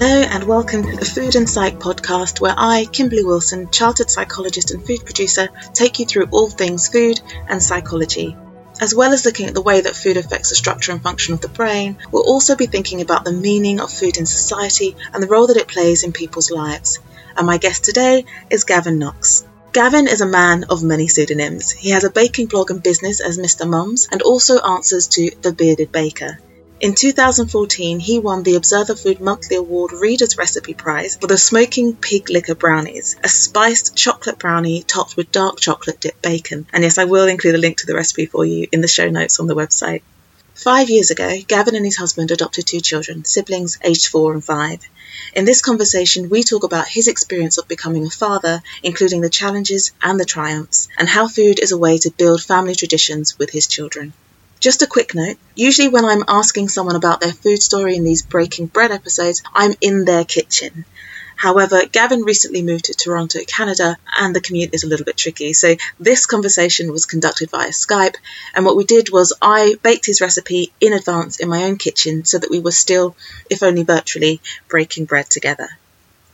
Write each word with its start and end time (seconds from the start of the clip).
Hello 0.00 0.22
and 0.22 0.44
welcome 0.44 0.82
to 0.82 0.96
the 0.96 1.04
Food 1.04 1.36
and 1.36 1.46
Psych 1.46 1.78
podcast, 1.78 2.40
where 2.40 2.54
I, 2.56 2.86
Kimberley 2.90 3.22
Wilson, 3.22 3.70
chartered 3.70 4.08
psychologist 4.08 4.70
and 4.70 4.82
food 4.82 5.04
producer, 5.04 5.50
take 5.74 5.98
you 5.98 6.06
through 6.06 6.28
all 6.30 6.48
things 6.48 6.88
food 6.88 7.20
and 7.46 7.62
psychology. 7.62 8.34
As 8.80 8.94
well 8.94 9.12
as 9.12 9.26
looking 9.26 9.46
at 9.46 9.52
the 9.52 9.60
way 9.60 9.82
that 9.82 9.94
food 9.94 10.16
affects 10.16 10.48
the 10.48 10.54
structure 10.54 10.92
and 10.92 11.02
function 11.02 11.34
of 11.34 11.42
the 11.42 11.50
brain, 11.50 11.98
we'll 12.10 12.26
also 12.26 12.56
be 12.56 12.64
thinking 12.64 13.02
about 13.02 13.26
the 13.26 13.32
meaning 13.32 13.78
of 13.78 13.92
food 13.92 14.16
in 14.16 14.24
society 14.24 14.96
and 15.12 15.22
the 15.22 15.28
role 15.28 15.48
that 15.48 15.58
it 15.58 15.68
plays 15.68 16.02
in 16.02 16.12
people's 16.12 16.50
lives. 16.50 16.98
And 17.36 17.46
my 17.46 17.58
guest 17.58 17.84
today 17.84 18.24
is 18.48 18.64
Gavin 18.64 18.98
Knox. 18.98 19.44
Gavin 19.74 20.08
is 20.08 20.22
a 20.22 20.26
man 20.26 20.64
of 20.70 20.82
many 20.82 21.08
pseudonyms. 21.08 21.72
He 21.72 21.90
has 21.90 22.04
a 22.04 22.10
baking 22.10 22.46
blog 22.46 22.70
and 22.70 22.82
business 22.82 23.20
as 23.20 23.36
Mr. 23.36 23.68
Mums 23.68 24.08
and 24.10 24.22
also 24.22 24.60
answers 24.60 25.08
to 25.08 25.30
The 25.42 25.52
Bearded 25.52 25.92
Baker. 25.92 26.38
In 26.80 26.94
2014, 26.94 28.00
he 28.00 28.18
won 28.18 28.42
the 28.42 28.54
Observer 28.54 28.96
Food 28.96 29.20
Monthly 29.20 29.56
Award 29.56 29.92
Reader's 29.92 30.38
Recipe 30.38 30.72
Prize 30.72 31.18
for 31.20 31.26
the 31.26 31.36
Smoking 31.36 31.94
Pig 31.94 32.30
Licker 32.30 32.54
Brownies, 32.54 33.16
a 33.22 33.28
spiced 33.28 33.94
chocolate 33.94 34.38
brownie 34.38 34.82
topped 34.82 35.14
with 35.14 35.30
dark 35.30 35.60
chocolate 35.60 36.00
dipped 36.00 36.22
bacon. 36.22 36.66
And 36.72 36.82
yes, 36.82 36.96
I 36.96 37.04
will 37.04 37.28
include 37.28 37.54
a 37.54 37.58
link 37.58 37.76
to 37.80 37.86
the 37.86 37.94
recipe 37.94 38.24
for 38.24 38.46
you 38.46 38.66
in 38.72 38.80
the 38.80 38.88
show 38.88 39.10
notes 39.10 39.38
on 39.38 39.46
the 39.46 39.54
website. 39.54 40.00
Five 40.54 40.88
years 40.88 41.10
ago, 41.10 41.36
Gavin 41.46 41.76
and 41.76 41.84
his 41.84 41.98
husband 41.98 42.30
adopted 42.30 42.66
two 42.66 42.80
children, 42.80 43.26
siblings 43.26 43.78
aged 43.84 44.06
four 44.06 44.32
and 44.32 44.42
five. 44.42 44.80
In 45.34 45.44
this 45.44 45.60
conversation, 45.60 46.30
we 46.30 46.42
talk 46.42 46.64
about 46.64 46.88
his 46.88 47.08
experience 47.08 47.58
of 47.58 47.68
becoming 47.68 48.06
a 48.06 48.10
father, 48.10 48.62
including 48.82 49.20
the 49.20 49.28
challenges 49.28 49.92
and 50.02 50.18
the 50.18 50.24
triumphs, 50.24 50.88
and 50.96 51.10
how 51.10 51.28
food 51.28 51.58
is 51.60 51.72
a 51.72 51.78
way 51.78 51.98
to 51.98 52.10
build 52.10 52.42
family 52.42 52.74
traditions 52.74 53.38
with 53.38 53.50
his 53.50 53.66
children. 53.66 54.14
Just 54.60 54.82
a 54.82 54.86
quick 54.86 55.14
note 55.14 55.38
usually, 55.54 55.88
when 55.88 56.04
I'm 56.04 56.24
asking 56.28 56.68
someone 56.68 56.94
about 56.94 57.22
their 57.22 57.32
food 57.32 57.62
story 57.62 57.96
in 57.96 58.04
these 58.04 58.20
Breaking 58.20 58.66
Bread 58.66 58.90
episodes, 58.90 59.42
I'm 59.54 59.74
in 59.80 60.04
their 60.04 60.22
kitchen. 60.22 60.84
However, 61.34 61.86
Gavin 61.86 62.24
recently 62.24 62.60
moved 62.60 62.84
to 62.84 62.94
Toronto, 62.94 63.40
Canada, 63.46 63.96
and 64.18 64.36
the 64.36 64.42
commute 64.42 64.74
is 64.74 64.84
a 64.84 64.86
little 64.86 65.06
bit 65.06 65.16
tricky. 65.16 65.54
So, 65.54 65.76
this 65.98 66.26
conversation 66.26 66.92
was 66.92 67.06
conducted 67.06 67.50
via 67.50 67.70
Skype. 67.70 68.16
And 68.54 68.66
what 68.66 68.76
we 68.76 68.84
did 68.84 69.10
was 69.10 69.32
I 69.40 69.76
baked 69.82 70.04
his 70.04 70.20
recipe 70.20 70.74
in 70.78 70.92
advance 70.92 71.40
in 71.40 71.48
my 71.48 71.64
own 71.64 71.78
kitchen 71.78 72.26
so 72.26 72.38
that 72.38 72.50
we 72.50 72.60
were 72.60 72.70
still, 72.70 73.16
if 73.48 73.62
only 73.62 73.84
virtually, 73.84 74.42
breaking 74.68 75.06
bread 75.06 75.30
together. 75.30 75.70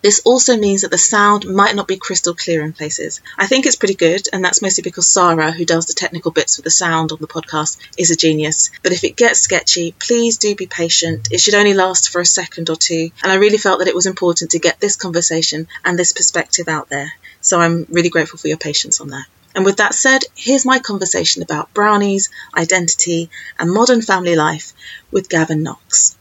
This 0.02 0.20
also 0.24 0.56
means 0.56 0.82
that 0.82 0.90
the 0.90 0.98
sound 0.98 1.46
might 1.46 1.74
not 1.74 1.88
be 1.88 1.96
crystal 1.96 2.34
clear 2.34 2.62
in 2.62 2.72
places. 2.72 3.20
I 3.38 3.46
think 3.46 3.66
it's 3.66 3.76
pretty 3.76 3.94
good, 3.94 4.28
and 4.32 4.44
that's 4.44 4.62
mostly 4.62 4.82
because 4.82 5.08
Sarah, 5.08 5.50
who 5.50 5.64
does 5.64 5.86
the 5.86 5.94
technical 5.94 6.30
bits 6.30 6.56
for 6.56 6.62
the 6.62 6.70
sound 6.70 7.12
on 7.12 7.18
the 7.20 7.26
podcast, 7.26 7.78
is 7.98 8.10
a 8.10 8.16
genius. 8.16 8.70
But 8.82 8.92
if 8.92 9.04
it 9.04 9.16
gets 9.16 9.40
sketchy, 9.40 9.92
please 9.98 10.38
do 10.38 10.54
be 10.54 10.66
patient. 10.66 11.28
It 11.32 11.40
should 11.40 11.54
only 11.54 11.74
last 11.74 12.10
for 12.10 12.20
a 12.20 12.26
second 12.26 12.70
or 12.70 12.76
two, 12.76 13.10
and 13.22 13.32
I 13.32 13.36
really 13.36 13.58
felt 13.58 13.78
that 13.78 13.88
it 13.88 13.94
was 13.94 14.06
important 14.06 14.50
to 14.50 14.58
get 14.58 14.80
this 14.80 14.96
conversation 14.96 15.66
and 15.84 15.98
this 15.98 16.12
perspective 16.12 16.68
out 16.68 16.88
there. 16.88 17.12
So 17.40 17.58
I'm 17.58 17.86
really 17.88 18.10
grateful 18.10 18.38
for 18.38 18.48
your 18.48 18.58
patience 18.58 19.00
on 19.00 19.08
that. 19.08 19.26
And 19.54 19.64
with 19.64 19.78
that 19.78 19.94
said, 19.94 20.22
here's 20.34 20.66
my 20.66 20.78
conversation 20.78 21.42
about 21.42 21.72
brownies, 21.72 22.28
identity, 22.54 23.30
and 23.58 23.72
modern 23.72 24.02
family 24.02 24.36
life 24.36 24.74
with 25.10 25.30
Gavin 25.30 25.62
Knox 25.62 26.16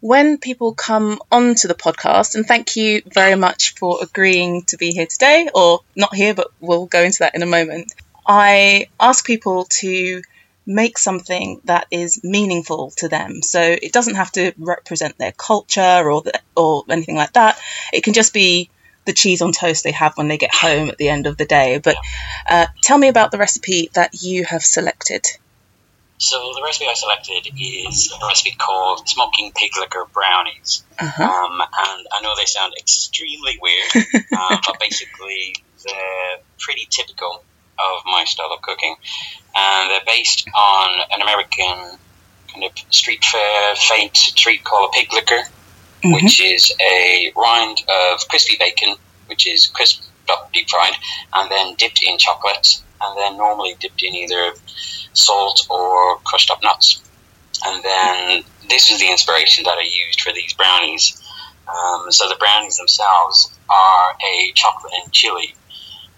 when 0.00 0.38
people 0.38 0.74
come 0.74 1.20
onto 1.30 1.68
the 1.68 1.74
podcast, 1.74 2.34
and 2.34 2.46
thank 2.46 2.76
you 2.76 3.02
very 3.06 3.34
much 3.34 3.74
for 3.74 3.98
agreeing 4.02 4.62
to 4.64 4.76
be 4.76 4.90
here 4.90 5.06
today, 5.06 5.48
or 5.54 5.80
not 5.94 6.14
here, 6.14 6.34
but 6.34 6.48
we'll 6.60 6.86
go 6.86 7.02
into 7.02 7.18
that 7.20 7.34
in 7.34 7.42
a 7.42 7.46
moment. 7.46 7.92
I 8.26 8.88
ask 8.98 9.26
people 9.26 9.66
to 9.80 10.22
make 10.66 10.98
something 10.98 11.60
that 11.64 11.86
is 11.90 12.22
meaningful 12.22 12.92
to 12.96 13.08
them. 13.08 13.42
So 13.42 13.60
it 13.60 13.92
doesn't 13.92 14.14
have 14.14 14.30
to 14.32 14.52
represent 14.58 15.18
their 15.18 15.32
culture 15.32 16.10
or 16.10 16.22
the, 16.22 16.40
or 16.56 16.84
anything 16.88 17.16
like 17.16 17.32
that. 17.32 17.58
It 17.92 18.04
can 18.04 18.14
just 18.14 18.32
be 18.32 18.70
the 19.04 19.12
cheese 19.12 19.42
on 19.42 19.52
toast 19.52 19.82
they 19.82 19.92
have 19.92 20.16
when 20.16 20.28
they 20.28 20.38
get 20.38 20.54
home 20.54 20.90
at 20.90 20.98
the 20.98 21.08
end 21.08 21.26
of 21.26 21.36
the 21.36 21.46
day. 21.46 21.78
But 21.78 21.96
uh, 22.48 22.66
tell 22.82 22.98
me 22.98 23.08
about 23.08 23.32
the 23.32 23.38
recipe 23.38 23.90
that 23.94 24.22
you 24.22 24.44
have 24.44 24.62
selected. 24.62 25.26
So 26.20 26.52
the 26.54 26.60
recipe 26.62 26.84
I 26.86 26.92
selected 26.92 27.48
is 27.58 28.12
a 28.12 28.26
recipe 28.26 28.54
called 28.54 29.08
smoking 29.08 29.52
pig 29.56 29.70
licker 29.80 30.06
brownies. 30.12 30.84
Uh-huh. 30.98 31.24
Um, 31.24 31.60
and 31.62 32.06
I 32.12 32.20
know 32.22 32.34
they 32.36 32.44
sound 32.44 32.74
extremely 32.78 33.58
weird, 33.60 33.90
uh, 34.36 34.58
but 34.66 34.78
basically 34.78 35.54
they're 35.82 36.38
pretty 36.58 36.86
typical 36.90 37.42
of 37.78 38.02
my 38.04 38.24
style 38.26 38.52
of 38.52 38.60
cooking. 38.60 38.96
And 39.56 39.90
they're 39.90 40.04
based 40.06 40.46
on 40.54 41.00
an 41.10 41.22
American 41.22 41.98
kind 42.52 42.64
of 42.64 42.72
street 42.92 43.24
fair 43.24 43.74
fate 43.76 44.32
treat 44.36 44.62
called 44.62 44.90
a 44.94 44.98
pig 45.00 45.14
licker, 45.14 45.40
mm-hmm. 46.04 46.12
which 46.12 46.44
is 46.44 46.70
a 46.82 47.32
rind 47.34 47.78
of 47.88 48.28
crispy 48.28 48.58
bacon, 48.60 48.94
which 49.26 49.46
is 49.46 49.68
crisp, 49.68 50.02
deep 50.52 50.68
fried, 50.68 50.94
and 51.34 51.50
then 51.50 51.74
dipped 51.76 52.02
in 52.02 52.18
chocolate, 52.18 52.82
and 53.00 53.18
then 53.18 53.36
normally 53.36 53.74
dipped 53.80 54.02
in 54.02 54.14
either 54.14 54.52
salt 55.12 55.66
or 55.70 56.16
crushed 56.18 56.50
up 56.50 56.62
nuts. 56.62 57.02
And 57.64 57.82
then 57.82 58.42
this 58.68 58.90
is 58.90 59.00
the 59.00 59.10
inspiration 59.10 59.64
that 59.64 59.78
I 59.78 59.82
used 59.82 60.20
for 60.20 60.32
these 60.32 60.52
brownies. 60.54 61.20
Um, 61.68 62.10
so 62.10 62.28
the 62.28 62.36
brownies 62.36 62.78
themselves 62.78 63.56
are 63.68 64.12
a 64.12 64.52
chocolate 64.54 64.92
and 65.02 65.12
chili 65.12 65.54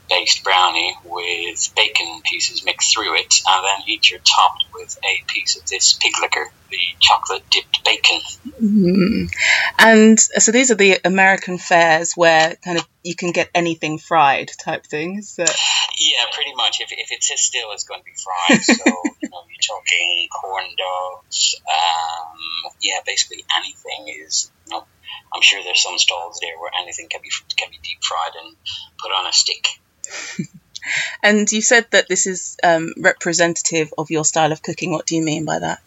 based 0.09 0.45
brownie 0.45 0.95
with 1.05 1.73
bacon 1.75 2.21
pieces 2.25 2.65
mixed 2.65 2.95
through 2.95 3.17
it, 3.17 3.35
and 3.49 3.65
then 3.65 3.89
each 3.89 4.13
are 4.13 4.19
topped 4.19 4.65
with 4.75 4.99
a 5.05 5.25
piece 5.27 5.57
of 5.57 5.67
this 5.67 5.95
pig 5.95 6.13
licker, 6.21 6.51
the 6.71 6.79
chocolate 7.01 7.43
dipped 7.51 7.85
bacon. 7.85 8.21
Mm. 8.61 9.31
And 9.79 10.21
so 10.21 10.53
these 10.53 10.71
are 10.71 10.77
the 10.77 10.99
American 11.05 11.59
fairs 11.59 12.15
where 12.15 12.57
kind 12.65 12.79
of 12.79 12.87
you 13.03 13.15
can 13.15 13.33
get 13.33 13.51
anything 13.55 13.99
fried 13.99 14.51
type 14.59 14.87
things. 14.87 15.37
That... 15.37 15.55
Yeah, 15.99 16.25
pretty 16.33 16.55
much. 16.55 16.81
If, 16.81 16.93
if 16.93 17.11
it 17.11 17.23
sits 17.23 17.43
still, 17.43 17.73
it's 17.73 17.85
going 17.85 18.01
to 18.01 18.05
be 18.05 18.13
fried. 18.13 18.63
So 18.63 18.75
you 19.23 19.29
know, 19.29 19.43
you're 19.49 19.77
talking 19.77 20.29
corn 20.41 20.65
dogs. 20.77 21.57
Um, 21.67 22.73
yeah, 22.81 22.99
basically 23.07 23.45
anything 23.57 24.15
is. 24.25 24.51
You 24.67 24.77
know, 24.77 24.85
I'm 25.35 25.43
sure 25.43 25.63
there's 25.63 25.83
some 25.83 25.99
stalls 25.99 26.39
there 26.41 26.59
where 26.61 26.71
anything 26.81 27.09
can 27.09 27.21
be 27.23 27.31
can 27.57 27.71
be 27.71 27.79
deep 27.83 28.03
fried 28.03 28.33
and 28.43 28.57
put 28.99 29.11
on 29.11 29.27
a 29.27 29.33
stick. 29.33 29.67
And 31.23 31.51
you 31.51 31.63
said 31.63 31.87
that 31.91 32.09
this 32.09 32.27
is 32.27 32.57
um, 32.63 32.95
representative 32.99 33.93
of 33.97 34.11
your 34.11 34.25
style 34.25 34.53
of 34.53 34.63
cooking. 34.63 34.93
What 34.93 35.07
do 35.07 35.17
you 35.17 35.23
mean 35.23 35.45
by 35.45 35.59
that? 35.59 35.79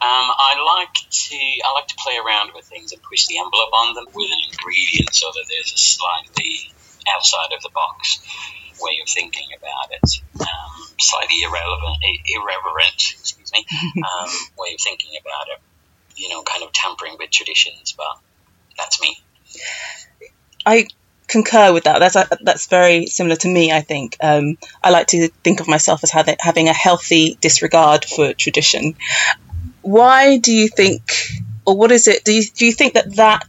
Um, 0.00 0.28
I 0.36 0.82
like 0.82 0.94
to 1.10 1.36
I 1.36 1.72
like 1.74 1.88
to 1.88 1.94
play 1.96 2.18
around 2.18 2.50
with 2.54 2.66
things 2.66 2.92
and 2.92 3.02
push 3.02 3.26
the 3.26 3.38
envelope 3.38 3.72
on 3.72 3.94
them 3.94 4.04
with 4.12 4.30
an 4.30 4.38
ingredient 4.50 5.14
so 5.14 5.28
that 5.32 5.44
there's 5.48 5.72
a 5.72 5.78
slightly 5.78 6.72
outside 7.14 7.52
of 7.56 7.62
the 7.62 7.70
box. 7.70 8.20
way 8.80 8.98
of 9.02 9.08
thinking 9.08 9.48
about 9.56 9.92
it. 9.92 10.20
Um, 10.40 10.88
slightly 10.98 11.42
irrelevant, 11.42 12.04
irreverent, 12.26 13.14
excuse 13.18 13.52
me, 13.52 13.64
um, 14.02 14.28
way 14.58 14.74
of 14.74 14.80
thinking 14.82 15.12
about 15.20 15.46
it. 15.52 15.60
You 16.16 16.28
know, 16.28 16.42
kind 16.42 16.62
of 16.62 16.72
tampering 16.72 17.16
with 17.18 17.30
traditions, 17.30 17.94
but 17.96 18.18
that's 18.76 19.00
me. 19.00 19.16
I 20.66 20.86
concur 21.34 21.72
with 21.72 21.84
that. 21.84 21.98
That's 21.98 22.16
that's 22.42 22.66
very 22.66 23.06
similar 23.06 23.36
to 23.36 23.48
me. 23.48 23.72
I 23.72 23.80
think 23.80 24.16
um, 24.22 24.56
I 24.82 24.90
like 24.90 25.08
to 25.08 25.28
think 25.42 25.60
of 25.60 25.68
myself 25.68 26.04
as 26.04 26.10
having, 26.10 26.36
having 26.38 26.68
a 26.68 26.72
healthy 26.72 27.36
disregard 27.40 28.04
for 28.04 28.32
tradition. 28.32 28.94
Why 29.82 30.38
do 30.38 30.52
you 30.52 30.68
think, 30.68 31.02
or 31.66 31.76
what 31.76 31.90
is 31.90 32.06
it? 32.06 32.24
Do 32.24 32.32
you 32.32 32.44
do 32.44 32.66
you 32.66 32.72
think 32.72 32.94
that 32.94 33.16
that 33.16 33.44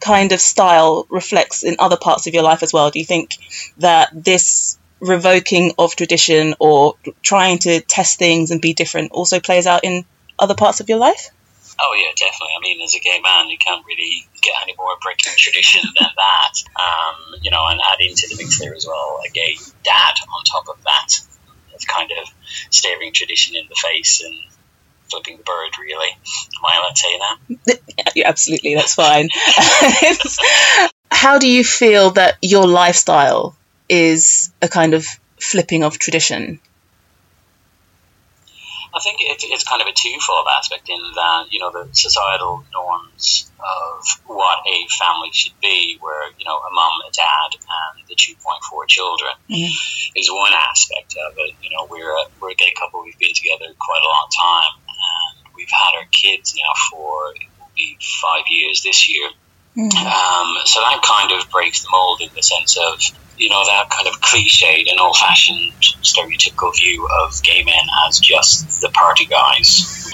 kind 0.00 0.30
of 0.32 0.40
style 0.40 1.06
reflects 1.10 1.64
in 1.64 1.76
other 1.78 1.96
parts 1.96 2.26
of 2.26 2.34
your 2.34 2.44
life 2.44 2.62
as 2.62 2.72
well? 2.72 2.90
Do 2.90 3.00
you 3.00 3.04
think 3.04 3.36
that 3.78 4.10
this 4.14 4.78
revoking 5.00 5.72
of 5.78 5.96
tradition 5.96 6.54
or 6.58 6.94
trying 7.22 7.58
to 7.66 7.80
test 7.80 8.18
things 8.18 8.50
and 8.50 8.60
be 8.62 8.74
different 8.74 9.12
also 9.12 9.40
plays 9.40 9.66
out 9.66 9.84
in 9.84 10.04
other 10.38 10.54
parts 10.54 10.80
of 10.80 10.88
your 10.88 10.98
life? 10.98 11.30
Oh 11.78 11.94
yeah, 11.94 12.10
definitely. 12.16 12.54
I 12.56 12.60
mean, 12.60 12.80
as 12.82 12.94
a 12.94 13.00
gay 13.00 13.20
man, 13.22 13.48
you 13.48 13.58
can't 13.58 13.84
really 13.86 14.26
get 14.40 14.54
any 14.62 14.74
more 14.78 14.96
breaking 15.02 15.32
tradition 15.36 15.82
than 15.98 16.08
that. 16.16 16.52
Um, 16.76 17.40
you 17.42 17.50
know, 17.50 17.66
and 17.68 17.80
add 17.80 18.00
into 18.00 18.28
the 18.28 18.36
mix 18.36 18.58
there 18.58 18.74
as 18.74 18.86
well 18.86 19.20
a 19.26 19.30
gay 19.30 19.56
dad 19.84 20.14
on 20.22 20.44
top 20.44 20.68
of 20.68 20.82
that. 20.84 21.08
It's 21.74 21.84
kind 21.84 22.10
of 22.10 22.28
staring 22.70 23.12
tradition 23.12 23.56
in 23.56 23.64
the 23.68 23.76
face 23.76 24.22
and 24.24 24.34
flipping 25.10 25.36
the 25.36 25.42
bird. 25.42 25.78
Really, 25.78 26.08
am 26.08 26.64
I 26.64 26.78
allowed 26.78 26.94
to 26.94 26.96
say 26.96 27.18
that? 27.18 27.80
Yeah, 28.14 28.28
absolutely, 28.28 28.74
that's 28.74 28.94
fine. 28.94 29.28
How 31.10 31.38
do 31.38 31.48
you 31.48 31.64
feel 31.64 32.10
that 32.12 32.36
your 32.40 32.66
lifestyle 32.66 33.56
is 33.88 34.52
a 34.62 34.68
kind 34.68 34.94
of 34.94 35.06
flipping 35.40 35.82
of 35.82 35.98
tradition? 35.98 36.60
I 38.96 39.00
think 39.00 39.20
it, 39.20 39.44
it's 39.44 39.62
kind 39.62 39.82
of 39.82 39.88
a 39.88 39.92
twofold 39.92 40.46
aspect 40.56 40.88
in 40.88 40.96
that, 40.96 41.52
you 41.52 41.60
know, 41.60 41.70
the 41.70 41.86
societal 41.92 42.64
norms 42.72 43.52
of 43.60 44.00
what 44.24 44.64
a 44.64 44.88
family 44.88 45.28
should 45.32 45.52
be, 45.60 45.98
where, 46.00 46.32
you 46.38 46.46
know, 46.46 46.56
a 46.56 46.72
mum, 46.72 46.92
a 47.06 47.12
dad, 47.12 47.60
and 47.60 48.08
the 48.08 48.16
2.4 48.16 48.88
children 48.88 49.32
mm-hmm. 49.50 50.18
is 50.18 50.30
one 50.32 50.52
aspect 50.56 51.14
of 51.28 51.36
it. 51.36 51.54
You 51.60 51.76
know, 51.76 51.86
we're 51.90 52.08
a, 52.08 52.24
we're 52.40 52.52
a 52.52 52.54
gay 52.54 52.72
couple, 52.72 53.04
we've 53.04 53.18
been 53.18 53.34
together 53.34 53.68
quite 53.78 54.00
a 54.00 54.08
long 54.08 54.28
time, 54.32 54.72
and 54.88 55.54
we've 55.54 55.68
had 55.68 56.00
our 56.00 56.08
kids 56.10 56.56
now 56.56 56.72
for, 56.90 57.36
it 57.36 57.52
will 57.60 57.70
be 57.76 57.98
five 58.00 58.44
years 58.48 58.82
this 58.82 59.10
year. 59.10 59.28
Mm-hmm. 59.76 60.06
Um, 60.06 60.56
so 60.64 60.80
that 60.80 61.02
kind 61.02 61.32
of 61.32 61.50
breaks 61.50 61.82
the 61.82 61.88
mold 61.92 62.20
in 62.22 62.30
the 62.34 62.42
sense 62.42 62.78
of 62.78 63.00
you 63.38 63.50
know, 63.50 63.62
that 63.66 63.90
kind 63.90 64.08
of 64.08 64.20
cliched 64.20 64.90
and 64.90 64.98
old 64.98 65.16
fashioned 65.16 65.72
stereotypical 65.80 66.74
view 66.74 67.06
of 67.22 67.42
gay 67.42 67.62
men 67.62 67.84
as 68.06 68.18
just 68.18 68.80
the 68.80 68.88
party 68.90 69.26
guys. 69.26 70.10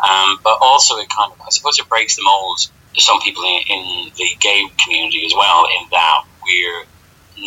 Um, 0.00 0.38
but 0.44 0.58
also, 0.60 0.96
it 0.98 1.08
kind 1.08 1.32
of, 1.32 1.40
I 1.40 1.50
suppose, 1.50 1.78
it 1.78 1.88
breaks 1.88 2.16
the 2.16 2.22
mold 2.22 2.58
to 2.94 3.00
some 3.00 3.20
people 3.20 3.42
in, 3.42 3.60
in 3.68 4.12
the 4.16 4.28
gay 4.38 4.64
community 4.84 5.24
as 5.26 5.32
well, 5.34 5.66
in 5.80 5.88
that 5.90 6.24
we're 6.44 6.84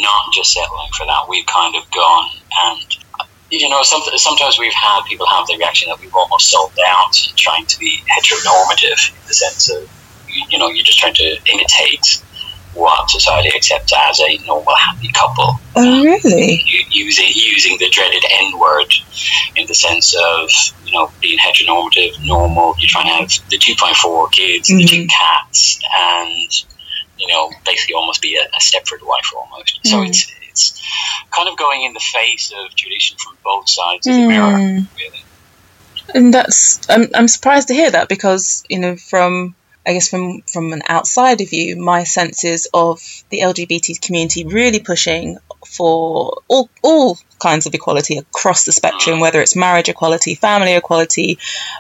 not 0.02 0.34
just 0.34 0.54
settling 0.54 0.90
for 0.98 1.06
that. 1.06 1.28
We've 1.30 1.46
kind 1.46 1.76
of 1.76 1.90
gone 1.92 2.32
and 2.66 2.98
you 3.52 3.68
know, 3.68 3.84
some, 3.84 4.02
sometimes 4.16 4.58
we've 4.58 4.72
had 4.72 5.02
people 5.10 5.28
have 5.28 5.46
the 5.46 5.58
reaction 5.58 5.90
that 5.90 6.00
we've 6.00 6.16
almost 6.16 6.50
sold 6.50 6.72
out 6.88 7.14
trying 7.36 7.66
to 7.66 7.78
be 7.80 8.02
heteronormative 8.08 9.12
in 9.12 9.28
the 9.28 9.34
sense 9.34 9.70
of, 9.70 9.90
you 10.50 10.58
know, 10.58 10.70
you're 10.70 10.86
just 10.86 11.00
trying 11.00 11.14
to 11.16 11.38
imitate 11.52 12.22
what 12.74 13.10
society 13.10 13.50
accepts 13.56 13.92
as 13.96 14.20
a 14.22 14.38
normal 14.46 14.76
happy 14.76 15.12
couple. 15.12 15.60
Oh, 15.76 16.04
really? 16.04 16.64
Using 16.90 17.28
using 17.34 17.78
the 17.80 17.90
dreaded 17.90 18.24
N 18.30 18.58
word 18.60 18.94
in 19.56 19.68
the 19.68 19.74
sense 19.74 20.16
of 20.16 20.50
you 20.86 20.94
know 20.94 21.12
being 21.22 21.38
heteronormative, 21.38 22.26
normal. 22.26 22.76
You're 22.80 22.90
trying 22.90 23.08
to 23.08 23.14
have 23.14 23.50
the 23.50 23.58
2.4 23.58 24.32
kids, 24.32 24.70
mm-hmm. 24.70 24.78
the 24.78 24.86
two 24.86 25.08
cats, 25.08 25.82
and 25.98 26.64
you 27.18 27.28
know 27.28 27.52
basically 27.66 27.96
almost 27.96 28.22
be 28.22 28.36
a, 28.36 28.44
a 28.44 28.60
Stepford 28.60 29.06
wife 29.06 29.32
almost. 29.36 29.82
Mm. 29.84 29.90
So 29.90 30.04
it's 30.04 30.32
it's 30.50 30.82
kind 31.32 31.50
of 31.50 31.58
going 31.58 31.84
in 31.84 31.94
the 31.94 32.00
face 32.00 32.54
of 32.58 32.74
tradition 32.76 33.18
from 33.18 33.38
both 33.44 33.70
sides 33.70 34.08
of 34.08 34.14
the 34.14 34.20
mm. 34.20 34.28
mirror, 34.28 34.88
really. 34.98 35.24
And 36.14 36.34
that's 36.34 36.90
I'm 36.90 37.10
I'm 37.14 37.28
surprised 37.28 37.68
to 37.68 37.74
hear 37.74 37.92
that 37.92 38.08
because 38.08 38.64
you 38.70 38.80
know 38.80 38.96
from 38.96 39.56
I 39.86 39.94
guess 39.94 40.10
from 40.10 40.42
from 40.42 40.74
an 40.74 40.84
outsider 40.90 41.46
view, 41.46 41.76
my 41.76 42.04
senses 42.04 42.68
of 42.74 43.02
the 43.30 43.40
LGBT 43.40 44.00
community 44.02 44.46
really 44.46 44.80
pushing 44.80 45.38
for 45.66 46.42
all 46.48 46.70
all 46.84 47.18
kinds 47.40 47.66
of 47.66 47.74
equality 47.74 48.18
across 48.18 48.66
the 48.66 48.72
spectrum, 48.72 49.20
whether 49.20 49.42
it's 49.42 49.56
marriage 49.56 49.90
equality, 49.90 50.36
family 50.36 50.74
equality, 50.74 51.40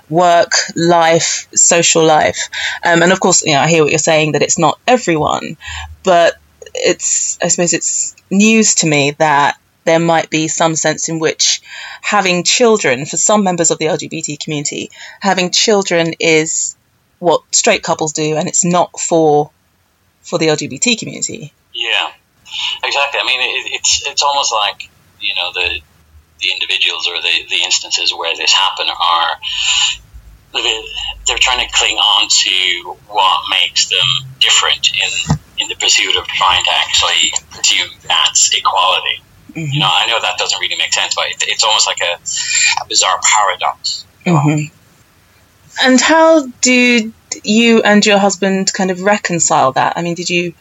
work, 0.09 0.53
life, 0.75 1.47
social 1.53 2.03
life, 2.03 2.49
um, 2.83 3.03
and 3.03 3.11
of 3.11 3.19
course, 3.19 3.45
you 3.45 3.53
know, 3.53 3.59
I 3.59 3.67
hear 3.67 3.83
what 3.83 3.91
you're 3.91 3.99
saying 3.99 4.31
that 4.31 4.41
it's 4.41 4.57
not 4.57 4.79
everyone, 4.87 5.57
but 6.03 6.37
it's 6.73 7.37
I 7.41 7.49
suppose 7.49 7.73
it's 7.73 8.15
news 8.31 8.75
to 8.75 8.87
me 8.87 9.11
that 9.19 9.59
there 9.83 9.99
might 9.99 10.29
be 10.29 10.47
some 10.47 10.75
sense 10.75 11.09
in 11.09 11.19
which 11.19 11.61
having 12.01 12.43
children 12.43 13.05
for 13.05 13.17
some 13.17 13.43
members 13.43 13.71
of 13.71 13.79
the 13.79 13.85
LGBT 13.85 14.39
community, 14.39 14.91
having 15.19 15.51
children 15.51 16.13
is 16.19 16.75
what 17.21 17.43
straight 17.53 17.83
couples 17.83 18.13
do, 18.13 18.35
and 18.35 18.47
it's 18.47 18.65
not 18.65 18.99
for 18.99 19.51
for 20.23 20.39
the 20.39 20.47
LGBT 20.47 20.97
community. 20.97 21.53
Yeah, 21.73 22.11
exactly. 22.83 23.19
I 23.21 23.25
mean, 23.25 23.39
it, 23.39 23.73
it's 23.77 24.07
it's 24.07 24.23
almost 24.23 24.51
like 24.51 24.89
you 25.19 25.33
know 25.35 25.53
the 25.53 25.79
the 26.41 26.51
individuals 26.51 27.07
or 27.07 27.21
the, 27.21 27.45
the 27.47 27.63
instances 27.63 28.11
where 28.11 28.35
this 28.35 28.51
happen 28.51 28.87
are 28.89 29.39
they're 31.27 31.37
trying 31.37 31.65
to 31.65 31.71
cling 31.71 31.97
on 31.97 32.27
to 32.27 32.97
what 33.07 33.43
makes 33.51 33.87
them 33.89 34.27
different 34.39 34.91
in 34.91 35.37
in 35.59 35.69
the 35.69 35.75
pursuit 35.75 36.15
of 36.17 36.25
trying 36.25 36.63
to 36.65 36.71
actually 36.73 37.31
pursue 37.51 37.85
that 38.07 38.33
equality. 38.57 39.21
Mm-hmm. 39.49 39.73
You 39.73 39.79
know, 39.79 39.89
I 39.91 40.07
know 40.07 40.19
that 40.19 40.39
doesn't 40.39 40.59
really 40.59 40.77
make 40.77 40.91
sense, 40.91 41.13
but 41.13 41.27
it, 41.27 41.43
it's 41.47 41.63
almost 41.63 41.85
like 41.85 41.99
a, 42.01 42.17
a 42.81 42.87
bizarre 42.87 43.19
paradox. 43.21 44.05
Mm-hmm. 44.25 44.73
And 45.83 45.99
how 45.99 46.47
did 46.61 47.13
you 47.43 47.81
and 47.81 48.05
your 48.05 48.17
husband 48.17 48.71
kind 48.73 48.91
of 48.91 49.01
reconcile 49.01 49.71
that? 49.73 49.93
I 49.97 50.01
mean, 50.01 50.15
did 50.15 50.29
you 50.29 50.53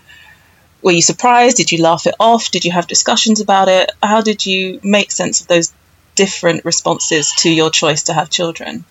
were 0.83 0.93
you 0.93 1.03
surprised? 1.03 1.57
Did 1.57 1.73
you 1.73 1.83
laugh 1.83 2.07
it 2.07 2.15
off? 2.19 2.51
Did 2.51 2.65
you 2.65 2.73
have 2.73 2.87
discussions 2.87 3.41
about 3.41 3.69
it? 3.69 3.91
How 4.03 4.23
did 4.23 4.47
you 4.47 4.81
make 4.83 5.13
sense 5.13 5.41
of 5.41 5.47
those 5.47 5.73
different 6.15 6.65
responses 6.65 7.33
to 7.39 7.51
your 7.51 7.71
choice 7.71 8.05
to 8.05 8.15
have 8.15 8.31
children? 8.31 8.85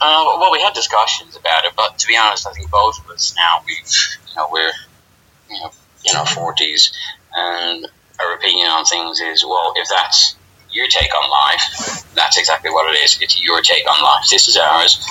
Uh, 0.00 0.36
well, 0.38 0.52
we 0.52 0.60
had 0.60 0.74
discussions 0.74 1.36
about 1.36 1.64
it, 1.64 1.72
but 1.76 1.98
to 1.98 2.06
be 2.06 2.16
honest, 2.16 2.46
I 2.46 2.52
think 2.52 2.70
both 2.70 2.98
of 3.02 3.10
us 3.10 3.34
now 3.36 3.62
we've 3.66 3.76
you 4.28 4.36
know 4.36 4.48
we're 4.52 4.72
you 5.50 5.60
know 5.60 5.70
in 6.10 6.16
our 6.16 6.26
forties, 6.26 6.92
and 7.34 7.86
our 8.20 8.34
opinion 8.34 8.68
on 8.68 8.84
things 8.84 9.20
is 9.20 9.44
well, 9.44 9.72
if 9.76 9.88
that's 9.88 10.36
your 10.74 10.88
take 10.88 11.10
on 11.14 11.30
life. 11.30 12.04
That's 12.14 12.36
exactly 12.36 12.70
what 12.70 12.92
it 12.94 12.98
is. 13.04 13.18
It's 13.20 13.40
your 13.40 13.62
take 13.62 13.88
on 13.88 14.02
life. 14.02 14.24
This 14.30 14.48
is 14.48 14.56
ours. 14.56 15.02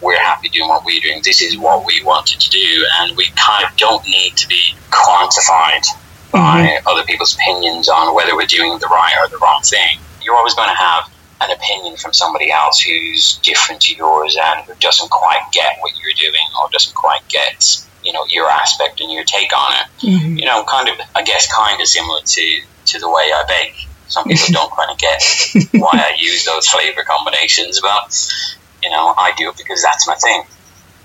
We're 0.00 0.18
happy 0.18 0.48
doing 0.48 0.68
what 0.68 0.84
we're 0.84 1.00
doing. 1.00 1.20
This 1.22 1.40
is 1.40 1.56
what 1.56 1.86
we 1.86 2.02
wanted 2.02 2.40
to 2.40 2.50
do, 2.50 2.86
and 3.00 3.16
we 3.16 3.26
kind 3.36 3.64
of 3.64 3.76
don't 3.76 4.04
need 4.04 4.36
to 4.36 4.48
be 4.48 4.74
quantified 4.90 5.86
mm-hmm. 6.32 6.38
by 6.38 6.80
other 6.86 7.04
people's 7.04 7.34
opinions 7.34 7.88
on 7.88 8.14
whether 8.14 8.34
we're 8.34 8.46
doing 8.46 8.78
the 8.78 8.88
right 8.88 9.14
or 9.22 9.28
the 9.28 9.38
wrong 9.38 9.62
thing. 9.62 9.98
You're 10.22 10.34
always 10.34 10.54
going 10.54 10.68
to 10.68 10.74
have 10.74 11.12
an 11.42 11.50
opinion 11.50 11.96
from 11.96 12.12
somebody 12.12 12.50
else 12.50 12.80
who's 12.80 13.38
different 13.38 13.82
to 13.82 13.94
yours 13.94 14.36
and 14.40 14.64
who 14.64 14.74
doesn't 14.80 15.10
quite 15.10 15.42
get 15.52 15.76
what 15.80 15.92
you're 16.00 16.14
doing 16.30 16.46
or 16.60 16.68
doesn't 16.70 16.94
quite 16.94 17.26
get 17.28 17.84
you 18.04 18.12
know 18.12 18.24
your 18.26 18.48
aspect 18.48 19.00
and 19.00 19.12
your 19.12 19.24
take 19.24 19.56
on 19.56 19.72
it. 19.72 20.06
Mm-hmm. 20.06 20.38
You 20.38 20.44
know, 20.44 20.64
kind 20.64 20.88
of 20.88 20.94
I 21.14 21.22
guess 21.22 21.52
kind 21.52 21.80
of 21.80 21.86
similar 21.86 22.20
to 22.20 22.60
to 22.86 22.98
the 22.98 23.08
way 23.08 23.30
I 23.34 23.44
bake. 23.48 23.88
Some 24.12 24.24
people 24.24 24.52
don't 24.52 24.70
quite 24.76 24.98
get 24.98 25.22
why 25.72 25.90
I 25.94 26.16
use 26.18 26.44
those 26.44 26.68
flavor 26.68 27.02
combinations, 27.02 27.80
but 27.80 28.30
you 28.82 28.90
know, 28.90 29.14
I 29.16 29.32
do 29.36 29.48
it 29.48 29.56
because 29.56 29.82
that's 29.82 30.06
my 30.06 30.14
thing. 30.16 30.42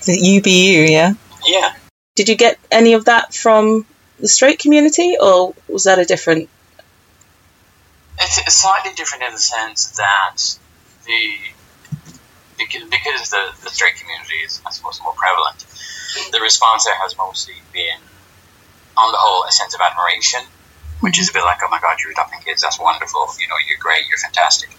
The 0.06 0.18
UBU, 0.18 0.90
yeah. 0.90 1.14
Yeah. 1.46 1.74
Did 2.16 2.28
you 2.28 2.36
get 2.36 2.60
any 2.70 2.94
of 2.94 3.06
that 3.06 3.34
from 3.34 3.86
the 4.20 4.28
straight 4.28 4.60
community, 4.60 5.16
or 5.20 5.54
was 5.70 5.86
that 5.86 6.00
a 6.00 6.06
different? 6.06 6.50
It's, 8.20 8.40
it's 8.40 8.62
slightly 8.62 8.92
different 8.94 9.24
in 9.24 9.32
the 9.32 9.40
sense 9.40 9.92
that 9.92 10.38
the 11.06 11.38
because, 12.58 12.84
because 12.90 13.30
the, 13.30 13.54
the 13.64 13.70
straight 13.70 13.96
community 13.96 14.36
is, 14.46 14.62
I 14.66 14.72
suppose, 14.72 15.00
more 15.02 15.14
prevalent. 15.14 15.66
The 16.34 16.42
response 16.42 16.86
there 16.86 16.96
has 16.96 17.16
mostly 17.18 17.54
been, 17.72 18.00
on 18.98 19.12
the 19.12 19.18
whole, 19.18 19.46
a 19.48 19.52
sense 19.52 19.76
of 19.76 19.80
admiration 19.80 20.42
which 21.00 21.20
is 21.20 21.30
a 21.30 21.34
bit 21.34 21.44
like, 21.44 21.58
oh 21.64 21.70
my 21.70 21.80
god, 21.80 21.98
you're 22.02 22.12
adopting 22.12 22.40
kids, 22.42 22.62
that's 22.62 22.80
wonderful, 22.80 23.28
you 23.40 23.48
know, 23.48 23.56
you're 23.68 23.78
great, 23.80 24.08
you're 24.08 24.18
fantastic. 24.18 24.70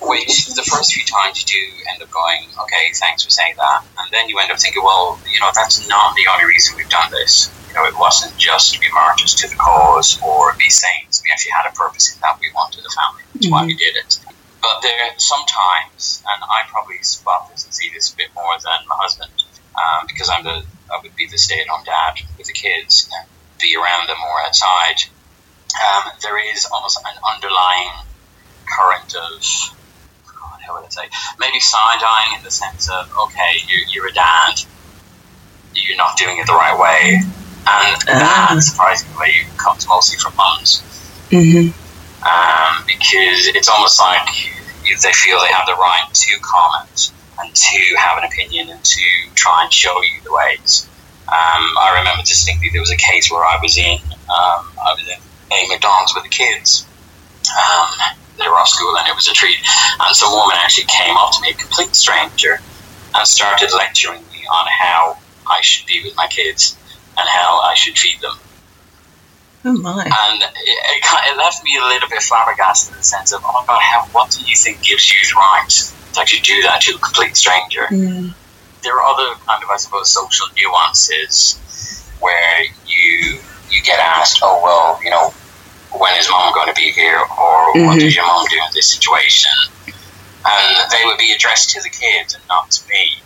Which 0.00 0.46
the 0.54 0.62
first 0.62 0.92
few 0.92 1.04
times 1.04 1.42
you 1.42 1.46
do 1.46 1.62
end 1.92 2.02
up 2.02 2.10
going, 2.10 2.48
okay, 2.62 2.90
thanks 2.94 3.24
for 3.24 3.30
saying 3.30 3.54
that, 3.56 3.84
and 3.98 4.10
then 4.10 4.28
you 4.28 4.38
end 4.38 4.50
up 4.50 4.58
thinking, 4.58 4.82
well, 4.82 5.18
you 5.30 5.40
know, 5.40 5.50
that's 5.54 5.86
not 5.88 6.14
the 6.14 6.26
only 6.32 6.46
reason 6.46 6.76
we've 6.76 6.88
done 6.88 7.10
this. 7.10 7.50
You 7.68 7.74
know, 7.74 7.86
it 7.86 7.96
wasn't 7.98 8.36
just 8.36 8.74
to 8.74 8.80
be 8.80 8.86
martyrs 8.92 9.34
to 9.36 9.48
the 9.48 9.56
cause 9.56 10.20
or 10.20 10.52
be 10.58 10.68
saints. 10.68 11.22
We 11.24 11.30
actually 11.32 11.52
had 11.52 11.64
a 11.64 11.72
purpose 11.72 12.12
in 12.12 12.20
that. 12.20 12.36
We 12.38 12.52
wanted 12.54 12.84
a 12.84 12.92
family. 12.92 13.22
That's 13.32 13.46
mm-hmm. 13.46 13.52
why 13.52 13.64
we 13.64 13.72
did 13.72 13.96
it. 13.96 14.18
But 14.60 14.82
there 14.82 15.16
sometimes, 15.16 16.22
and 16.28 16.44
I 16.44 16.68
probably 16.68 16.98
spot 17.02 17.50
this 17.50 17.64
and 17.64 17.72
see 17.72 17.88
this 17.88 18.12
a 18.12 18.16
bit 18.16 18.28
more 18.34 18.52
than 18.62 18.86
my 18.88 18.96
husband, 19.00 19.32
um, 19.74 20.06
because 20.06 20.28
I'm 20.28 20.44
the 20.44 20.62
I 20.92 21.00
would 21.02 21.16
be 21.16 21.26
the 21.26 21.38
stay-at-home 21.38 21.84
dad 21.84 22.20
with 22.36 22.46
the 22.46 22.52
kids, 22.52 23.08
and 23.10 23.26
be 23.58 23.74
around 23.74 24.08
them 24.08 24.18
more 24.20 24.40
outside. 24.44 25.08
Um, 25.74 26.12
there 26.22 26.38
is 26.52 26.66
almost 26.72 26.98
an 27.00 27.14
underlying 27.34 27.90
current 28.66 29.14
of 29.14 29.40
God, 30.26 30.60
how 30.60 30.74
would 30.74 30.84
I 30.84 30.88
say? 30.88 31.08
Maybe 31.38 31.60
side-eyeing 31.60 32.38
in 32.38 32.44
the 32.44 32.50
sense 32.50 32.90
of 32.90 33.10
okay, 33.24 33.62
you're, 33.68 33.88
you're 33.88 34.08
a 34.08 34.12
dad, 34.12 34.60
you're 35.74 35.96
not 35.96 36.16
doing 36.16 36.38
it 36.38 36.46
the 36.46 36.52
right 36.52 36.78
way, 36.78 37.16
and 37.16 38.02
that 38.06 38.48
ah. 38.50 38.58
surprisingly 38.60 39.32
comes 39.56 39.86
mostly 39.88 40.18
from 40.18 40.36
mums. 40.36 40.82
Mm-hmm 41.30 41.78
um, 42.22 42.84
because 42.86 43.50
it's 43.50 43.68
almost 43.68 43.98
like 44.00 44.28
they 44.84 45.12
feel 45.12 45.40
they 45.40 45.52
have 45.52 45.66
the 45.66 45.74
right 45.74 46.06
to 46.12 46.38
comment 46.40 47.12
and 47.40 47.54
to 47.54 47.96
have 47.98 48.18
an 48.18 48.24
opinion 48.24 48.68
and 48.70 48.82
to 48.84 49.02
try 49.34 49.64
and 49.64 49.72
show 49.72 50.00
you 50.02 50.20
the 50.22 50.32
ways. 50.32 50.88
Um, 51.26 51.64
I 51.78 51.98
remember 51.98 52.22
distinctly 52.22 52.68
there 52.70 52.80
was 52.80 52.90
a 52.90 52.96
case 52.96 53.30
where 53.30 53.44
I 53.44 53.58
was 53.62 53.76
in 53.78 53.98
um, 54.12 54.62
I 54.78 54.94
was 54.94 55.08
in 55.08 55.18
a 55.52 55.68
McDonald's 55.68 56.14
with 56.14 56.24
the 56.24 56.30
kids. 56.30 56.86
Um, 57.52 58.16
they 58.38 58.48
were 58.48 58.56
off 58.56 58.68
school 58.68 58.96
and 58.96 59.08
it 59.08 59.14
was 59.14 59.28
a 59.28 59.32
treat, 59.32 59.58
and 60.00 60.16
some 60.16 60.32
woman 60.32 60.56
actually 60.60 60.86
came 60.88 61.16
up 61.16 61.32
to 61.32 61.42
me, 61.42 61.50
a 61.50 61.54
complete 61.54 61.94
stranger, 61.94 62.60
and 63.14 63.26
started 63.26 63.70
lecturing 63.72 64.22
me 64.32 64.44
on 64.50 64.66
how 64.68 65.18
I 65.46 65.60
should 65.60 65.86
be 65.86 66.02
with 66.02 66.16
my 66.16 66.26
kids 66.26 66.76
and 67.18 67.28
how 67.28 67.60
I 67.60 67.74
should 67.74 67.98
feed 67.98 68.20
them. 68.20 68.36
Oh 69.64 69.72
my! 69.78 70.02
And 70.02 70.42
it, 70.42 70.50
it, 70.54 71.04
it, 71.04 71.36
left 71.36 71.62
me 71.62 71.78
a 71.80 71.86
little 71.86 72.08
bit 72.08 72.22
flabbergasted 72.22 72.94
in 72.94 72.98
the 72.98 73.04
sense 73.04 73.32
of, 73.32 73.42
oh 73.44 73.52
my 73.52 73.66
god, 73.66 73.80
how, 73.80 74.06
what 74.10 74.30
do 74.30 74.42
you 74.44 74.56
think 74.56 74.82
gives 74.82 75.08
you 75.08 75.18
the 75.28 75.34
right 75.36 75.68
to 76.14 76.20
actually 76.20 76.40
do 76.40 76.62
that 76.62 76.80
to 76.82 76.96
a 76.96 76.98
complete 76.98 77.36
stranger? 77.36 77.86
Mm. 77.90 78.34
There 78.82 78.96
are 78.96 79.02
other 79.02 79.38
kind 79.46 79.62
of, 79.62 79.70
I 79.70 79.76
suppose, 79.76 80.10
social 80.10 80.48
nuances 80.56 81.60
where 82.18 82.64
you 82.86 83.38
you 83.70 83.82
get 83.84 84.00
asked, 84.00 84.40
oh 84.42 84.60
well, 84.64 85.00
you 85.04 85.10
know, 85.10 85.32
when 85.98 86.18
is 86.18 86.28
mom 86.30 86.52
going 86.54 86.68
to 86.68 86.74
be 86.74 86.92
here, 86.92 87.18
or 87.18 87.72
mm-hmm. 87.72 87.86
what 87.86 88.00
does 88.00 88.14
your 88.14 88.26
mom 88.26 88.46
do 88.48 88.56
in 88.56 88.72
this 88.74 88.88
situation? 88.88 89.50
And 90.44 90.90
they 90.90 91.04
would 91.04 91.18
be 91.18 91.32
addressed 91.32 91.70
to 91.70 91.82
the 91.82 91.90
kids 91.90 92.34
and 92.34 92.42
not 92.48 92.70
to 92.72 92.88
me. 92.88 93.22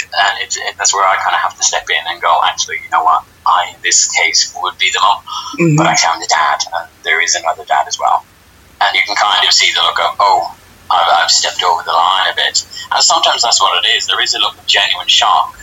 And 0.00 0.42
it, 0.42 0.56
that's 0.76 0.92
where 0.92 1.06
I 1.06 1.14
kind 1.22 1.34
of 1.34 1.40
have 1.40 1.56
to 1.56 1.62
step 1.62 1.86
in 1.88 2.02
and 2.08 2.20
go, 2.20 2.40
actually, 2.44 2.76
you 2.82 2.90
know 2.90 3.04
what? 3.04 3.24
I, 3.46 3.72
in 3.74 3.80
this 3.82 4.10
case, 4.10 4.52
would 4.60 4.76
be 4.78 4.90
the 4.90 4.98
mom, 5.00 5.22
mm-hmm. 5.54 5.76
but 5.76 5.86
actually 5.86 6.10
I'm 6.14 6.20
the 6.20 6.26
dad, 6.26 6.58
and 6.74 6.88
there 7.04 7.22
is 7.22 7.34
another 7.34 7.64
dad 7.64 7.86
as 7.86 7.98
well. 7.98 8.24
And 8.80 8.96
you 8.96 9.02
can 9.06 9.14
kind 9.14 9.46
of 9.46 9.52
see 9.52 9.70
the 9.72 9.82
look 9.82 10.00
of, 10.00 10.16
oh, 10.18 10.56
I've, 10.90 11.24
I've 11.24 11.30
stepped 11.30 11.62
over 11.62 11.82
the 11.84 11.92
line 11.92 12.32
a 12.32 12.34
bit. 12.34 12.66
And 12.90 13.02
sometimes 13.04 13.42
that's 13.42 13.60
what 13.60 13.84
it 13.84 13.88
is. 13.94 14.06
There 14.06 14.20
is 14.20 14.34
a 14.34 14.40
look 14.40 14.58
of 14.58 14.66
genuine 14.66 15.06
shock, 15.06 15.56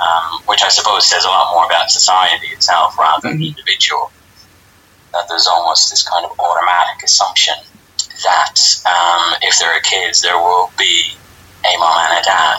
um, 0.00 0.42
which 0.46 0.62
I 0.62 0.68
suppose 0.68 1.06
says 1.06 1.24
a 1.24 1.28
lot 1.28 1.54
more 1.54 1.64
about 1.64 1.90
society 1.90 2.48
itself 2.48 2.98
rather 2.98 3.22
than 3.22 3.32
mm-hmm. 3.32 3.40
the 3.40 3.48
individual. 3.48 4.12
That 5.12 5.28
there's 5.28 5.46
almost 5.46 5.90
this 5.90 6.02
kind 6.02 6.24
of 6.24 6.32
automatic 6.38 7.04
assumption 7.04 7.54
that 8.24 8.56
um, 8.86 9.36
if 9.42 9.58
there 9.58 9.70
are 9.72 9.80
kids, 9.80 10.22
there 10.22 10.36
will 10.36 10.72
be 10.78 11.12
a 11.64 11.78
mom 11.78 12.10
and 12.10 12.18
a 12.20 12.22
dad. 12.24 12.58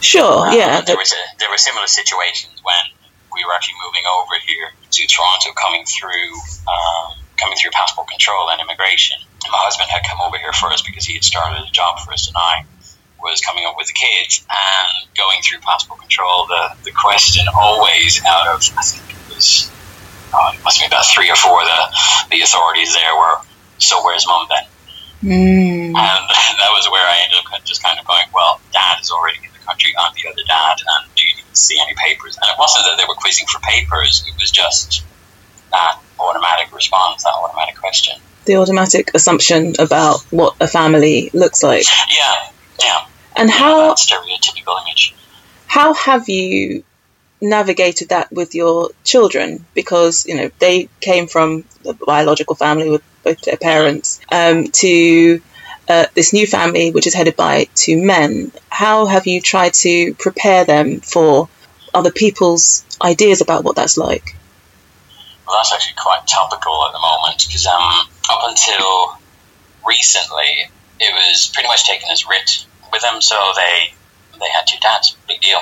Sure, 0.00 0.48
um, 0.48 0.54
yeah. 0.54 0.80
There 0.80 0.96
was 0.96 1.12
a, 1.12 1.22
there 1.38 1.50
were 1.50 1.58
similar 1.58 1.86
situations 1.86 2.60
when 2.62 2.84
we 3.32 3.44
were 3.44 3.52
actually 3.52 3.80
moving 3.84 4.04
over 4.06 4.36
here 4.46 4.68
to 4.90 5.06
Toronto, 5.06 5.52
coming 5.58 5.84
through 5.84 6.32
um, 6.68 7.18
coming 7.36 7.56
through 7.58 7.72
passport 7.72 8.08
control 8.08 8.50
and 8.50 8.60
immigration. 8.60 9.18
My 9.50 9.60
husband 9.64 9.90
had 9.90 10.02
come 10.06 10.20
over 10.22 10.38
here 10.38 10.52
first 10.52 10.86
because 10.86 11.04
he 11.04 11.14
had 11.14 11.24
started 11.24 11.60
a 11.66 11.72
job 11.72 11.98
for 12.00 12.12
us, 12.12 12.28
and 12.28 12.36
I 12.36 12.64
was 13.20 13.40
coming 13.40 13.64
up 13.66 13.74
with 13.76 13.88
the 13.88 13.96
kids 13.96 14.44
and 14.48 14.92
going 15.16 15.42
through 15.42 15.60
passport 15.60 16.00
control. 16.00 16.46
The 16.46 16.70
the 16.84 16.92
question 16.94 17.44
always 17.58 18.20
out 18.28 18.46
of 18.54 18.62
I 18.78 18.82
think 18.86 19.04
it 19.10 19.22
was 19.28 19.73
oh, 20.34 20.52
it 20.52 20.62
must 20.64 20.80
be 20.80 20.86
about 20.86 21.06
three 21.06 21.30
or 21.30 21.36
four 21.36 21.62
of 21.62 21.66
the 21.66 22.36
the 22.36 22.42
authorities 22.42 22.92
there 22.94 23.14
were. 23.14 23.38
So 23.78 24.02
where's 24.04 24.26
mum 24.26 24.46
then? 24.50 24.66
Mm. 25.24 25.86
And 25.86 25.94
that 26.60 26.70
was 26.76 26.88
where 26.90 27.06
I 27.06 27.22
ended 27.24 27.38
up 27.52 27.64
just 27.64 27.82
kind 27.82 27.98
of 27.98 28.06
going, 28.06 28.26
well, 28.34 28.60
dad 28.72 29.00
is 29.00 29.10
already 29.10 29.38
in 29.38 29.52
the 29.52 29.64
country, 29.64 29.94
I'm 29.98 30.12
the 30.14 30.28
other 30.28 30.42
dad, 30.46 30.76
and 30.78 31.14
do 31.16 31.26
you 31.26 31.34
need 31.36 31.48
to 31.50 31.56
see 31.56 31.78
any 31.80 31.94
papers? 31.94 32.36
And 32.36 32.44
it 32.44 32.58
wasn't 32.58 32.84
that 32.84 32.96
they 32.98 33.08
were 33.08 33.14
quizzing 33.14 33.46
for 33.46 33.58
papers, 33.60 34.24
it 34.28 34.34
was 34.38 34.50
just 34.50 35.02
that 35.72 35.98
automatic 36.20 36.74
response, 36.74 37.24
that 37.24 37.32
automatic 37.32 37.76
question. 37.76 38.20
The 38.44 38.56
automatic 38.56 39.10
assumption 39.14 39.74
about 39.78 40.20
what 40.30 40.56
a 40.60 40.68
family 40.68 41.30
looks 41.32 41.62
like. 41.62 41.86
Yeah, 42.14 42.34
yeah. 42.80 43.06
And 43.36 43.48
yeah, 43.48 43.56
how 43.56 43.94
stereotypical 43.94 44.80
image. 44.82 45.14
How 45.66 45.94
have 45.94 46.28
you 46.28 46.84
navigated 47.44 48.08
that 48.08 48.32
with 48.32 48.54
your 48.54 48.90
children? 49.04 49.64
Because 49.74 50.26
you 50.26 50.34
know 50.36 50.50
they 50.58 50.88
came 51.00 51.26
from 51.26 51.64
a 51.86 51.92
biological 51.92 52.56
family 52.56 52.90
with 52.90 53.02
both 53.22 53.40
their 53.42 53.56
parents 53.56 54.20
um, 54.32 54.68
to 54.68 55.40
uh, 55.88 56.06
this 56.14 56.32
new 56.32 56.46
family, 56.46 56.90
which 56.90 57.06
is 57.06 57.14
headed 57.14 57.36
by 57.36 57.68
two 57.74 57.96
men. 58.00 58.52
How 58.68 59.06
have 59.06 59.26
you 59.26 59.40
tried 59.40 59.74
to 59.74 60.14
prepare 60.14 60.64
them 60.64 61.00
for 61.00 61.48
other 61.92 62.10
people's 62.10 62.84
ideas 63.02 63.40
about 63.40 63.64
what 63.64 63.76
that's 63.76 63.96
like? 63.96 64.36
Well, 65.46 65.56
that's 65.58 65.72
actually 65.72 65.96
quite 65.96 66.26
topical 66.26 66.86
at 66.86 66.92
the 66.92 66.98
moment 66.98 67.44
because 67.46 67.66
um, 67.66 68.08
up 68.30 68.40
until 68.48 69.18
recently, 69.86 70.70
it 71.00 71.12
was 71.12 71.50
pretty 71.52 71.68
much 71.68 71.84
taken 71.84 72.08
as 72.10 72.26
writ 72.26 72.66
with 72.92 73.02
them. 73.02 73.20
So 73.20 73.36
they 73.56 73.94
they 74.38 74.50
had 74.50 74.66
two 74.66 74.78
dads. 74.80 75.16
Big 75.28 75.40
deal. 75.40 75.60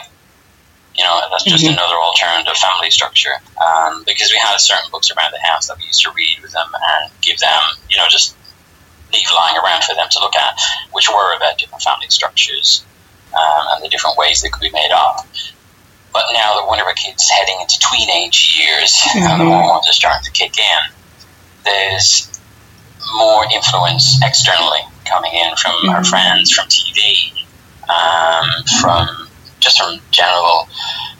You 1.02 1.08
know, 1.08 1.18
that's 1.34 1.42
just 1.42 1.64
mm-hmm. 1.64 1.74
another 1.74 1.98
alternative 1.98 2.54
family 2.54 2.90
structure. 2.90 3.34
Um, 3.58 4.04
because 4.06 4.30
we 4.30 4.38
had 4.38 4.54
certain 4.58 4.86
books 4.92 5.10
around 5.10 5.32
the 5.32 5.42
house 5.42 5.66
that 5.66 5.76
we 5.78 5.84
used 5.90 6.02
to 6.02 6.12
read 6.14 6.38
with 6.40 6.52
them 6.52 6.70
and 6.70 7.10
give 7.20 7.38
them, 7.40 7.58
you 7.90 7.96
know, 7.96 8.06
just 8.08 8.36
leave 9.12 9.26
lying 9.34 9.56
around 9.58 9.82
for 9.82 9.96
them 9.96 10.06
to 10.12 10.20
look 10.20 10.36
at, 10.36 10.54
which 10.92 11.08
were 11.08 11.34
about 11.34 11.58
different 11.58 11.82
family 11.82 12.06
structures 12.08 12.86
um, 13.34 13.66
and 13.74 13.84
the 13.84 13.88
different 13.88 14.16
ways 14.16 14.42
they 14.42 14.48
could 14.48 14.62
be 14.62 14.70
made 14.70 14.94
up. 14.94 15.26
But 16.12 16.30
now 16.34 16.54
that 16.54 16.68
one 16.68 16.78
of 16.78 16.86
our 16.86 16.94
kids 16.94 17.24
is 17.24 17.30
heading 17.30 17.58
into 17.60 17.82
tweenage 17.82 18.62
years 18.62 18.94
mm-hmm. 18.94 19.26
and 19.26 19.40
the 19.40 19.44
hormones 19.44 19.88
are 19.88 19.98
starting 19.98 20.22
to 20.22 20.30
kick 20.30 20.54
in, 20.56 20.82
there's 21.64 22.30
more 23.18 23.42
influence 23.50 24.22
externally 24.22 24.86
coming 25.04 25.34
in 25.34 25.56
from 25.56 25.72
mm-hmm. 25.82 25.98
our 25.98 26.04
friends, 26.04 26.52
from 26.52 26.68
TV, 26.68 27.34
um, 27.90 28.46
from 28.78 29.26
just 29.62 29.78
from 29.78 30.00
general 30.10 30.68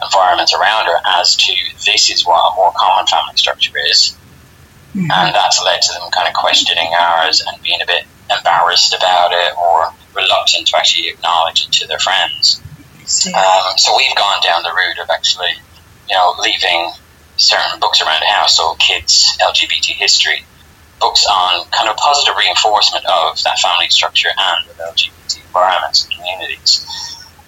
environments 0.03 0.53
around 0.53 0.87
her 0.87 0.99
as 1.07 1.37
to 1.37 1.55
this 1.87 2.11
is 2.11 2.27
what 2.27 2.53
a 2.53 2.57
more 2.57 2.73
common 2.77 3.07
family 3.07 3.37
structure 3.37 3.73
is. 3.89 4.17
Mm-hmm. 4.95 5.11
And 5.11 5.35
that's 5.35 5.63
led 5.65 5.81
to 5.81 5.93
them 5.95 6.11
kind 6.11 6.29
of 6.29 6.35
questioning 6.35 6.93
ours 6.99 7.43
and 7.47 7.63
being 7.63 7.81
a 7.81 7.87
bit 7.87 8.05
embarrassed 8.29 8.95
about 8.95 9.33
it 9.33 9.57
or 9.57 9.89
reluctant 10.15 10.67
to 10.69 10.77
actually 10.77 11.09
acknowledge 11.09 11.67
it 11.67 11.73
to 11.73 11.87
their 11.87 11.99
friends. 11.99 12.61
Um, 13.03 13.79
so 13.79 13.97
we've 13.97 14.15
gone 14.17 14.43
down 14.43 14.63
the 14.63 14.73
route 14.73 14.99
of 15.03 15.11
actually, 15.11 15.55
you 16.09 16.17
know, 16.17 16.35
leaving 16.41 16.91
certain 17.37 17.81
books 17.81 18.01
around 18.01 18.21
the 18.21 18.27
house, 18.27 18.57
so 18.57 18.75
kids, 18.77 19.37
LGBT 19.41 19.93
history, 19.95 20.45
books 21.01 21.27
on 21.27 21.65
kind 21.71 21.89
of 21.89 21.97
positive 21.97 22.35
reinforcement 22.39 23.05
of 23.07 23.43
that 23.43 23.59
family 23.59 23.89
structure 23.89 24.29
and 24.29 24.71
of 24.71 24.77
LGBT 24.77 25.45
environments 25.47 26.05
and 26.05 26.15
communities. 26.15 26.87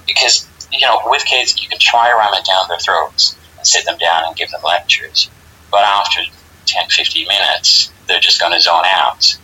Because, 0.06 0.48
you 0.74 0.86
know, 0.86 1.00
with 1.06 1.24
kids, 1.24 1.60
you 1.62 1.68
can 1.68 1.78
try 1.78 2.10
to 2.10 2.16
ram 2.16 2.34
it 2.34 2.44
down 2.44 2.68
their 2.68 2.78
throats 2.78 3.36
and 3.58 3.66
sit 3.66 3.84
them 3.84 3.98
down 3.98 4.24
and 4.26 4.36
give 4.36 4.50
them 4.50 4.60
lectures. 4.64 5.30
But 5.70 5.82
after 5.82 6.20
10, 6.66 6.88
15 6.88 7.28
minutes, 7.28 7.92
they're 8.06 8.20
just 8.20 8.40
going 8.40 8.52
to 8.52 8.60
zone 8.60 8.84
out. 8.86 9.36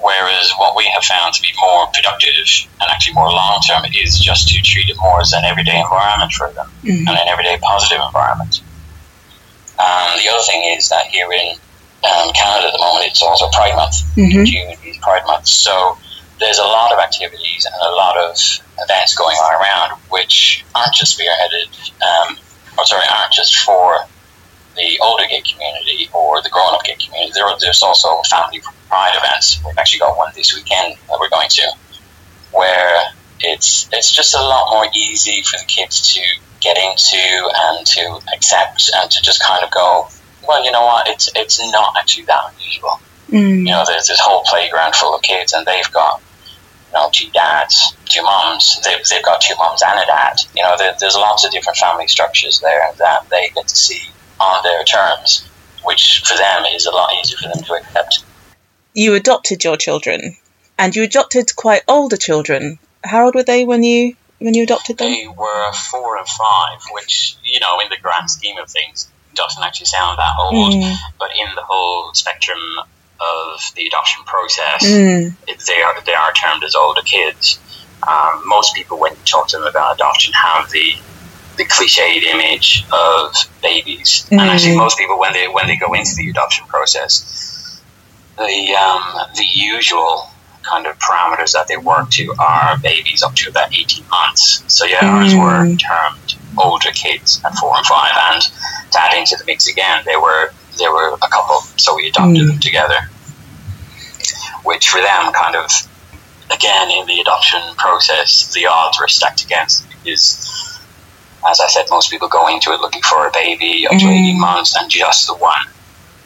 Whereas 0.00 0.52
what 0.58 0.76
we 0.76 0.84
have 0.92 1.02
found 1.04 1.34
to 1.34 1.42
be 1.42 1.48
more 1.60 1.86
productive 1.86 2.68
and 2.80 2.90
actually 2.90 3.14
more 3.14 3.30
long 3.30 3.60
term 3.66 3.84
is 3.86 4.18
just 4.18 4.48
to 4.48 4.60
treat 4.60 4.90
it 4.90 4.96
more 4.98 5.20
as 5.20 5.32
an 5.32 5.44
everyday 5.44 5.80
environment 5.80 6.32
for 6.32 6.50
them 6.50 6.66
mm-hmm. 6.82 7.08
and 7.08 7.16
an 7.16 7.28
everyday 7.28 7.56
positive 7.58 8.02
environment. 8.04 8.60
Um, 9.78 10.18
the 10.18 10.28
other 10.28 10.42
thing 10.44 10.76
is 10.76 10.88
that 10.90 11.06
here 11.06 11.32
in 11.32 11.56
um, 12.04 12.32
Canada 12.32 12.68
at 12.68 12.72
the 12.72 12.78
moment, 12.78 13.06
it's 13.06 13.22
also 13.22 13.48
Pride 13.50 13.74
Month. 13.76 14.04
Mm-hmm. 14.14 14.44
June 14.44 14.74
is 14.84 14.98
Pride 14.98 15.22
Month. 15.26 15.46
So 15.46 15.96
there's 16.40 16.58
a 16.58 16.64
lot 16.64 16.92
of 16.92 16.98
activities 16.98 17.66
and 17.66 17.74
a 17.80 17.94
lot 17.94 18.16
of 18.18 18.36
events 18.78 19.16
going 19.16 19.36
on 19.36 19.62
around 19.62 20.00
which 20.10 20.64
aren't 20.74 20.94
just 20.94 21.18
spearheaded, 21.18 21.92
um, 22.02 22.36
or 22.78 22.84
sorry, 22.84 23.04
aren't 23.14 23.32
just 23.32 23.56
for 23.58 23.98
the 24.76 24.98
older 25.02 25.24
gay 25.28 25.42
community 25.42 26.08
or 26.12 26.42
the 26.42 26.50
grown 26.50 26.74
up 26.74 26.84
gay 26.84 26.96
community. 26.96 27.32
There, 27.34 27.46
there's 27.60 27.82
also 27.82 28.20
family 28.22 28.60
pride 28.88 29.14
events. 29.16 29.60
We've 29.64 29.78
actually 29.78 30.00
got 30.00 30.16
one 30.16 30.32
this 30.34 30.54
weekend 30.54 30.96
that 31.08 31.18
we're 31.20 31.30
going 31.30 31.48
to, 31.48 31.72
where 32.52 32.98
it's 33.40 33.88
it's 33.92 34.10
just 34.10 34.34
a 34.34 34.40
lot 34.40 34.70
more 34.70 34.86
easy 34.94 35.42
for 35.42 35.58
the 35.58 35.66
kids 35.66 36.14
to 36.14 36.20
get 36.60 36.76
into 36.78 37.18
and 37.18 37.86
to 37.86 38.20
accept 38.34 38.90
and 38.96 39.10
to 39.10 39.20
just 39.22 39.42
kind 39.42 39.62
of 39.62 39.70
go, 39.70 40.08
well, 40.46 40.64
you 40.64 40.72
know 40.72 40.84
what, 40.84 41.08
it's 41.08 41.30
it's 41.36 41.60
not 41.72 41.94
actually 41.98 42.24
that 42.24 42.52
unusual. 42.54 43.00
Mm. 43.34 43.58
You 43.58 43.72
know, 43.72 43.84
there's 43.84 44.06
this 44.06 44.20
whole 44.20 44.44
playground 44.44 44.94
full 44.94 45.14
of 45.14 45.22
kids, 45.22 45.52
and 45.52 45.66
they've 45.66 45.90
got 45.92 46.22
you 46.86 46.92
know 46.94 47.08
two 47.12 47.28
dads, 47.30 47.96
two 48.04 48.22
moms. 48.22 48.80
They've, 48.84 49.04
they've 49.10 49.24
got 49.24 49.40
two 49.40 49.56
moms 49.56 49.82
and 49.82 49.98
a 49.98 50.06
dad. 50.06 50.36
You 50.54 50.62
know, 50.62 50.76
there, 50.78 50.94
there's 51.00 51.16
lots 51.16 51.44
of 51.44 51.50
different 51.50 51.76
family 51.76 52.06
structures 52.06 52.60
there 52.60 52.92
that 52.98 53.28
they 53.30 53.50
get 53.52 53.66
to 53.66 53.76
see 53.76 54.02
on 54.38 54.62
their 54.62 54.84
terms, 54.84 55.48
which 55.82 56.22
for 56.24 56.36
them 56.36 56.64
is 56.72 56.86
a 56.86 56.92
lot 56.92 57.10
easier 57.20 57.36
for 57.38 57.48
them 57.48 57.64
to 57.64 57.74
accept. 57.74 58.24
You 58.94 59.14
adopted 59.14 59.64
your 59.64 59.76
children, 59.76 60.36
and 60.78 60.94
you 60.94 61.02
adopted 61.02 61.56
quite 61.56 61.82
older 61.88 62.16
children. 62.16 62.78
How 63.02 63.24
old 63.24 63.34
were 63.34 63.42
they 63.42 63.64
when 63.64 63.82
you 63.82 64.14
when 64.38 64.54
you 64.54 64.62
adopted 64.62 64.98
them? 64.98 65.10
They 65.10 65.26
were 65.26 65.72
four 65.72 66.18
and 66.18 66.28
five, 66.28 66.78
which 66.92 67.34
you 67.42 67.58
know, 67.58 67.80
in 67.80 67.88
the 67.90 67.98
grand 68.00 68.30
scheme 68.30 68.58
of 68.58 68.70
things, 68.70 69.10
doesn't 69.34 69.60
actually 69.60 69.86
sound 69.86 70.18
that 70.18 70.36
old. 70.38 70.72
Mm. 70.72 70.96
But 71.18 71.30
in 71.36 71.52
the 71.56 71.62
whole 71.62 72.14
spectrum 72.14 72.60
of 73.20 73.60
the 73.76 73.86
adoption 73.86 74.24
process, 74.24 74.84
mm. 74.84 75.34
they 75.66 75.82
are 75.82 76.00
they 76.02 76.14
are 76.14 76.32
termed 76.32 76.64
as 76.64 76.74
older 76.74 77.02
kids. 77.02 77.60
Um, 78.06 78.42
most 78.46 78.74
people, 78.74 78.98
when 78.98 79.12
you 79.12 79.18
talk 79.24 79.48
to 79.48 79.56
them 79.56 79.66
about 79.66 79.94
adoption, 79.94 80.32
have 80.34 80.70
the 80.70 80.94
the 81.56 81.64
cliched 81.64 82.22
image 82.22 82.84
of 82.92 83.34
babies, 83.62 84.26
mm. 84.28 84.32
and 84.32 84.42
actually, 84.42 84.76
most 84.76 84.98
people 84.98 85.18
when 85.18 85.32
they 85.32 85.46
when 85.48 85.66
they 85.66 85.76
go 85.76 85.92
into 85.94 86.14
the 86.16 86.28
adoption 86.30 86.66
process, 86.66 87.80
the 88.36 88.74
um, 88.74 89.26
the 89.36 89.46
usual 89.54 90.30
kind 90.62 90.86
of 90.86 90.98
parameters 90.98 91.52
that 91.52 91.68
they 91.68 91.76
work 91.76 92.10
to 92.10 92.34
are 92.38 92.78
babies 92.78 93.22
up 93.22 93.34
to 93.34 93.50
about 93.50 93.76
18 93.76 94.08
months. 94.08 94.64
So 94.66 94.86
yeah, 94.86 95.00
mm. 95.00 95.12
ours 95.12 95.34
were 95.34 95.76
termed 95.76 96.36
older 96.58 96.90
kids 96.90 97.40
at 97.44 97.54
four 97.54 97.76
and 97.76 97.86
five, 97.86 98.12
and 98.32 98.42
to 98.90 99.00
add 99.00 99.16
into 99.16 99.36
the 99.38 99.44
mix 99.44 99.68
again, 99.68 100.02
they 100.04 100.16
were 100.16 100.52
they 100.78 100.88
were 100.88 101.14
a 101.14 101.28
couple, 101.28 101.60
so 101.76 101.94
we 101.94 102.08
adopted 102.08 102.42
mm. 102.42 102.48
them 102.48 102.58
together. 102.58 102.98
Which 104.64 104.88
for 104.88 105.00
them, 105.00 105.32
kind 105.32 105.56
of, 105.56 105.70
again 106.50 106.90
in 106.90 107.06
the 107.06 107.20
adoption 107.20 107.60
process, 107.76 108.52
the 108.52 108.66
odds 108.66 108.98
were 109.00 109.08
stacked 109.08 109.44
against 109.44 109.88
because, 109.88 110.80
as 111.48 111.60
I 111.60 111.68
said, 111.68 111.86
most 111.90 112.10
people 112.10 112.28
go 112.28 112.48
into 112.48 112.70
it 112.72 112.80
looking 112.80 113.02
for 113.02 113.26
a 113.26 113.30
baby 113.32 113.86
up 113.86 113.98
to 113.98 114.06
mm. 114.06 114.28
18 114.28 114.40
months 114.40 114.76
and 114.76 114.90
just 114.90 115.26
the 115.26 115.34
one. 115.34 115.66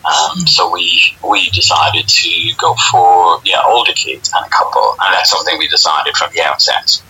Um, 0.05 0.47
so 0.47 0.71
we 0.71 1.01
we 1.29 1.51
decided 1.51 2.09
to 2.09 2.55
go 2.57 2.75
for 2.91 3.41
yeah 3.45 3.61
older 3.67 3.93
kids 3.93 4.33
and 4.35 4.47
a 4.47 4.49
couple, 4.49 4.97
and 5.01 5.15
that's 5.15 5.31
something 5.31 5.59
we 5.59 5.69
decided 5.69 6.17
from 6.17 6.33
the 6.33 6.43
outset. 6.43 7.03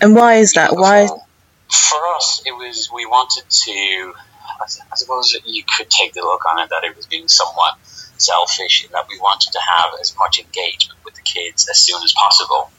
And 0.00 0.14
why 0.14 0.34
is 0.34 0.52
that? 0.54 0.72
Why? 0.72 1.06
For 1.06 1.98
us, 2.16 2.42
it 2.44 2.52
was 2.52 2.90
we 2.92 3.06
wanted 3.06 3.48
to. 3.48 4.12
I 4.60 4.96
suppose 4.96 5.36
you 5.44 5.62
could 5.76 5.90
take 5.90 6.12
the 6.12 6.20
look 6.20 6.42
on 6.50 6.62
it 6.62 6.70
that 6.70 6.84
it 6.84 6.96
was 6.96 7.06
being 7.06 7.28
somewhat 7.28 7.74
selfish 8.18 8.84
in 8.84 8.92
that 8.92 9.06
we 9.08 9.18
wanted 9.18 9.52
to 9.52 9.58
have 9.68 9.90
as 10.00 10.14
much 10.18 10.38
engagement 10.38 10.98
with 11.04 11.14
the 11.14 11.22
kids 11.22 11.68
as 11.68 11.80
soon 11.80 12.02
as 12.02 12.12
possible. 12.12 12.70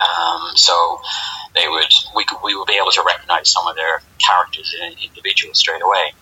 Um, 0.00 0.52
so 0.54 1.00
they 1.54 1.68
would 1.68 1.92
we 2.14 2.24
could, 2.24 2.38
we 2.42 2.54
would 2.54 2.66
be 2.66 2.78
able 2.80 2.92
to 2.92 3.02
recognize 3.04 3.50
some 3.50 3.66
of 3.66 3.76
their 3.76 4.02
characters 4.24 4.74
in 4.80 4.92
individuals 5.02 5.58
straight 5.58 5.82
away. 5.82 6.12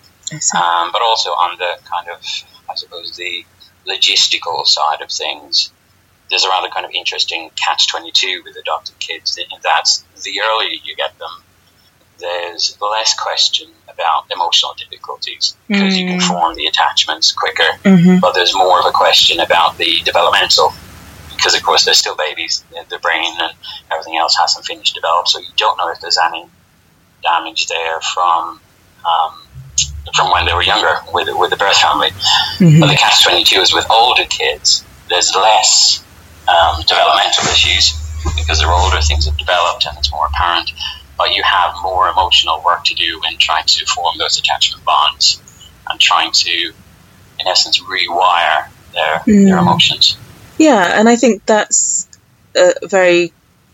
Um, 0.56 0.90
but 0.92 1.02
also 1.02 1.30
on 1.30 1.56
the 1.58 1.78
kind 1.84 2.08
of, 2.08 2.20
I 2.68 2.74
suppose, 2.74 3.16
the 3.16 3.44
logistical 3.86 4.66
side 4.66 5.00
of 5.00 5.10
things, 5.10 5.70
there's 6.30 6.44
a 6.44 6.48
rather 6.48 6.68
kind 6.68 6.84
of 6.84 6.90
interesting 6.92 7.50
catch 7.54 7.86
22 7.88 8.42
with 8.44 8.56
adopted 8.56 8.98
kids 8.98 9.38
That's 9.62 10.04
the 10.24 10.40
earlier 10.42 10.70
you 10.82 10.96
get 10.96 11.16
them, 11.18 11.30
there's 12.18 12.76
the 12.76 12.86
less 12.86 13.14
question 13.14 13.68
about 13.96 14.24
emotional 14.30 14.74
difficulties 14.78 15.56
because 15.68 15.94
mm. 15.94 15.98
you 15.98 16.06
can 16.06 16.20
mm. 16.20 16.28
form 16.28 16.54
the 16.54 16.66
attachments 16.66 17.32
quicker, 17.32 17.70
mm-hmm. 17.82 18.20
but 18.20 18.34
there's 18.34 18.54
more 18.54 18.78
of 18.78 18.86
a 18.86 18.92
question 18.92 19.40
about 19.40 19.78
the 19.78 20.00
developmental 20.04 20.72
because, 21.34 21.54
of 21.54 21.62
course, 21.62 21.84
they're 21.84 21.94
still 21.94 22.16
babies, 22.16 22.64
the 22.88 22.98
brain 22.98 23.32
and 23.40 23.52
everything 23.90 24.16
else 24.16 24.36
hasn't 24.38 24.64
finished 24.64 24.94
developed, 24.94 25.28
so 25.28 25.38
you 25.38 25.52
don't 25.56 25.76
know 25.78 25.90
if 25.90 26.00
there's 26.00 26.18
any 26.18 26.46
damage 27.22 27.66
there 27.66 28.00
from. 28.14 28.60
Um, 29.04 29.42
from 30.14 30.30
when 30.30 30.46
they 30.46 30.54
were 30.54 30.62
younger 30.62 30.94
with 31.12 31.28
with 31.36 31.50
the 31.50 31.56
birth 31.56 31.76
family. 31.76 32.10
Mm-hmm. 32.10 32.80
But 32.80 32.88
the 32.88 32.96
catch 32.96 33.22
twenty 33.22 33.44
two 33.44 33.60
is 33.60 33.74
with 33.74 33.90
older 33.90 34.24
kids. 34.24 34.84
There's 35.08 35.34
less 35.34 36.02
um, 36.48 36.82
developmental 36.82 37.44
issues 37.50 37.92
because 38.36 38.60
they're 38.60 38.70
older. 38.72 39.00
Things 39.02 39.26
have 39.26 39.36
developed 39.36 39.86
and 39.86 39.98
it's 39.98 40.10
more 40.10 40.26
apparent. 40.26 40.70
But 41.16 41.34
you 41.34 41.42
have 41.42 41.74
more 41.82 42.08
emotional 42.08 42.62
work 42.64 42.84
to 42.84 42.94
do 42.94 43.20
in 43.30 43.38
trying 43.38 43.64
to 43.64 43.86
form 43.86 44.18
those 44.18 44.38
attachment 44.38 44.84
bonds 44.84 45.40
and 45.88 45.98
trying 45.98 46.32
to, 46.32 46.72
in 47.40 47.46
essence, 47.46 47.82
rewire 47.82 48.68
their 48.92 49.18
mm. 49.20 49.46
their 49.46 49.58
emotions. 49.58 50.18
Yeah, 50.58 50.98
and 50.98 51.08
I 51.08 51.16
think 51.16 51.44
that's 51.46 52.08
a 52.54 52.74
very 52.86 53.32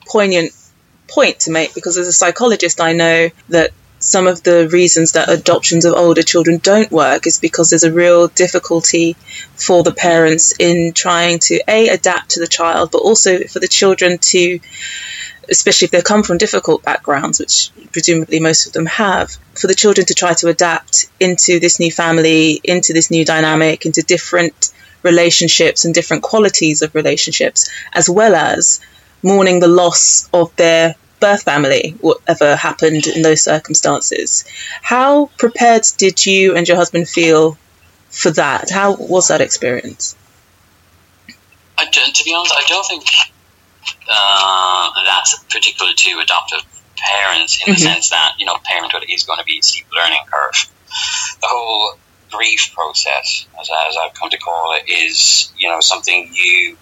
poignant 0.08 0.52
point 1.08 1.40
to 1.40 1.50
make 1.50 1.74
because 1.74 1.98
as 1.98 2.06
a 2.06 2.12
psychologist, 2.12 2.80
I 2.80 2.92
know 2.92 3.30
that 3.48 3.70
some 4.02 4.26
of 4.26 4.42
the 4.42 4.68
reasons 4.68 5.12
that 5.12 5.28
adoptions 5.28 5.84
of 5.84 5.94
older 5.94 6.22
children 6.22 6.58
don't 6.58 6.90
work 6.90 7.26
is 7.26 7.38
because 7.38 7.70
there's 7.70 7.84
a 7.84 7.92
real 7.92 8.26
difficulty 8.28 9.16
for 9.54 9.84
the 9.84 9.92
parents 9.92 10.52
in 10.58 10.92
trying 10.92 11.38
to 11.38 11.60
a 11.68 11.88
adapt 11.88 12.30
to 12.30 12.40
the 12.40 12.48
child 12.48 12.90
but 12.90 12.98
also 12.98 13.44
for 13.44 13.60
the 13.60 13.68
children 13.68 14.18
to 14.18 14.58
especially 15.50 15.86
if 15.86 15.90
they 15.90 16.02
come 16.02 16.22
from 16.22 16.38
difficult 16.38 16.82
backgrounds 16.82 17.38
which 17.38 17.70
presumably 17.92 18.40
most 18.40 18.66
of 18.66 18.72
them 18.72 18.86
have 18.86 19.30
for 19.54 19.66
the 19.66 19.74
children 19.74 20.06
to 20.06 20.14
try 20.14 20.32
to 20.34 20.48
adapt 20.48 21.08
into 21.20 21.58
this 21.60 21.78
new 21.80 21.90
family 21.90 22.60
into 22.64 22.92
this 22.92 23.10
new 23.10 23.24
dynamic 23.24 23.86
into 23.86 24.02
different 24.02 24.72
relationships 25.02 25.84
and 25.84 25.94
different 25.94 26.22
qualities 26.22 26.82
of 26.82 26.94
relationships 26.94 27.70
as 27.92 28.08
well 28.08 28.34
as 28.34 28.80
mourning 29.22 29.60
the 29.60 29.68
loss 29.68 30.28
of 30.32 30.54
their 30.56 30.94
birth 31.22 31.44
family, 31.44 31.94
whatever 32.00 32.56
happened 32.56 33.06
in 33.06 33.22
those 33.22 33.42
circumstances. 33.42 34.44
How 34.82 35.26
prepared 35.38 35.84
did 35.96 36.26
you 36.26 36.56
and 36.56 36.66
your 36.66 36.76
husband 36.76 37.08
feel 37.08 37.56
for 38.10 38.32
that? 38.32 38.70
How 38.70 38.96
was 38.96 39.28
that 39.28 39.40
experience? 39.40 40.16
To 41.78 42.24
be 42.24 42.34
honest, 42.34 42.54
I 42.56 42.64
don't 42.66 42.86
think 42.86 43.04
uh, 44.10 44.90
that's 45.04 45.42
particular 45.44 45.92
to 45.94 46.20
adoptive 46.22 46.62
parents 46.96 47.58
in 47.58 47.62
mm-hmm. 47.62 47.72
the 47.72 47.78
sense 47.78 48.10
that 48.10 48.34
you 48.38 48.46
know 48.46 48.56
parenthood 48.64 49.04
is 49.08 49.24
going 49.24 49.38
to 49.38 49.44
be 49.44 49.58
a 49.58 49.62
steep 49.62 49.86
learning 49.94 50.22
curve. 50.30 50.70
The 51.40 51.48
whole 51.48 51.98
grief 52.30 52.72
process, 52.74 53.46
as, 53.60 53.68
as 53.88 53.96
I've 54.02 54.14
come 54.14 54.30
to 54.30 54.38
call 54.38 54.74
it, 54.74 54.90
is 54.90 55.52
you 55.56 55.68
know 55.68 55.80
something 55.80 56.30
you 56.32 56.76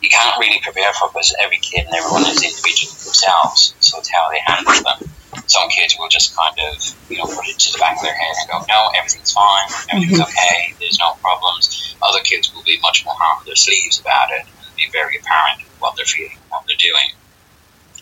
you 0.00 0.08
can't 0.08 0.38
really 0.38 0.60
prepare 0.62 0.92
for 0.94 1.08
because 1.08 1.34
every 1.38 1.58
kid 1.58 1.86
and 1.86 1.94
everyone 1.94 2.22
is 2.22 2.42
individual 2.42 2.92
themselves. 3.04 3.74
So 3.80 3.98
it's 3.98 4.10
how 4.10 4.30
they 4.30 4.40
handle 4.40 4.72
them. 4.82 5.10
Some 5.46 5.68
kids 5.68 5.96
will 5.98 6.08
just 6.08 6.34
kind 6.34 6.56
of 6.70 6.94
you 7.10 7.18
know 7.18 7.24
put 7.24 7.46
it 7.48 7.58
to 7.58 7.72
the 7.72 7.78
back 7.78 7.96
of 7.96 8.02
their 8.02 8.14
head 8.14 8.34
and 8.40 8.50
go, 8.50 8.64
no, 8.68 8.90
everything's 8.96 9.32
fine, 9.32 9.68
everything's 9.92 10.20
mm-hmm. 10.20 10.30
okay, 10.30 10.74
there's 10.80 10.98
no 10.98 11.12
problems. 11.20 11.96
Other 12.02 12.20
kids 12.20 12.54
will 12.54 12.62
be 12.62 12.78
much 12.80 13.04
more 13.04 13.14
hard 13.16 13.40
on 13.40 13.46
their 13.46 13.56
sleeves 13.56 14.00
about 14.00 14.30
it 14.30 14.46
be 14.76 14.88
very 14.92 15.16
apparent 15.16 15.62
what 15.78 15.96
they're 15.96 16.06
feeling, 16.06 16.38
what 16.48 16.64
they're 16.66 16.76
doing. 16.78 17.10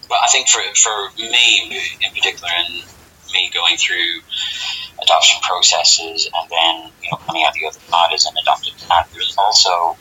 But 0.08 0.18
I 0.22 0.28
think 0.28 0.48
for 0.48 0.60
for 0.74 1.10
me 1.16 1.80
in 2.02 2.10
particular, 2.12 2.50
and 2.52 2.84
me 3.32 3.50
going 3.52 3.76
through 3.76 4.22
adoption 5.02 5.40
processes 5.42 6.30
and 6.32 6.50
then 6.50 6.92
you 7.02 7.10
know 7.10 7.18
coming 7.26 7.44
out 7.44 7.52
the 7.54 7.66
other 7.66 7.78
side 7.80 8.12
as 8.14 8.26
an 8.26 8.34
adopted 8.40 8.74
dad, 8.88 9.06
there's 9.12 9.34
also 9.37 9.96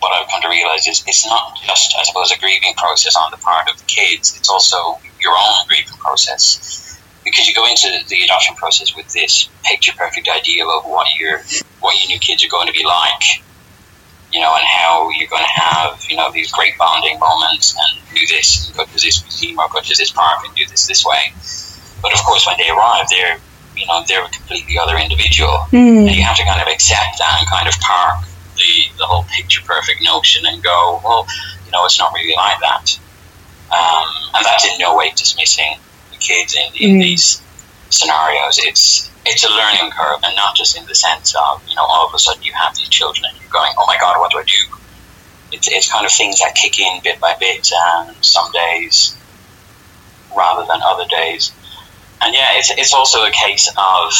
what 0.00 0.12
I've 0.12 0.28
come 0.28 0.42
to 0.42 0.48
realize 0.48 0.86
is 0.86 1.02
it's 1.06 1.26
not 1.26 1.58
just 1.64 1.94
I 1.98 2.02
suppose 2.04 2.30
a 2.30 2.38
grieving 2.38 2.74
process 2.76 3.16
on 3.16 3.30
the 3.30 3.38
part 3.38 3.70
of 3.70 3.78
the 3.78 3.84
kids; 3.84 4.36
it's 4.36 4.48
also 4.48 4.98
your 5.20 5.32
own 5.32 5.66
grieving 5.68 5.96
process. 5.98 6.82
Because 7.24 7.48
you 7.48 7.54
go 7.54 7.66
into 7.66 7.88
the 8.08 8.22
adoption 8.22 8.54
process 8.54 8.94
with 8.94 9.12
this 9.12 9.48
picture 9.64 9.92
perfect 9.96 10.28
ideal 10.28 10.70
of 10.70 10.84
what 10.84 11.08
your 11.18 11.42
what 11.80 11.98
your 12.00 12.08
new 12.08 12.20
kids 12.20 12.44
are 12.44 12.48
going 12.48 12.68
to 12.68 12.72
be 12.72 12.84
like 12.84 13.42
you 14.36 14.42
know, 14.42 14.54
and 14.54 14.66
how 14.68 15.08
you're 15.16 15.32
going 15.32 15.42
to 15.42 15.60
have, 15.60 15.96
you 16.10 16.16
know, 16.16 16.30
these 16.30 16.52
great 16.52 16.76
bonding 16.76 17.18
moments 17.18 17.74
and 17.74 18.04
do 18.14 18.20
this, 18.26 18.68
and 18.68 18.76
go 18.76 18.84
to 18.84 18.92
this 18.92 19.22
museum 19.22 19.58
or 19.58 19.66
go 19.72 19.80
to 19.80 19.96
this 19.96 20.12
park 20.12 20.44
and 20.44 20.54
do 20.54 20.66
this 20.66 20.86
this 20.86 21.06
way. 21.06 21.32
But 22.02 22.12
of 22.12 22.20
course, 22.20 22.46
when 22.46 22.58
they 22.58 22.68
arrive, 22.68 23.08
they're 23.08 23.38
you 23.74 23.86
know 23.86 24.04
they're 24.06 24.24
a 24.24 24.28
completely 24.28 24.76
other 24.78 24.98
individual, 24.98 25.64
mm. 25.72 26.04
and 26.04 26.14
you 26.14 26.22
have 26.22 26.36
to 26.36 26.44
kind 26.44 26.60
of 26.60 26.68
accept 26.68 27.16
that 27.16 27.36
and 27.40 27.48
kind 27.48 27.66
of 27.66 27.80
park 27.80 28.28
the 28.56 28.98
the 28.98 29.06
whole 29.06 29.24
picture 29.24 29.62
perfect 29.64 30.02
notion 30.04 30.44
and 30.44 30.62
go, 30.62 31.00
well, 31.02 31.26
you 31.64 31.72
know, 31.72 31.86
it's 31.86 31.98
not 31.98 32.12
really 32.12 32.36
like 32.36 32.60
that. 32.60 32.92
Um, 33.72 34.06
and 34.36 34.44
that's 34.44 34.68
in 34.68 34.78
no 34.78 34.96
way 34.96 35.12
dismissing 35.16 35.80
the 36.12 36.18
kids 36.18 36.54
in, 36.54 36.76
in 36.76 36.96
mm. 36.96 37.00
these 37.00 37.40
scenarios. 37.88 38.60
It's 38.60 39.10
it's 39.26 39.44
a 39.44 39.50
learning 39.50 39.90
curve, 39.90 40.20
and 40.24 40.34
not 40.36 40.56
just 40.56 40.76
in 40.78 40.86
the 40.86 40.94
sense 40.94 41.34
of 41.34 41.62
you 41.68 41.74
know 41.74 41.82
all 41.82 42.06
of 42.08 42.14
a 42.14 42.18
sudden 42.18 42.42
you 42.42 42.52
have 42.52 42.74
these 42.76 42.88
children 42.88 43.26
and 43.28 43.40
you're 43.40 43.50
going, 43.52 43.72
oh 43.78 43.84
my 43.86 43.96
god, 44.00 44.18
what 44.18 44.30
do 44.30 44.38
I 44.38 44.44
do? 44.44 44.76
It's, 45.52 45.68
it's 45.68 45.90
kind 45.90 46.04
of 46.04 46.12
things 46.12 46.40
that 46.40 46.54
kick 46.54 46.80
in 46.80 47.00
bit 47.02 47.20
by 47.20 47.36
bit, 47.38 47.70
and 47.72 48.16
some 48.24 48.50
days 48.52 49.16
rather 50.36 50.66
than 50.66 50.80
other 50.82 51.06
days 51.08 51.52
and 52.22 52.34
yeah, 52.34 52.58
it's, 52.58 52.70
it's 52.70 52.94
also 52.94 53.24
a 53.24 53.30
case 53.30 53.68
of, 53.68 54.12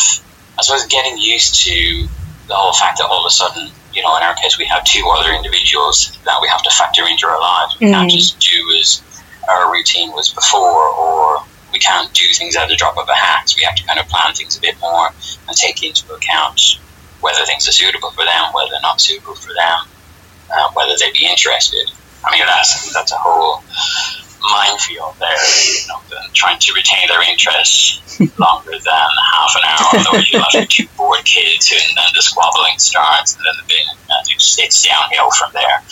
I 0.58 0.62
suppose, 0.62 0.86
getting 0.86 1.18
used 1.18 1.54
to 1.66 2.06
the 2.48 2.54
whole 2.54 2.72
fact 2.72 2.98
that 2.98 3.06
all 3.06 3.24
of 3.24 3.26
a 3.26 3.30
sudden, 3.30 3.70
you 3.92 4.02
know, 4.02 4.16
in 4.16 4.22
our 4.22 4.34
case, 4.34 4.58
we 4.58 4.66
have 4.66 4.84
two 4.84 5.04
other 5.18 5.32
individuals 5.32 6.16
that 6.24 6.38
we 6.40 6.48
have 6.48 6.62
to 6.62 6.70
factor 6.70 7.06
into 7.06 7.26
our 7.26 7.40
lives. 7.40 7.80
We 7.80 7.86
mm. 7.86 7.92
can't 7.92 8.10
just 8.10 8.38
do 8.38 8.78
as 8.78 9.02
our 9.48 9.72
routine 9.72 10.12
was 10.12 10.28
before, 10.32 10.88
or 10.90 11.35
we 11.72 11.78
can't 11.78 12.12
do 12.12 12.24
things 12.34 12.56
at 12.56 12.68
the 12.68 12.76
drop 12.76 12.96
of 12.96 13.08
a 13.08 13.14
hat. 13.14 13.52
We 13.56 13.64
have 13.64 13.76
to 13.76 13.84
kind 13.84 13.98
of 13.98 14.08
plan 14.08 14.34
things 14.34 14.56
a 14.56 14.60
bit 14.60 14.80
more 14.80 15.08
and 15.48 15.56
take 15.56 15.82
into 15.82 16.12
account 16.14 16.78
whether 17.20 17.44
things 17.44 17.68
are 17.68 17.72
suitable 17.72 18.10
for 18.10 18.24
them, 18.24 18.52
whether 18.52 18.70
they're 18.70 18.80
not 18.82 19.00
suitable 19.00 19.34
for 19.34 19.52
them, 19.52 19.78
uh, 20.54 20.70
whether 20.74 20.94
they'd 20.98 21.12
be 21.12 21.26
interested. 21.26 21.90
I 22.24 22.32
mean, 22.32 22.46
that's 22.46 22.92
that's 22.92 23.12
a 23.12 23.16
whole 23.18 23.62
minefield 24.50 25.14
there, 25.18 25.30
you 25.30 25.88
know, 25.88 26.00
trying 26.32 26.58
to 26.58 26.72
retain 26.74 27.08
their 27.08 27.22
interest 27.28 28.02
longer 28.38 28.70
than 28.70 29.08
half 29.32 29.56
an 29.56 29.62
hour. 29.64 30.00
Otherwise, 30.00 30.30
you'll 30.30 30.44
have 30.52 30.68
two 30.68 30.86
bored 30.96 31.24
kids, 31.24 31.72
and 31.72 31.96
then 31.96 32.04
the 32.14 32.22
squabbling 32.22 32.78
starts, 32.78 33.36
and 33.36 33.44
then 33.44 33.54
the 33.60 33.68
bin, 33.68 33.86
and 33.88 34.26
it's, 34.30 34.58
it's 34.58 34.86
downhill 34.86 35.30
from 35.32 35.50
there. 35.52 35.82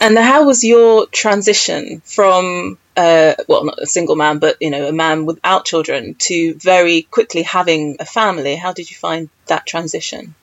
And 0.00 0.18
how 0.18 0.44
was 0.44 0.64
your 0.64 1.06
transition 1.06 2.02
from, 2.04 2.78
uh, 2.96 3.34
well, 3.48 3.64
not 3.64 3.82
a 3.82 3.86
single 3.86 4.16
man, 4.16 4.38
but 4.38 4.56
you 4.60 4.70
know, 4.70 4.88
a 4.88 4.92
man 4.92 5.26
without 5.26 5.64
children 5.64 6.14
to 6.20 6.54
very 6.54 7.02
quickly 7.02 7.42
having 7.42 7.96
a 8.00 8.04
family? 8.04 8.56
How 8.56 8.72
did 8.72 8.90
you 8.90 8.96
find 8.96 9.28
that 9.46 9.66
transition? 9.66 10.34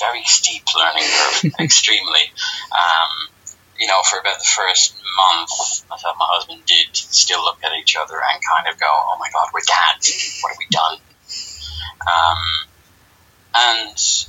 Very 0.00 0.22
steep 0.24 0.62
learning 0.76 1.04
curve, 1.04 1.52
extremely. 1.60 2.32
Um, 2.72 3.28
you 3.78 3.86
know, 3.86 4.00
for 4.08 4.18
about 4.18 4.38
the 4.38 4.44
first 4.44 4.94
month, 4.94 5.84
I 5.90 5.96
thought 5.96 6.16
my 6.18 6.26
husband 6.28 6.62
did 6.66 6.94
still 6.94 7.42
look 7.42 7.58
at 7.64 7.72
each 7.80 7.96
other 7.96 8.14
and 8.14 8.42
kind 8.42 8.72
of 8.72 8.80
go, 8.80 8.86
"Oh 8.88 9.16
my 9.18 9.28
God, 9.32 9.48
we're 9.54 9.60
dads. 9.60 10.40
What 10.40 10.50
have 10.50 10.58
we 10.58 10.66
done?" 10.70 10.98
Um, 12.06 12.38
and 13.54 14.26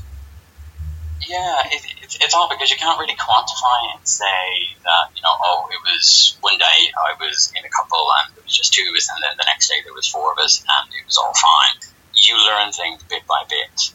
yeah, 1.27 1.61
it, 1.71 1.81
it, 2.03 2.17
it's 2.21 2.35
all 2.35 2.49
because 2.49 2.71
you 2.71 2.77
can't 2.77 2.99
really 2.99 3.15
quantify 3.15 3.95
and 3.95 4.07
say 4.07 4.71
that 4.83 5.11
you 5.15 5.21
know, 5.21 5.35
oh, 5.41 5.69
it 5.71 5.79
was 5.83 6.37
one 6.41 6.57
day 6.57 6.79
I 6.95 7.13
was 7.19 7.51
in 7.55 7.65
a 7.65 7.69
couple 7.69 8.05
and 8.21 8.37
it 8.37 8.43
was 8.43 8.55
just 8.55 8.73
two 8.73 8.85
of 8.89 8.95
us, 8.95 9.09
and 9.09 9.23
then 9.23 9.35
the 9.37 9.45
next 9.45 9.69
day 9.69 9.79
there 9.83 9.93
was 9.93 10.07
four 10.07 10.31
of 10.31 10.37
us 10.39 10.63
and 10.63 10.89
it 10.93 11.05
was 11.05 11.17
all 11.17 11.33
fine. 11.33 11.79
You 12.13 12.37
learn 12.37 12.71
things 12.71 13.03
bit 13.03 13.25
by 13.27 13.43
bit, 13.49 13.93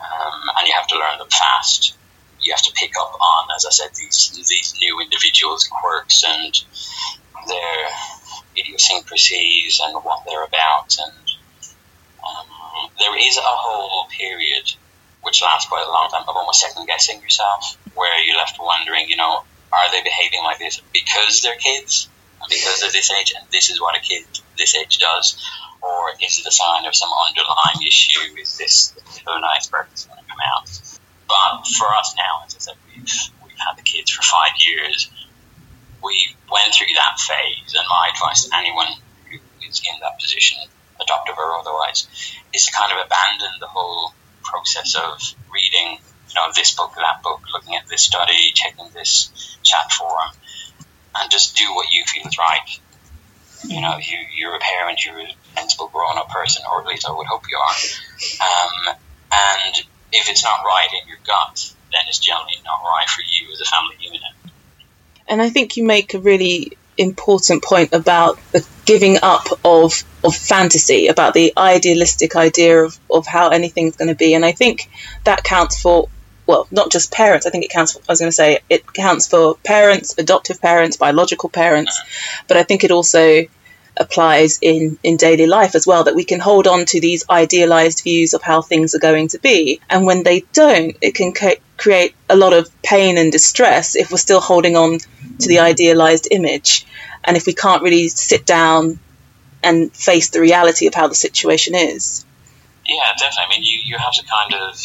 um, 0.00 0.42
and 0.58 0.66
you 0.66 0.74
have 0.74 0.88
to 0.88 0.98
learn 0.98 1.18
them 1.18 1.30
fast 1.30 1.94
you 2.40 2.52
have 2.52 2.62
to 2.62 2.72
pick 2.74 2.92
up 3.00 3.12
on, 3.20 3.48
as 3.54 3.64
I 3.66 3.70
said, 3.70 3.90
these 3.94 4.30
these 4.48 4.74
new 4.80 5.00
individuals' 5.00 5.68
quirks 5.68 6.24
and 6.24 6.54
their 7.46 7.88
idiosyncrasies 8.56 9.80
and 9.84 9.94
what 10.04 10.24
they're 10.26 10.44
about. 10.44 10.96
And 10.98 11.12
um, 12.24 12.90
there 12.98 13.16
is 13.18 13.36
a 13.36 13.42
whole 13.42 14.06
period 14.08 14.72
which 15.28 15.42
lasts 15.42 15.68
quite 15.68 15.84
a 15.84 15.92
long 15.92 16.08
time 16.08 16.24
of 16.26 16.34
almost 16.34 16.60
second 16.60 16.86
guessing 16.86 17.20
yourself, 17.20 17.76
where 17.94 18.18
you're 18.24 18.36
left 18.36 18.56
wondering, 18.58 19.10
you 19.10 19.16
know, 19.16 19.44
are 19.70 19.90
they 19.92 20.02
behaving 20.02 20.42
like 20.42 20.58
this 20.58 20.80
because 20.94 21.42
they're 21.42 21.60
kids 21.60 22.08
because 22.48 22.80
they're 22.80 22.92
this 22.92 23.12
age 23.12 23.34
and 23.36 23.44
this 23.52 23.68
is 23.68 23.78
what 23.78 23.94
a 23.94 24.00
kid 24.00 24.24
this 24.56 24.74
age 24.74 24.96
does? 24.96 25.36
Or 25.82 26.12
is 26.22 26.38
it 26.38 26.46
a 26.46 26.50
sign 26.50 26.86
of 26.86 26.94
some 26.96 27.10
underlying 27.12 27.86
issue? 27.86 28.40
Is 28.40 28.56
this 28.56 28.88
the 29.24 29.32
an 29.32 29.44
iceberg 29.44 29.88
that's 29.90 30.06
going 30.06 30.18
to 30.18 30.24
come 30.24 30.40
out? 30.40 30.64
But 31.28 31.66
for 31.76 31.88
us 31.94 32.14
now, 32.16 32.46
as 32.46 32.56
I 32.56 32.58
said, 32.58 32.74
we've, 32.88 33.12
we've 33.44 33.60
had 33.60 33.76
the 33.76 33.82
kids 33.82 34.10
for 34.10 34.22
five 34.22 34.56
years. 34.64 35.10
We 36.02 36.34
went 36.50 36.72
through 36.72 36.94
that 36.94 37.20
phase, 37.20 37.74
and 37.76 37.84
my 37.90 38.10
advice 38.14 38.48
to 38.48 38.56
anyone 38.56 38.88
who 39.28 39.38
is 39.68 39.82
in 39.84 40.00
that 40.00 40.18
position, 40.18 40.56
adoptive 40.98 41.36
or 41.36 41.52
otherwise, 41.52 42.08
is 42.54 42.64
to 42.64 42.72
kind 42.72 42.92
of 42.92 43.04
abandon 43.04 43.60
the 43.60 43.66
whole 43.66 44.14
process 44.50 44.94
of 44.94 45.20
reading, 45.52 45.98
you 46.28 46.34
know, 46.34 46.50
this 46.54 46.74
book, 46.74 46.92
that 46.96 47.22
book, 47.22 47.40
looking 47.52 47.74
at 47.76 47.86
this 47.88 48.02
study, 48.02 48.52
taking 48.54 48.86
this 48.94 49.30
chat 49.62 49.92
forum, 49.92 50.30
and 51.16 51.30
just 51.30 51.56
do 51.56 51.64
what 51.74 51.92
you 51.92 52.04
feel 52.06 52.26
is 52.26 52.38
right. 52.38 52.80
You 53.64 53.80
know, 53.80 53.96
you, 53.98 54.18
you're 54.36 54.54
a 54.54 54.60
parent, 54.60 55.04
you're 55.04 55.20
a 55.20 55.28
sensible 55.56 55.88
grown-up 55.92 56.28
person, 56.28 56.64
or 56.70 56.80
at 56.80 56.86
least 56.86 57.06
I 57.06 57.12
would 57.12 57.26
hope 57.26 57.42
you 57.50 57.58
are. 57.58 57.76
Um, 58.46 58.96
and 59.32 59.74
if 60.12 60.30
it's 60.30 60.44
not 60.44 60.60
right 60.64 60.88
in 61.02 61.08
your 61.08 61.18
gut, 61.26 61.74
then 61.92 62.02
it's 62.08 62.18
generally 62.18 62.56
not 62.64 62.80
right 62.82 63.08
for 63.08 63.22
you 63.22 63.52
as 63.52 63.60
a 63.60 63.64
family 63.64 63.96
unit. 64.00 64.20
And 65.26 65.42
I 65.42 65.50
think 65.50 65.76
you 65.76 65.84
make 65.84 66.14
a 66.14 66.18
really 66.18 66.77
important 66.98 67.62
point 67.62 67.94
about 67.94 68.38
the 68.52 68.66
giving 68.84 69.18
up 69.22 69.46
of 69.64 70.04
of 70.24 70.34
fantasy, 70.34 71.06
about 71.06 71.32
the 71.32 71.52
idealistic 71.56 72.34
idea 72.34 72.82
of, 72.82 72.98
of 73.10 73.26
how 73.26 73.48
anything's 73.50 73.96
going 73.96 74.08
to 74.08 74.14
be. 74.14 74.34
And 74.34 74.44
I 74.44 74.52
think 74.52 74.90
that 75.24 75.44
counts 75.44 75.80
for 75.80 76.08
well, 76.48 76.66
not 76.70 76.90
just 76.90 77.12
parents. 77.12 77.46
I 77.46 77.50
think 77.50 77.64
it 77.64 77.70
counts 77.70 77.92
for, 77.92 77.98
I 78.08 78.12
was 78.12 78.20
going 78.20 78.30
to 78.30 78.34
say, 78.34 78.60
it 78.70 78.90
counts 78.94 79.28
for 79.28 79.56
parents, 79.56 80.14
adoptive 80.16 80.62
parents, 80.62 80.96
biological 80.96 81.50
parents, 81.50 82.00
but 82.48 82.56
I 82.56 82.62
think 82.62 82.84
it 82.84 82.90
also 82.90 83.44
applies 83.98 84.58
in, 84.62 84.98
in 85.02 85.18
daily 85.18 85.46
life 85.46 85.74
as 85.74 85.86
well, 85.86 86.04
that 86.04 86.14
we 86.14 86.24
can 86.24 86.40
hold 86.40 86.66
on 86.66 86.86
to 86.86 87.00
these 87.00 87.28
idealized 87.28 88.02
views 88.02 88.32
of 88.32 88.42
how 88.42 88.62
things 88.62 88.94
are 88.94 88.98
going 88.98 89.28
to 89.28 89.38
be. 89.38 89.80
And 89.90 90.06
when 90.06 90.22
they 90.22 90.40
don't, 90.54 90.96
it 91.02 91.14
can 91.14 91.34
ca- 91.34 91.60
create 91.78 92.14
a 92.28 92.36
lot 92.36 92.52
of 92.52 92.70
pain 92.82 93.16
and 93.16 93.32
distress 93.32 93.96
if 93.96 94.10
we're 94.10 94.18
still 94.18 94.40
holding 94.40 94.76
on 94.76 94.98
to 95.38 95.48
the 95.48 95.60
idealized 95.60 96.28
image. 96.30 96.84
And 97.24 97.36
if 97.36 97.46
we 97.46 97.54
can't 97.54 97.82
really 97.82 98.08
sit 98.08 98.44
down 98.44 98.98
and 99.62 99.92
face 99.92 100.30
the 100.30 100.40
reality 100.40 100.86
of 100.86 100.94
how 100.94 101.08
the 101.08 101.14
situation 101.14 101.74
is. 101.74 102.24
Yeah, 102.86 103.12
definitely. 103.18 103.44
I 103.44 103.48
mean, 103.50 103.62
you, 103.62 103.78
you 103.84 103.98
have 103.98 104.12
to 104.14 104.24
kind 104.24 104.54
of, 104.54 104.80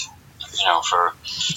you 0.60 0.66
know, 0.66 0.82
for, 0.82 1.14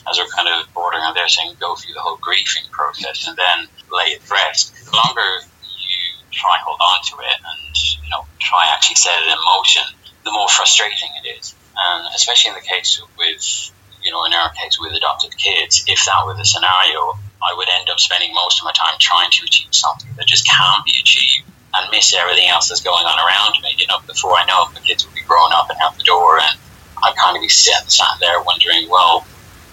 as 0.08 0.18
we're 0.18 0.28
kind 0.28 0.48
of 0.48 0.72
bordering 0.74 1.02
on 1.02 1.14
there 1.14 1.28
saying, 1.28 1.54
go 1.60 1.74
through 1.76 1.94
the 1.94 2.00
whole 2.00 2.18
grieving 2.20 2.64
process 2.70 3.26
and 3.28 3.36
then 3.36 3.68
lay 3.92 4.12
it 4.12 4.30
rest. 4.30 4.74
The 4.84 4.96
longer 4.96 5.46
you 5.62 5.98
try 6.30 6.58
hold 6.64 6.80
on 6.80 7.02
to 7.04 7.16
it 7.24 7.38
and 7.40 7.76
you 8.04 8.10
know 8.10 8.26
try 8.38 8.68
actually 8.72 8.96
set 8.96 9.14
it 9.22 9.32
in 9.32 9.38
motion, 9.56 9.82
the 10.24 10.32
more 10.32 10.48
frustrating 10.48 11.10
it 11.24 11.28
is. 11.38 11.54
And 11.76 12.06
especially 12.14 12.50
in 12.50 12.54
the 12.54 12.66
case 12.66 13.00
with 13.18 13.72
you 14.06 14.12
know 14.12 14.24
in 14.24 14.32
our 14.32 14.50
case 14.54 14.78
with 14.78 14.94
adopted 14.94 15.36
kids, 15.36 15.82
if 15.88 15.98
that 16.06 16.22
were 16.24 16.38
the 16.38 16.46
scenario, 16.46 17.18
I 17.42 17.52
would 17.58 17.68
end 17.68 17.90
up 17.90 17.98
spending 17.98 18.32
most 18.32 18.60
of 18.60 18.64
my 18.64 18.72
time 18.72 18.94
trying 19.00 19.30
to 19.32 19.44
achieve 19.44 19.74
something 19.74 20.08
that 20.16 20.26
just 20.26 20.46
can't 20.46 20.84
be 20.86 20.94
achieved 21.02 21.44
and 21.74 21.90
miss 21.90 22.14
everything 22.14 22.48
else 22.48 22.68
that's 22.68 22.80
going 22.80 23.04
on 23.04 23.18
around 23.18 23.60
me. 23.60 23.74
You 23.76 23.86
know, 23.88 23.98
before 24.06 24.38
I 24.38 24.46
know 24.46 24.70
it, 24.70 24.74
the 24.74 24.80
kids 24.80 25.04
will 25.04 25.12
be 25.12 25.26
grown 25.26 25.52
up 25.52 25.68
and 25.68 25.78
out 25.82 25.98
the 25.98 26.04
door, 26.04 26.38
and 26.38 26.56
I'd 27.02 27.16
kind 27.16 27.36
of 27.36 27.42
be 27.42 27.48
sitting 27.48 27.88
sat 27.88 28.16
there 28.20 28.40
wondering, 28.42 28.88
well, 28.88 29.26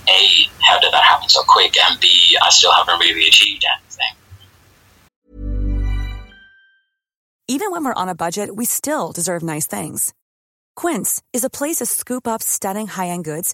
a, 0.09 0.21
how 0.59 0.79
did 0.79 0.91
that 0.91 1.03
happen 1.03 1.29
so 1.29 1.43
quick? 1.47 1.77
And 1.77 1.99
B, 1.99 2.09
I 2.41 2.49
still 2.49 2.73
haven't 2.73 2.99
really 2.99 3.27
achieved 3.27 3.63
anything. 3.63 4.17
Even 7.47 7.71
when 7.71 7.85
we're 7.85 7.93
on 7.93 8.09
a 8.09 8.15
budget, 8.15 8.55
we 8.55 8.65
still 8.65 9.11
deserve 9.11 9.43
nice 9.43 9.67
things. 9.67 10.13
Quince 10.75 11.21
is 11.31 11.43
a 11.43 11.49
place 11.49 11.77
to 11.77 11.85
scoop 11.85 12.27
up 12.27 12.41
stunning 12.41 12.87
high 12.87 13.09
end 13.09 13.25
goods 13.25 13.53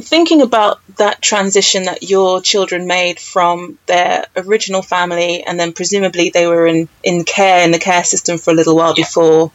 Thinking 0.00 0.42
about 0.42 0.80
that 0.96 1.20
transition 1.20 1.84
that 1.84 2.04
your 2.04 2.40
children 2.40 2.86
made 2.86 3.18
from 3.18 3.78
their 3.86 4.26
original 4.36 4.82
family 4.82 5.42
and 5.42 5.58
then 5.58 5.72
presumably 5.72 6.30
they 6.30 6.46
were 6.46 6.66
in, 6.66 6.88
in 7.02 7.24
care 7.24 7.64
in 7.64 7.72
the 7.72 7.80
care 7.80 8.04
system 8.04 8.38
for 8.38 8.52
a 8.52 8.54
little 8.54 8.76
while 8.76 8.94
before 8.94 9.50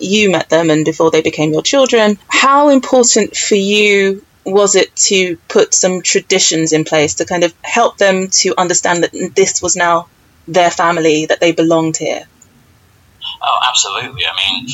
you 0.00 0.30
met 0.30 0.48
them 0.48 0.70
and 0.70 0.84
before 0.84 1.10
they 1.10 1.22
became 1.22 1.52
your 1.52 1.62
children. 1.62 2.18
How 2.28 2.70
important 2.70 3.36
for 3.36 3.54
you 3.54 4.24
was 4.44 4.74
it 4.74 4.94
to 4.94 5.36
put 5.48 5.74
some 5.74 6.02
traditions 6.02 6.72
in 6.72 6.84
place 6.84 7.14
to 7.14 7.24
kind 7.24 7.44
of 7.44 7.54
help 7.62 7.98
them 7.98 8.28
to 8.28 8.54
understand 8.58 9.02
that 9.02 9.32
this 9.34 9.60
was 9.60 9.76
now 9.76 10.08
their 10.46 10.70
family, 10.70 11.26
that 11.26 11.40
they 11.40 11.52
belonged 11.52 11.96
here? 11.96 12.24
Oh, 13.42 13.58
absolutely. 13.68 14.22
I 14.24 14.36
mean, 14.36 14.68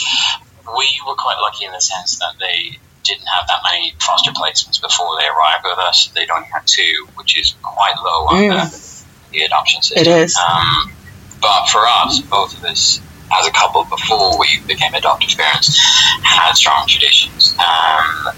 we 0.77 1.01
were 1.07 1.15
quite 1.15 1.39
lucky 1.41 1.65
in 1.65 1.73
the 1.73 1.81
sense 1.81 2.19
that 2.19 2.35
they 2.39 2.79
didn't 3.03 3.27
have 3.27 3.47
that 3.49 3.61
many 3.65 3.95
foster 4.01 4.31
placements 4.33 4.81
before 4.81 5.19
they 5.19 5.27
arrived 5.27 5.65
with 5.65 5.79
us. 5.79 6.09
They'd 6.09 6.31
only 6.31 6.49
had 6.49 6.67
two, 6.67 7.09
which 7.15 7.39
is 7.39 7.55
quite 7.63 7.95
low 7.97 8.27
on 8.27 8.43
mm. 8.43 8.71
the, 9.31 9.39
the, 9.39 9.45
adoption 9.45 9.83
system. 9.83 10.13
It 10.13 10.21
is. 10.23 10.37
Um, 10.37 10.93
but 11.41 11.67
for 11.67 11.81
us, 11.87 12.21
both 12.21 12.57
of 12.57 12.65
us, 12.65 13.01
as 13.33 13.47
a 13.47 13.51
couple 13.51 13.85
before 13.85 14.39
we 14.39 14.61
became 14.67 14.95
adoptive 14.95 15.37
parents, 15.39 15.79
had 16.23 16.53
strong 16.55 16.87
traditions. 16.87 17.57
Um, 17.59 18.35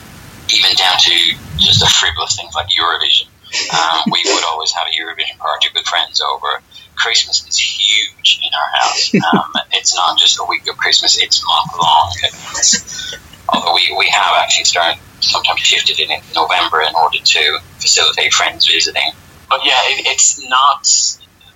even 0.53 0.75
down 0.77 0.99
to 0.99 1.15
just 1.59 1.81
the 1.81 1.87
frivolous 1.87 2.37
things 2.37 2.55
like 2.55 2.69
Eurovision. 2.69 3.29
Um, 3.73 4.03
we 4.11 4.21
would 4.25 4.45
always 4.45 4.73
have 4.73 4.87
a 4.89 4.91
Eurovision 4.91 5.39
party 5.39 5.69
with 5.75 5.87
friends 5.87 6.21
over. 6.21 6.61
Christmas 6.97 7.47
is 7.49 7.59
huge 7.59 8.41
in 8.43 8.51
our 8.55 8.81
house. 8.81 9.15
Um, 9.35 9.53
it's 9.73 9.95
not 9.95 10.19
just 10.19 10.39
a 10.39 10.45
week 10.49 10.69
of 10.69 10.77
Christmas; 10.77 11.19
it's 11.21 11.43
month 11.45 11.73
long. 11.81 13.34
Although 13.49 13.75
we, 13.75 13.95
we 13.99 14.09
have 14.09 14.37
actually 14.37 14.65
started 14.65 15.01
sometimes 15.21 15.61
shifted 15.61 15.99
it 16.01 16.11
in 16.11 16.21
November 16.35 16.83
in 16.83 16.95
order 16.95 17.19
to 17.19 17.59
facilitate 17.79 18.33
friends 18.33 18.67
visiting. 18.67 19.13
But 19.49 19.61
yeah, 19.65 19.79
it, 19.85 20.07
it's 20.07 20.41
not 20.49 20.85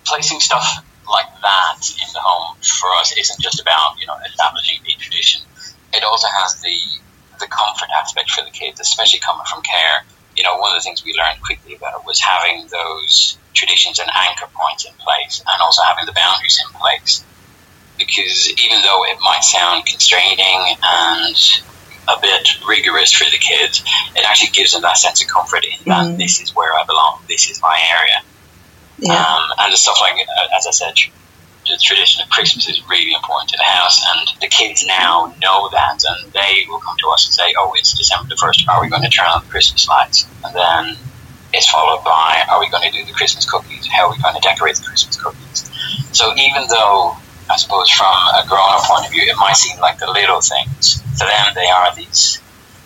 placing 0.05 0.41
stuff 0.41 0.85
like 1.09 1.29
that 1.41 1.81
in 1.81 2.09
the 2.13 2.21
home 2.21 2.57
for 2.61 2.89
us 3.01 3.17
isn't 3.17 3.41
just 3.41 3.61
about 3.61 3.99
you 3.99 4.07
know 4.07 4.17
establishing 4.27 4.81
a 4.85 4.93
tradition. 5.01 5.43
It 5.93 6.05
also 6.05 6.29
has 6.29 6.61
the 6.61 6.77
the 7.41 7.47
comfort 7.47 7.89
aspect 8.01 8.31
for 8.31 8.45
the 8.45 8.51
kids, 8.51 8.81
especially 8.81 9.21
coming 9.21 9.47
from 9.47 9.63
care. 9.63 10.05
You 10.37 10.45
know, 10.45 10.57
one 10.59 10.71
of 10.71 10.77
the 10.77 10.83
things 10.83 11.05
we 11.05 11.15
learned 11.15 11.41
quickly 11.43 11.75
about 11.75 12.01
it 12.01 12.07
was 12.07 12.21
having 12.21 12.69
those 12.69 13.39
traditions 13.55 13.99
and 13.99 14.09
anchor 14.15 14.47
points 14.55 14.85
in 14.85 14.93
place, 14.95 15.43
and 15.47 15.63
also 15.63 15.83
having 15.83 16.07
the 16.07 16.13
boundaries 16.13 16.61
in 16.63 16.73
place. 16.79 17.25
Because 17.97 18.53
even 18.63 18.83
though 18.83 19.05
it 19.07 19.19
might 19.21 19.43
sound 19.43 19.85
constraining 19.87 20.77
and 20.83 21.37
a 22.09 22.21
bit 22.21 22.49
rigorous 22.67 23.13
for 23.13 23.25
the 23.31 23.39
kids, 23.39 23.83
it 24.17 24.25
actually 24.25 24.51
gives 24.51 24.73
them 24.73 24.83
that 24.83 24.97
sense 24.97 25.23
of 25.23 25.29
comfort 25.29 25.65
in 25.65 25.79
that 25.87 26.07
mm. 26.07 26.17
this 26.17 26.41
is 26.41 26.55
where 26.55 26.73
I 26.73 26.85
belong, 26.85 27.21
this 27.29 27.51
is 27.51 27.61
my 27.61 27.81
area. 27.93 28.23
Yeah. 28.99 29.15
Um, 29.15 29.43
and 29.61 29.73
the 29.73 29.77
stuff 29.77 29.99
like, 30.01 30.15
uh, 30.15 30.57
as 30.57 30.67
I 30.67 30.71
said, 30.71 30.95
the 31.69 31.79
tradition 31.81 32.23
of 32.23 32.31
Christmas 32.31 32.69
is 32.69 32.81
really 32.89 33.13
important 33.13 33.51
to 33.51 33.57
the 33.59 33.65
house, 33.65 34.03
and 34.17 34.29
the 34.41 34.49
kids 34.49 34.87
now 34.87 35.35
know 35.41 35.69
that, 35.71 36.03
and 36.03 36.33
they 36.33 36.65
will 36.69 36.81
come 36.81 36.97
to 36.99 37.09
us 37.09 37.27
and 37.27 37.35
say, 37.35 37.55
"Oh, 37.59 37.75
it's 37.77 37.97
December 37.97 38.29
the 38.31 38.37
first. 38.37 38.67
Are 38.69 38.81
we 38.81 38.89
going 38.89 39.03
to 39.03 39.11
turn 39.11 39.27
on 39.27 39.45
the 39.45 39.51
Christmas 39.51 39.87
lights?" 39.87 40.27
And 40.45 40.57
then 40.57 40.97
it's 41.53 41.69
followed 41.69 42.03
by, 42.05 42.43
"Are 42.51 42.59
we 42.59 42.71
going 42.71 42.91
to 42.91 42.91
do 42.91 43.05
the 43.05 43.13
Christmas 43.13 43.49
cookies? 43.49 43.87
How 43.87 44.07
are 44.07 44.13
we 44.13 44.19
going 44.23 44.35
to 44.35 44.41
decorate 44.41 44.77
the 44.77 44.85
Christmas 44.85 45.17
cookies?" 45.21 45.71
So 46.13 46.35
even 46.37 46.67
though 46.69 47.19
I 47.51 47.57
suppose 47.57 47.91
from 47.91 48.07
a 48.07 48.45
grown-up 48.47 48.83
point 48.83 49.07
of 49.07 49.13
view, 49.13 49.23
it 49.23 49.37
might 49.37 49.57
seem 49.57 49.81
like 49.81 49.99
the 49.99 50.11
little 50.11 50.41
things. 50.41 51.01
For 51.19 51.25
them, 51.25 51.47
they 51.55 51.67
are 51.67 51.95
these, 51.95 52.41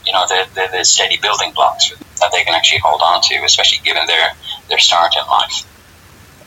you 0.06 0.12
know, 0.12 0.24
they're, 0.28 0.46
they're 0.54 0.78
the 0.78 0.84
steady 0.84 1.18
building 1.20 1.52
blocks 1.52 1.92
that 2.20 2.30
they 2.32 2.44
can 2.44 2.54
actually 2.54 2.78
hold 2.78 3.00
on 3.02 3.20
to, 3.22 3.34
especially 3.44 3.84
given 3.84 4.06
their 4.06 4.32
their 4.68 4.78
start 4.78 5.14
in 5.20 5.26
life. 5.28 5.66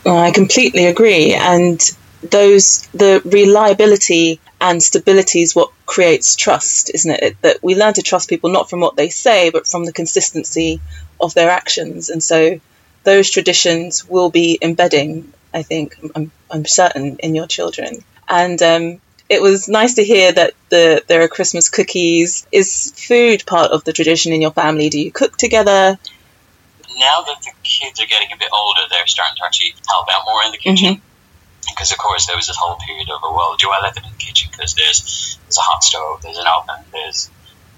Well, 0.04 0.18
I 0.18 0.30
completely 0.30 0.86
agree, 0.86 1.34
and 1.34 1.80
those 2.22 2.86
the 2.94 3.20
reliability 3.24 4.40
and 4.60 4.82
stability 4.82 5.42
is 5.42 5.54
what 5.54 5.70
creates 5.84 6.34
trust, 6.34 6.90
isn't 6.94 7.10
it? 7.10 7.40
That 7.42 7.62
we 7.62 7.74
learn 7.74 7.94
to 7.94 8.02
trust 8.02 8.30
people 8.30 8.50
not 8.50 8.70
from 8.70 8.80
what 8.80 8.96
they 8.96 9.10
say, 9.10 9.50
but 9.50 9.68
from 9.68 9.84
the 9.84 9.92
consistency 9.92 10.80
of 11.20 11.34
their 11.34 11.50
actions, 11.50 12.08
and 12.08 12.22
so 12.22 12.60
those 13.04 13.30
traditions 13.30 14.08
will 14.08 14.30
be 14.30 14.58
embedding. 14.62 15.32
I 15.56 15.62
think 15.62 15.96
I'm, 16.14 16.30
I'm 16.50 16.66
certain 16.66 17.16
in 17.20 17.34
your 17.34 17.46
children, 17.46 18.04
and 18.28 18.60
um, 18.60 19.00
it 19.30 19.40
was 19.40 19.68
nice 19.68 19.94
to 19.94 20.04
hear 20.04 20.30
that 20.30 20.52
the 20.68 21.02
there 21.08 21.22
are 21.22 21.28
Christmas 21.28 21.70
cookies. 21.70 22.46
Is 22.52 22.92
food 22.94 23.46
part 23.46 23.70
of 23.72 23.82
the 23.84 23.94
tradition 23.94 24.34
in 24.34 24.42
your 24.42 24.50
family? 24.50 24.90
Do 24.90 25.00
you 25.00 25.10
cook 25.10 25.38
together? 25.38 25.98
Now 26.98 27.22
that 27.26 27.40
the 27.42 27.52
kids 27.62 28.00
are 28.02 28.06
getting 28.06 28.32
a 28.32 28.36
bit 28.36 28.50
older, 28.52 28.82
they're 28.90 29.06
starting 29.06 29.36
to 29.38 29.44
actually 29.46 29.74
help 29.88 30.06
out 30.12 30.22
more 30.26 30.42
in 30.44 30.52
the 30.52 30.58
kitchen. 30.58 30.94
Mm-hmm 30.94 31.02
because 31.68 31.90
of 31.90 31.98
course 31.98 32.26
there 32.26 32.36
was 32.36 32.46
this 32.46 32.56
whole 32.56 32.76
period 32.76 33.08
of 33.10 33.20
a 33.24 33.32
well 33.34 33.56
do 33.58 33.68
I 33.70 33.80
let 33.82 33.94
them 33.96 34.04
in 34.04 34.12
the 34.12 34.18
kitchen 34.18 34.48
because 34.52 34.74
there's 34.74 35.36
there's 35.42 35.58
a 35.58 35.60
hot 35.60 35.82
stove 35.82 36.22
there's 36.22 36.38
an 36.38 36.46
oven 36.46 36.84
there's 36.92 37.28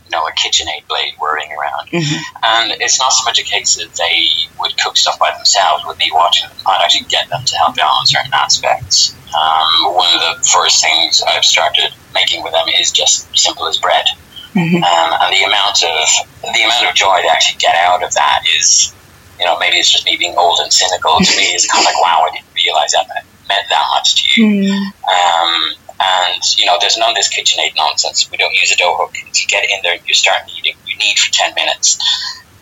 you 0.08 0.16
know 0.16 0.26
a 0.26 0.32
KitchenAid 0.32 0.88
blade 0.88 1.14
whirring 1.20 1.50
around 1.52 1.88
mm-hmm. 1.88 2.36
and 2.42 2.80
it's 2.80 2.98
not 2.98 3.12
so 3.12 3.24
much 3.24 3.38
a 3.38 3.44
case 3.44 3.76
that 3.76 3.92
they 3.94 4.24
would 4.58 4.76
cook 4.78 4.96
stuff 4.96 5.18
by 5.18 5.32
themselves 5.36 5.84
with 5.86 5.98
me 5.98 6.10
watching 6.12 6.48
them 6.48 6.56
I'd 6.66 6.82
actually 6.82 7.06
get 7.08 7.28
them 7.28 7.44
to 7.44 7.56
help 7.56 7.78
out 7.78 7.90
on 8.00 8.06
certain 8.06 8.32
aspects 8.32 9.14
um, 9.28 9.94
one 9.94 10.08
of 10.14 10.20
the 10.20 10.48
first 10.48 10.82
things 10.82 11.22
I've 11.22 11.44
started 11.44 11.92
making 12.14 12.42
with 12.42 12.52
them 12.52 12.66
is 12.80 12.90
just 12.90 13.28
simple 13.36 13.68
as 13.68 13.78
bread 13.78 14.06
mm-hmm. 14.54 14.82
um, 14.82 15.10
and 15.20 15.36
the 15.36 15.44
amount 15.44 15.84
of 15.84 16.08
the 16.42 16.62
amount 16.64 16.88
of 16.88 16.94
joy 16.94 17.20
they 17.22 17.28
actually 17.28 17.58
get 17.58 17.76
out 17.76 18.02
of 18.02 18.12
that 18.14 18.44
is 18.58 18.94
you 19.38 19.44
know 19.44 19.58
maybe 19.58 19.76
it's 19.76 19.90
just 19.90 20.06
me 20.06 20.16
being 20.16 20.34
old 20.36 20.58
and 20.62 20.72
cynical 20.72 21.20
to 21.20 21.36
me 21.36 21.52
it's 21.52 21.70
kind 21.70 21.82
of 21.82 21.86
like 21.86 22.00
wow 22.00 22.26
I 22.26 22.34
didn't 22.34 22.48
realize 22.56 22.92
that 22.92 23.06
meant 23.48 23.66
that 23.70 23.86
much 23.94 24.14
to 24.22 24.42
you. 24.42 24.70
Mm. 24.70 24.92
Um, 25.08 25.74
and 26.00 26.42
you 26.58 26.66
know, 26.66 26.76
there's 26.80 26.96
none 26.96 27.11
of 27.11 27.16
this 27.16 27.28
KitchenAid 27.32 27.76
nonsense. 27.76 28.30
We 28.30 28.37
don't 28.37 28.54
use 28.54 28.72
a 28.72 28.76
dough 28.76 28.96
hook 28.96 29.14
to 29.32 29.46
get 29.46 29.64
in 29.64 29.80
there. 29.82 29.96
You 30.06 30.14
start 30.14 30.46
kneading. 30.46 30.76
You 30.87 30.96
knead 30.96 31.18
for 31.18 31.32
ten 31.32 31.54
minutes, 31.54 31.98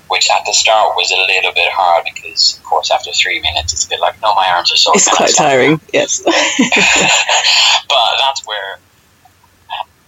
which 0.09 0.31
at 0.31 0.45
the 0.47 0.53
start 0.53 0.97
was 0.97 1.11
a 1.11 1.17
little 1.17 1.53
bit 1.53 1.69
hard 1.73 2.05
because, 2.05 2.59
of 2.59 2.65
course, 2.65 2.91
after 2.91 3.13
three 3.13 3.41
minutes, 3.41 3.73
it's 3.73 3.87
a 3.87 3.89
bit 3.89 4.01
like, 4.01 4.21
no, 4.23 4.35
my 4.35 4.47
arms 4.49 4.73
are 4.73 4.77
so. 4.77 4.93
It's 4.95 5.09
quite 5.09 5.35
tiring. 5.35 5.81
Yes. 5.93 6.23
but 6.25 6.33
that's 8.19 8.47
where 8.47 8.79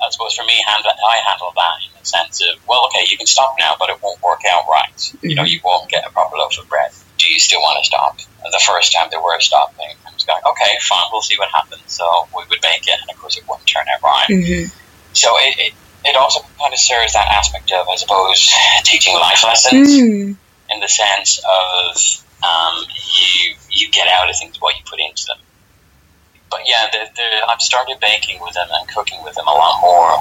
I 0.03 0.11
suppose 0.11 0.35
for 0.35 0.45
me, 0.45 0.55
handle, 0.67 0.91
I 0.91 1.21
handle 1.27 1.53
that 1.57 1.83
in 1.85 1.91
the 1.99 2.07
sense 2.07 2.41
of, 2.41 2.67
well, 2.69 2.87
okay, 2.87 3.05
you 3.11 3.17
can 3.17 3.27
stop 3.27 3.57
now, 3.59 3.75
but 3.79 3.91
it 3.91 4.01
won't 4.03 4.23
work 4.23 4.41
out 4.51 4.63
right. 4.71 4.95
Mm-hmm. 4.95 5.27
You 5.27 5.35
know, 5.35 5.43
mm-hmm. 5.43 5.53
you 5.53 5.61
won't 5.65 5.91
get 5.91 6.07
a 6.07 6.11
proper 6.11 6.37
loaf 6.37 6.59
of 6.59 6.69
bread. 6.69 6.93
Do 7.19 7.31
you 7.31 7.41
still 7.41 7.61
want 7.61 7.83
to 7.83 7.87
stop? 7.87 8.19
And 8.45 8.53
the 8.53 8.63
first 8.65 8.93
time 8.93 9.09
they 9.11 9.17
were 9.17 9.39
stopping, 9.41 9.91
I 10.07 10.15
was 10.15 10.25
going, 10.25 10.41
okay, 10.47 10.73
fine, 10.83 11.05
we'll 11.13 11.23
see 11.23 11.37
what 11.37 11.49
happens. 11.51 11.83
So 11.87 12.29
we 12.37 12.45
would 12.49 12.63
make 12.63 12.87
it, 12.87 12.99
and 13.01 13.11
of 13.11 13.19
course, 13.19 13.37
it 13.37 13.45
wouldn't 13.49 13.67
turn 13.67 13.85
out 13.93 14.03
right. 14.03 14.29
Mm-hmm. 14.31 14.73
So 15.13 15.35
it, 15.39 15.59
it, 15.59 15.73
it, 16.05 16.17
also 16.17 16.41
kind 16.59 16.73
of 16.73 16.79
serves 16.79 17.15
that 17.15 17.27
aspect 17.29 17.73
of, 17.73 17.89
I 17.89 17.97
suppose, 17.97 18.49
teaching 18.85 19.15
life 19.15 19.43
lessons 19.43 19.89
mm. 19.91 20.37
in 20.71 20.81
the 20.81 20.89
sense 20.89 21.39
of 21.39 21.97
um, 22.47 22.85
you 23.19 23.55
you 23.71 23.91
get 23.91 24.07
out 24.07 24.31
of 24.31 24.37
things 24.39 24.61
what 24.61 24.77
you 24.77 24.83
put 24.87 25.01
into 25.01 25.27
them. 25.27 25.39
But 26.51 26.61
yeah, 26.67 26.87
the, 26.93 27.11
the, 27.15 27.47
I've 27.49 27.61
started 27.61 27.99
baking 28.01 28.41
with 28.41 28.55
them 28.55 28.69
and 28.71 28.89
cooking 28.89 29.23
with 29.25 29.35
them 29.35 29.47
a 29.47 29.51
lot 29.51 29.81
more, 29.83 30.13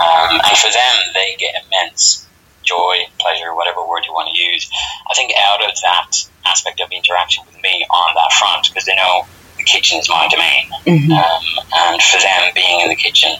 um, 0.00 0.40
and 0.40 0.56
for 0.58 0.72
them, 0.72 0.96
they 1.14 1.36
get 1.38 1.54
immense 1.64 2.26
joy, 2.70 2.94
pleasure, 3.18 3.50
whatever 3.58 3.82
word 3.82 4.06
you 4.06 4.14
want 4.14 4.30
to 4.30 4.36
use. 4.38 4.70
I 5.10 5.12
think 5.18 5.34
out 5.34 5.60
of 5.66 5.74
that 5.82 6.10
aspect 6.46 6.78
of 6.78 6.88
interaction 6.94 7.42
with 7.50 7.58
me 7.66 7.82
on 7.90 8.10
that 8.14 8.30
front, 8.38 8.70
because 8.70 8.86
they 8.86 8.94
know 8.94 9.26
the 9.58 9.66
kitchen 9.66 9.98
is 9.98 10.08
my 10.08 10.30
domain. 10.30 10.64
Mm-hmm. 10.86 11.12
Um, 11.12 11.42
and 11.82 11.98
for 12.02 12.22
them, 12.22 12.54
being 12.54 12.80
in 12.80 12.88
the 12.88 13.00
kitchen 13.06 13.34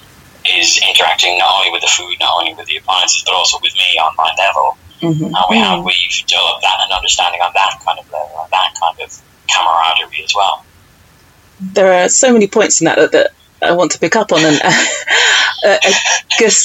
is 0.59 0.81
interacting 0.83 1.39
not 1.39 1.51
only 1.59 1.71
with 1.71 1.83
the 1.87 1.93
food, 1.95 2.17
not 2.19 2.33
only 2.39 2.55
with 2.59 2.67
the 2.67 2.77
appliances, 2.77 3.23
but 3.25 3.35
also 3.35 3.59
with 3.63 3.75
me 3.75 3.99
on 4.03 4.13
my 4.19 4.31
level. 4.37 4.77
Mm-hmm. 5.01 5.33
And 5.33 5.45
we 5.49 5.57
have 5.57 5.85
we've 5.85 6.19
developed 6.27 6.63
that 6.67 6.79
and 6.85 6.93
understanding 6.93 7.41
on 7.41 7.53
that 7.55 7.81
kind 7.85 7.99
of 7.99 8.05
level, 8.13 8.49
that 8.51 8.75
kind 8.77 8.99
of 9.01 9.09
camaraderie 9.49 10.25
as 10.25 10.35
well. 10.35 10.65
There 11.61 11.93
are 12.05 12.09
so 12.09 12.33
many 12.33 12.49
points 12.49 12.81
in 12.81 12.87
that 12.87 12.97
that, 12.97 13.13
that 13.13 13.33
I 13.63 13.73
want 13.73 13.93
to 13.93 13.99
pick 13.99 14.17
up 14.17 14.33
on. 14.33 14.41
And 14.45 14.61
uh, 15.65 15.79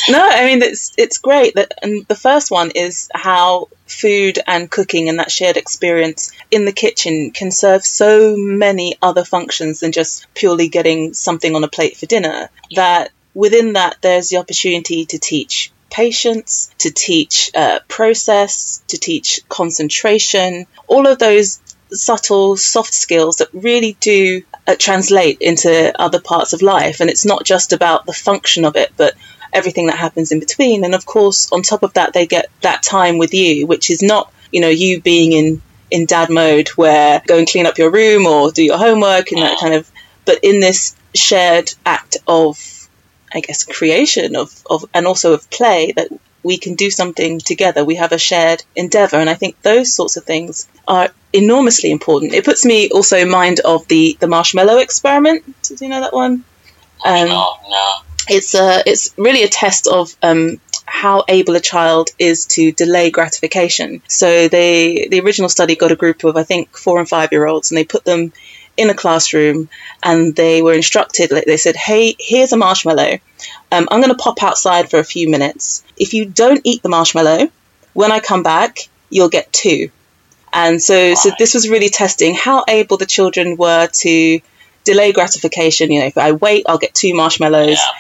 no, 0.10 0.28
I 0.30 0.46
mean 0.46 0.62
it's 0.62 0.94
it's 0.98 1.18
great 1.18 1.56
that. 1.56 1.74
And 1.82 2.06
the 2.08 2.16
first 2.16 2.52
one 2.52 2.72
is 2.72 3.10
how 3.14 3.70
food 3.88 4.40
and 4.48 4.70
cooking 4.70 5.10
and 5.10 5.20
that 5.20 5.32
shared 5.32 5.58
experience 5.58 6.32
in 6.52 6.66
the 6.66 6.72
kitchen 6.72 7.32
can 7.32 7.52
serve 7.52 7.86
so 7.86 8.36
many 8.38 8.96
other 9.02 9.24
functions 9.24 9.80
than 9.80 9.92
just 9.92 10.28
purely 10.34 10.68
getting 10.70 11.14
something 11.14 11.56
on 11.56 11.64
a 11.64 11.68
plate 11.68 11.98
for 11.98 12.06
dinner. 12.06 12.50
That 12.76 13.12
within 13.34 13.74
that, 13.74 13.98
there's 14.02 14.30
the 14.30 14.38
opportunity 14.38 15.06
to 15.06 15.20
teach 15.20 15.72
patience, 15.92 16.74
to 16.80 16.92
teach 16.92 17.52
uh, 17.56 17.80
process, 17.88 18.84
to 18.88 18.98
teach 18.98 19.42
concentration, 19.48 20.66
all 20.88 21.08
of 21.08 21.20
those 21.20 21.62
subtle, 21.92 22.58
soft 22.58 22.94
skills 22.94 23.38
that 23.38 23.48
really 23.54 23.96
do 24.00 24.44
uh, 24.68 24.76
translate 24.78 25.40
into 25.42 25.94
other 26.00 26.20
parts 26.20 26.54
of 26.54 26.62
life. 26.62 27.00
And 27.00 27.10
it's 27.10 27.26
not 27.26 27.44
just 27.44 27.74
about 27.74 28.06
the 28.06 28.14
function 28.14 28.66
of 28.66 28.76
it, 28.76 28.92
but 28.98 29.14
everything 29.54 29.88
that 29.88 29.98
happens 29.98 30.32
in 30.32 30.40
between. 30.40 30.84
And 30.84 30.96
of 30.96 31.06
course, 31.06 31.52
on 31.52 31.62
top 31.62 31.84
of 31.84 31.94
that, 31.94 32.14
they 32.14 32.28
get 32.28 32.50
that 32.62 32.84
time 32.84 33.18
with 33.18 33.34
you, 33.34 33.66
which 33.68 33.90
is 33.90 34.02
not, 34.02 34.32
you 34.52 34.62
know, 34.62 34.70
you 34.70 35.02
being 35.02 35.32
in, 35.32 35.62
in 35.92 36.06
dad 36.06 36.30
mode 36.30 36.70
where 36.70 37.22
go 37.26 37.38
and 37.38 37.48
clean 37.48 37.66
up 37.66 37.78
your 37.78 37.92
room 37.92 38.26
or 38.26 38.52
do 38.52 38.64
your 38.64 38.78
homework 38.78 39.32
and 39.32 39.42
that 39.42 39.60
kind 39.60 39.74
of, 39.74 39.90
but 40.26 40.40
in 40.44 40.60
this 40.60 40.96
shared 41.14 41.74
act 41.86 42.18
of, 42.28 42.90
I 43.34 43.40
guess, 43.40 43.64
creation 43.64 44.36
of, 44.36 44.62
of, 44.70 44.86
and 44.94 45.08
also 45.08 45.34
of 45.34 45.50
play 45.50 45.94
that 45.96 46.10
we 46.44 46.58
can 46.58 46.76
do 46.76 46.92
something 46.92 47.40
together. 47.40 47.84
We 47.84 47.96
have 47.96 48.12
a 48.12 48.20
shared 48.20 48.64
endeavor. 48.76 49.18
And 49.18 49.30
I 49.30 49.34
think 49.34 49.62
those 49.62 49.94
sorts 49.94 50.18
of 50.18 50.26
things 50.26 50.68
are 50.88 51.10
enormously 51.36 51.92
important. 51.92 52.34
It 52.34 52.46
puts 52.46 52.66
me 52.66 52.90
also 52.90 53.18
in 53.18 53.30
mind 53.30 53.60
of 53.62 53.88
the, 53.88 54.18
the 54.20 54.28
marshmallow 54.28 54.78
experiment. 54.78 55.44
Did 55.64 55.82
you 55.82 55.90
know 55.90 56.02
that 56.02 56.14
one? 56.14 56.44
Um, 57.06 57.28
no, 57.28 57.58
no. 57.70 57.94
It's 58.28 58.56
a, 58.56 58.82
it's 58.86 59.14
really 59.18 59.44
a 59.44 59.48
test 59.48 59.88
of 59.88 60.16
um, 60.24 60.60
how 60.86 61.24
able 61.28 61.56
a 61.56 61.60
child 61.60 62.10
is 62.18 62.46
to 62.46 62.72
delay 62.72 63.12
gratification. 63.12 64.02
So 64.08 64.48
they 64.48 65.08
the 65.10 65.20
original 65.22 65.50
study 65.50 65.76
got 65.76 65.92
a 65.92 65.96
group 65.96 66.24
of 66.24 66.38
I 66.38 66.44
think 66.44 66.76
four 66.76 67.00
and 67.00 67.10
five 67.10 67.32
year 67.32 67.46
olds 67.46 67.70
and 67.70 67.78
they 67.78 67.84
put 67.84 68.06
them 68.06 68.32
in 68.78 68.90
a 68.90 68.94
classroom 68.94 69.70
and 70.04 70.36
they 70.36 70.62
were 70.62 70.74
instructed 70.74 71.32
like 71.32 71.46
they 71.46 71.58
said 71.58 71.76
hey 71.76 72.16
here's 72.20 72.52
a 72.52 72.58
marshmallow 72.58 73.18
um, 73.72 73.88
i'm 73.90 74.02
going 74.02 74.10
to 74.10 74.24
pop 74.24 74.44
outside 74.44 74.90
for 74.90 75.00
a 75.00 75.04
few 75.04 75.30
minutes 75.30 75.84
if 75.98 76.14
you 76.14 76.26
don't 76.26 76.62
eat 76.66 76.84
the 76.84 76.90
marshmallow 76.90 77.50
when 77.94 78.12
i 78.12 78.20
come 78.20 78.44
back 78.44 78.90
you'll 79.10 79.30
get 79.30 79.52
two 79.54 79.90
and 80.56 80.82
so 80.82 81.14
so 81.14 81.30
this 81.38 81.54
was 81.54 81.70
really 81.70 81.90
testing 81.90 82.34
how 82.34 82.64
able 82.68 82.98
the 82.98 83.06
children 83.06 83.58
were 83.58 83.88
to 83.88 84.40
delay 84.84 85.12
gratification 85.12 85.92
you 85.92 86.00
know 86.00 86.06
if 86.08 86.18
i 86.18 86.32
wait 86.32 86.66
i'll 86.68 86.80
get 86.80 86.94
two 86.96 87.14
marshmallows 87.14 87.78
yeah. 87.78 87.92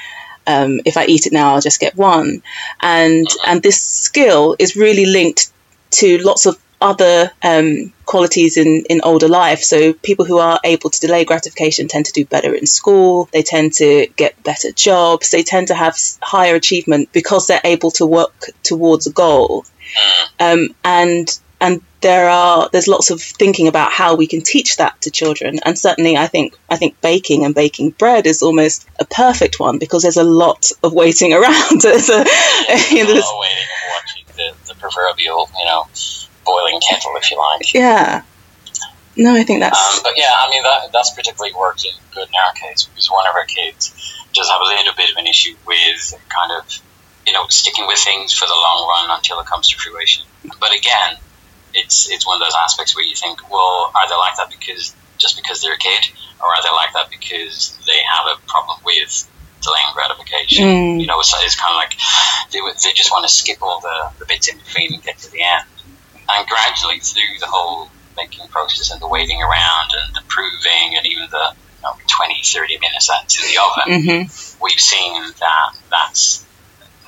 Um, 0.47 0.81
if 0.85 0.95
I 0.95 1.05
eat 1.07 1.25
it 1.25 1.33
now, 1.33 1.55
I'll 1.55 1.61
just 1.61 1.79
get 1.79 1.95
one, 1.95 2.43
and 2.79 3.27
mm-hmm. 3.27 3.49
and 3.49 3.63
this 3.63 3.81
skill 3.81 4.55
is 4.59 4.75
really 4.75 5.07
linked 5.07 5.51
to 5.91 6.19
lots 6.19 6.45
of 6.45 6.55
other 6.81 7.31
um, 7.41 7.91
qualities 8.05 8.57
in, 8.57 8.83
in 8.89 9.01
older 9.03 9.27
life. 9.27 9.63
So 9.63 9.93
people 9.93 10.25
who 10.25 10.37
are 10.37 10.59
able 10.63 10.89
to 10.89 10.99
delay 10.99 11.25
gratification 11.25 11.87
tend 11.87 12.05
to 12.05 12.11
do 12.11 12.25
better 12.25 12.53
in 12.53 12.67
school. 12.67 13.29
They 13.31 13.41
tend 13.41 13.73
to 13.75 14.07
get 14.15 14.41
better 14.43 14.71
jobs. 14.71 15.31
They 15.31 15.43
tend 15.43 15.69
to 15.69 15.73
have 15.73 15.97
higher 16.21 16.55
achievement 16.55 17.09
because 17.11 17.47
they're 17.47 17.61
able 17.63 17.91
to 17.91 18.05
work 18.05 18.51
towards 18.61 19.07
a 19.07 19.11
goal. 19.11 19.65
Um, 20.39 20.75
and 20.83 21.27
and 21.61 21.81
there 22.05 22.29
are 22.29 22.69
there's 22.71 22.87
lots 22.87 23.09
of 23.09 23.19
thinking 23.19 23.67
about 23.67 23.91
how 23.91 24.13
we 24.13 24.27
can 24.27 24.41
teach 24.41 24.77
that 24.77 25.01
to 25.01 25.09
children. 25.09 25.59
And 25.65 25.77
certainly, 25.77 26.15
I 26.15 26.27
think 26.27 26.55
I 26.69 26.77
think 26.77 27.01
baking 27.01 27.43
and 27.43 27.55
baking 27.55 27.89
bread 27.91 28.27
is 28.27 28.43
almost 28.43 28.87
a 28.99 29.05
perfect 29.05 29.59
one 29.59 29.79
because 29.79 30.03
there's 30.03 30.15
a 30.17 30.23
lot 30.23 30.71
of 30.83 30.93
waiting 30.93 31.33
around. 31.37 31.81
there's 31.81 32.09
a, 32.09 32.23
you 32.91 33.05
know, 33.05 33.21
waiting 33.41 33.71
watching 33.89 34.25
the, 34.37 34.53
the 34.67 34.75
proverbial, 34.75 35.49
you 35.57 35.65
know 35.65 35.87
boiling 36.45 36.79
kettle, 36.87 37.13
if 37.15 37.31
you 37.31 37.39
like. 37.39 37.73
Yeah. 37.73 38.21
No, 39.17 39.33
I 39.33 39.41
think 39.43 39.61
that's. 39.61 39.97
Um, 39.97 40.03
but 40.03 40.13
yeah, 40.15 40.29
I 40.31 40.49
mean 40.51 40.61
that 40.61 40.91
that's 40.93 41.09
particularly 41.09 41.55
working 41.57 41.93
good 42.13 42.27
in 42.27 42.35
our 42.35 42.53
case 42.53 42.83
because 42.83 43.09
one 43.09 43.25
of 43.27 43.33
our 43.33 43.45
kids 43.45 43.95
does 44.31 44.47
have 44.47 44.61
a 44.61 44.65
little 44.65 44.93
bit 44.95 45.09
of 45.09 45.17
an 45.17 45.25
issue 45.25 45.55
with 45.65 46.13
kind 46.29 46.51
of 46.51 46.81
you 47.25 47.33
know 47.33 47.47
sticking 47.47 47.87
with 47.87 47.97
things 47.97 48.31
for 48.31 48.45
the 48.45 48.53
long 48.53 48.87
run 48.87 49.17
until 49.17 49.39
it 49.39 49.47
comes 49.47 49.69
to 49.69 49.77
fruition. 49.77 50.23
But 50.59 50.77
again, 50.77 51.17
it's 51.75 52.09
it's 52.09 52.25
one 52.25 52.41
of 52.41 52.45
those 52.45 52.55
aspects 52.57 52.95
where 52.95 53.05
you 53.05 53.15
think, 53.15 53.49
well, 53.51 53.91
are 53.93 54.07
they 54.07 54.15
like 54.15 54.37
that 54.37 54.49
because 54.49 54.95
just 55.17 55.35
because 55.35 55.61
they're 55.61 55.75
a 55.75 55.77
kid, 55.77 56.11
or 56.41 56.47
are 56.47 56.63
they 56.63 56.71
like 56.71 56.93
that 56.93 57.09
because 57.09 57.77
they 57.85 57.99
have 58.03 58.25
a 58.37 58.47
problem 58.47 58.79
with 58.83 59.29
delaying 59.61 59.93
gratification? 59.93 60.65
Mm. 60.65 61.01
You 61.01 61.07
know, 61.07 61.19
it's, 61.19 61.33
it's 61.43 61.55
kind 61.55 61.71
of 61.71 61.77
like 61.77 61.95
they, 62.51 62.59
they 62.59 62.93
just 62.93 63.11
want 63.11 63.27
to 63.27 63.31
skip 63.31 63.61
all 63.61 63.79
the, 63.79 64.11
the 64.19 64.25
bits 64.25 64.47
in 64.47 64.57
between 64.57 64.93
and 64.93 65.03
get 65.03 65.17
to 65.19 65.31
the 65.31 65.41
end 65.41 65.65
and 66.29 66.47
gradually 66.47 66.99
through 66.99 67.39
the 67.39 67.47
whole 67.47 67.89
making 68.17 68.47
process 68.47 68.91
and 68.91 69.01
the 69.01 69.07
waiting 69.07 69.41
around 69.41 69.91
and 69.91 70.15
the 70.15 70.21
proving 70.27 70.95
and 70.95 71.05
even 71.05 71.29
the 71.29 71.53
you 71.53 71.83
know, 71.83 71.93
20, 72.07 72.41
30 72.43 72.79
minutes 72.79 73.09
into 73.09 73.45
the 73.45 73.59
oven, 73.59 73.87
mm-hmm. 74.01 74.63
we've 74.63 74.79
seen 74.79 75.21
that 75.39 75.75
that's 75.91 76.45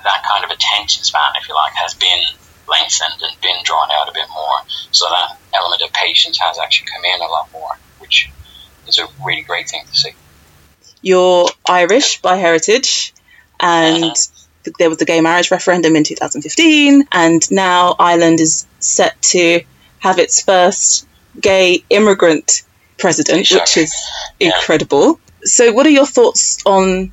that 0.04 0.24
kind 0.24 0.46
of 0.46 0.52
attention 0.52 1.04
span, 1.04 1.34
if 1.42 1.48
you 1.48 1.56
like, 1.56 1.74
has 1.74 1.94
been 1.94 2.22
lengthened 2.68 3.22
and 3.22 3.42
been 3.42 3.64
drawn 3.64 3.90
out 3.92 4.10
a 4.10 4.14
bit 4.14 4.28
more. 4.34 4.60
So 4.92 5.06
that 5.10 5.38
element 5.54 5.82
of 5.82 5.94
patience 5.94 6.38
has 6.40 6.60
actually 6.60 6.88
come 6.88 7.04
in 7.06 7.22
a 7.22 7.26
lot 7.26 7.52
more, 7.52 7.78
which 8.00 8.30
is 8.88 8.98
a 8.98 9.08
really 9.24 9.44
great 9.44 9.70
thing 9.70 9.84
to 9.90 9.96
see. 9.96 10.12
You're 11.02 11.48
Irish 11.68 12.22
by 12.22 12.36
heritage, 12.36 13.14
and 13.60 14.04
uh-huh 14.04 14.14
there 14.80 14.90
was 14.90 14.98
the 14.98 15.06
gay 15.06 15.22
marriage 15.22 15.52
referendum 15.52 15.96
in 15.96 16.04
2015, 16.04 17.08
and 17.12 17.52
now 17.52 17.96
Ireland 18.00 18.40
is 18.40 18.66
set 18.80 19.22
to 19.24 19.62
have 20.00 20.20
its 20.20 20.42
first 20.42 21.08
gay 21.40 21.84
immigrant 21.90 22.64
president, 22.98 23.50
which 23.52 23.78
is 23.78 23.94
incredible. 24.40 25.08
Yeah. 25.08 25.16
So, 25.44 25.72
what 25.72 25.86
are 25.86 25.92
your 25.92 26.06
thoughts 26.06 26.60
on 26.66 27.12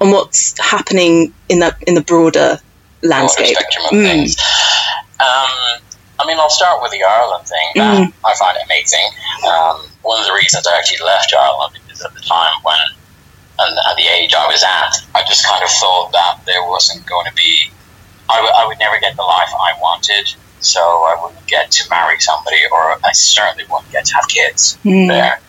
on 0.00 0.10
what's 0.10 0.58
happening 0.58 1.32
in 1.48 1.60
that 1.60 1.82
in 1.86 1.94
the 1.94 2.02
broader 2.02 2.58
landscape? 3.02 3.56
spectrum 3.56 3.84
of 3.86 3.90
mm. 3.92 4.02
things. 4.02 4.36
Um, 5.22 5.80
I 6.18 6.26
mean, 6.26 6.38
I'll 6.38 6.50
start 6.50 6.82
with 6.82 6.92
the 6.92 7.02
Ireland 7.02 7.46
thing. 7.46 7.68
Mm. 7.76 8.12
I 8.24 8.34
find 8.34 8.56
it 8.58 8.64
amazing. 8.66 9.06
Um, 9.46 9.86
one 10.02 10.20
of 10.20 10.26
the 10.26 10.34
reasons 10.34 10.66
I 10.66 10.76
actually 10.76 11.04
left 11.04 11.32
Ireland 11.34 11.78
is 11.90 12.02
at 12.02 12.12
the 12.14 12.20
time 12.20 12.58
when 12.62 12.78
and 13.58 13.78
at 13.90 13.96
the 13.96 14.08
age 14.08 14.34
I 14.34 14.46
was 14.46 14.62
at, 14.64 14.96
I 15.14 15.22
just 15.26 15.46
kind 15.46 15.62
of 15.62 15.70
thought 15.70 16.12
that 16.12 16.40
there 16.46 16.64
wasn't 16.66 17.06
going 17.06 17.26
to 17.26 17.34
be, 17.34 17.70
I, 18.28 18.36
w- 18.36 18.54
I 18.54 18.66
would 18.66 18.78
never 18.78 18.98
get 18.98 19.14
the 19.16 19.22
life 19.22 19.50
I 19.52 19.78
wanted. 19.80 20.34
So 20.60 20.80
I 20.80 21.18
wouldn't 21.20 21.46
get 21.48 21.72
to 21.72 21.90
marry 21.90 22.20
somebody, 22.20 22.58
or 22.70 22.94
I 23.04 23.12
certainly 23.12 23.64
wouldn't 23.68 23.90
get 23.90 24.04
to 24.06 24.14
have 24.14 24.28
kids 24.28 24.78
mm. 24.84 25.08
there. 25.08 25.40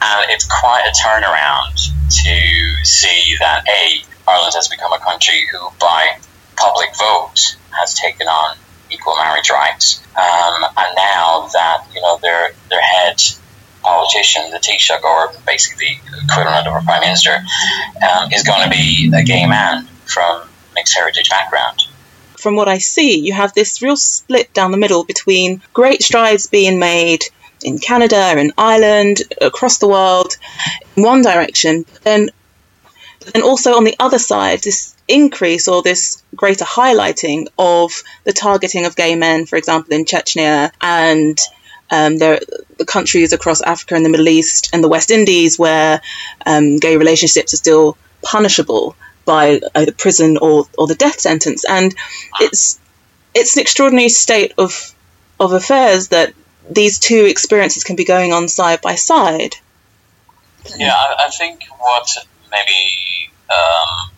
And 0.00 0.30
it's 0.30 0.46
quite 0.46 0.86
a 0.86 0.94
turnaround 1.02 1.74
to 1.74 2.84
see 2.84 3.36
that 3.40 3.64
A, 3.68 4.04
Ireland 4.30 4.54
has 4.54 4.68
become 4.68 4.92
a 4.92 5.00
country 5.00 5.46
who, 5.50 5.58
by 5.80 6.18
public 6.56 6.90
vote, 6.96 7.56
has 7.72 7.94
taken 7.94 8.28
on 8.28 8.56
equal 8.90 9.16
marriage 9.16 9.50
rights. 9.50 10.02
Um, 10.16 10.64
and 10.76 10.96
now 10.96 11.48
that 11.52 11.86
you 11.94 12.00
know 12.00 12.18
their 12.22 12.52
their 12.68 12.82
head 12.82 13.20
politician, 13.82 14.50
the 14.50 14.58
Taoiseach, 14.58 15.02
or 15.02 15.32
basically 15.46 16.00
equivalent 16.24 16.66
of 16.66 16.74
a 16.74 16.84
prime 16.84 17.00
minister, 17.00 17.38
um, 18.08 18.32
is 18.32 18.42
going 18.42 18.62
to 18.64 18.70
be 18.70 19.10
a 19.14 19.22
gay 19.22 19.46
man 19.46 19.86
from 20.04 20.42
mixed 20.74 20.96
heritage 20.96 21.30
background. 21.30 21.82
From 22.38 22.56
what 22.56 22.68
I 22.68 22.78
see, 22.78 23.18
you 23.18 23.32
have 23.34 23.52
this 23.52 23.82
real 23.82 23.96
split 23.96 24.52
down 24.54 24.70
the 24.70 24.78
middle 24.78 25.04
between 25.04 25.62
great 25.74 26.02
strides 26.02 26.46
being 26.46 26.78
made 26.78 27.24
in 27.62 27.78
Canada, 27.78 28.38
in 28.38 28.52
Ireland, 28.56 29.22
across 29.40 29.78
the 29.78 29.88
world, 29.88 30.36
in 30.96 31.02
one 31.02 31.22
direction, 31.22 31.84
but 31.92 32.02
then, 32.02 32.30
and 33.34 33.42
also 33.42 33.74
on 33.74 33.84
the 33.84 33.96
other 34.00 34.18
side, 34.18 34.62
this 34.62 34.96
increase 35.14 35.68
or 35.68 35.82
this 35.82 36.22
greater 36.34 36.64
highlighting 36.64 37.46
of 37.58 38.02
the 38.24 38.32
targeting 38.32 38.86
of 38.86 38.96
gay 38.96 39.14
men, 39.14 39.46
for 39.46 39.56
example, 39.56 39.94
in 39.94 40.04
Chechnya 40.04 40.72
and 40.80 41.38
um, 41.90 42.18
there 42.18 42.40
the 42.78 42.86
countries 42.86 43.32
across 43.32 43.60
Africa 43.60 43.94
and 43.94 44.04
the 44.04 44.08
Middle 44.08 44.28
East 44.28 44.70
and 44.72 44.82
the 44.82 44.88
West 44.88 45.10
Indies 45.10 45.58
where 45.58 46.00
um, 46.46 46.78
gay 46.78 46.96
relationships 46.96 47.52
are 47.52 47.58
still 47.58 47.96
punishable 48.22 48.96
by 49.24 49.60
either 49.74 49.92
prison 49.92 50.38
or, 50.38 50.64
or 50.78 50.86
the 50.86 50.94
death 50.94 51.20
sentence. 51.20 51.64
And 51.68 51.94
it's 52.40 52.80
it's 53.34 53.56
an 53.56 53.62
extraordinary 53.62 54.08
state 54.08 54.54
of 54.58 54.94
of 55.38 55.52
affairs 55.52 56.08
that 56.08 56.34
these 56.70 56.98
two 56.98 57.24
experiences 57.24 57.84
can 57.84 57.96
be 57.96 58.04
going 58.04 58.32
on 58.32 58.48
side 58.48 58.80
by 58.80 58.94
side. 58.94 59.56
Yeah, 60.76 60.94
I, 60.94 61.26
I 61.26 61.30
think 61.30 61.64
what 61.78 62.08
maybe 62.50 63.32
um, 63.50 64.10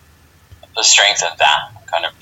the 0.76 0.84
strength 0.84 1.22
of 1.22 1.36
that 1.38 1.86
kind 1.86 2.06
of 2.06 2.12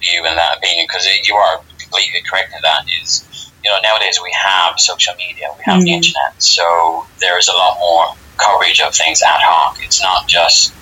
view 0.00 0.24
and 0.24 0.36
that 0.36 0.58
opinion, 0.58 0.86
because 0.88 1.06
you 1.26 1.34
are 1.34 1.60
completely 1.78 2.20
correct 2.28 2.52
in 2.54 2.60
that, 2.62 2.84
is 3.02 3.24
you 3.64 3.70
know, 3.70 3.78
nowadays 3.82 4.20
we 4.22 4.32
have 4.32 4.78
social 4.78 5.14
media, 5.14 5.48
we 5.56 5.64
have 5.64 5.78
mm-hmm. 5.78 5.84
the 5.84 5.92
internet, 5.94 6.40
so 6.42 7.06
there's 7.20 7.48
a 7.48 7.52
lot 7.52 7.78
more 7.78 8.06
coverage 8.36 8.80
of 8.80 8.94
things 8.94 9.22
ad 9.22 9.40
hoc. 9.40 9.78
It's 9.80 10.02
not 10.02 10.28
just 10.28 10.74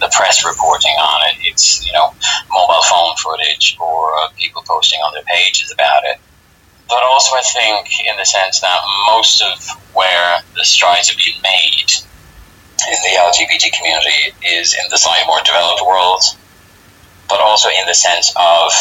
the 0.00 0.10
press 0.12 0.44
reporting 0.44 0.92
on 0.92 1.30
it. 1.30 1.36
It's 1.48 1.84
you 1.86 1.92
know 1.92 2.14
mobile 2.52 2.82
phone 2.88 3.16
footage 3.16 3.76
or 3.80 4.12
uh, 4.18 4.28
people 4.36 4.62
posting 4.66 5.00
on 5.00 5.14
their 5.14 5.24
pages 5.24 5.72
about 5.72 6.04
it. 6.04 6.18
But 6.88 7.02
also, 7.02 7.34
I 7.34 7.42
think 7.42 7.88
in 8.06 8.16
the 8.16 8.24
sense 8.24 8.60
that 8.60 8.78
most 9.08 9.42
of 9.42 9.58
where 9.94 10.38
the 10.54 10.64
strides 10.64 11.08
have 11.08 11.18
been 11.18 11.40
made 11.42 11.90
in 12.86 12.98
the 13.02 13.18
LGBT 13.18 13.72
community 13.72 14.36
is 14.46 14.74
in 14.74 14.88
the 14.90 14.98
slightly 14.98 15.26
more 15.26 15.42
developed 15.42 15.82
world, 15.84 16.22
but 17.28 17.40
also 17.40 17.68
in 17.68 17.86
the 17.86 17.94
sense 17.94 18.30
of 18.36 18.72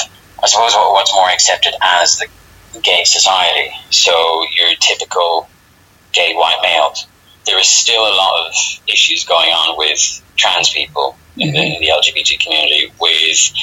I 0.43 0.47
suppose 0.47 0.73
what's 0.75 1.13
more 1.13 1.29
accepted 1.29 1.73
as 1.81 2.19
the 2.19 2.27
gay 2.81 3.03
society. 3.05 3.71
So 3.89 4.45
your 4.57 4.75
typical 4.79 5.47
gay 6.15 6.33
white 6.33 6.59
males. 6.63 7.07
There 7.45 7.59
is 7.59 7.67
still 7.67 8.01
a 8.01 8.15
lot 8.15 8.47
of 8.47 8.53
issues 8.87 9.23
going 9.25 9.49
on 9.49 9.77
with 9.77 9.99
trans 10.35 10.69
people 10.71 11.15
in 11.37 11.53
the, 11.53 11.61
in 11.61 11.81
the 11.81 11.89
LGBT 11.89 12.39
community, 12.39 12.91
with 12.99 13.53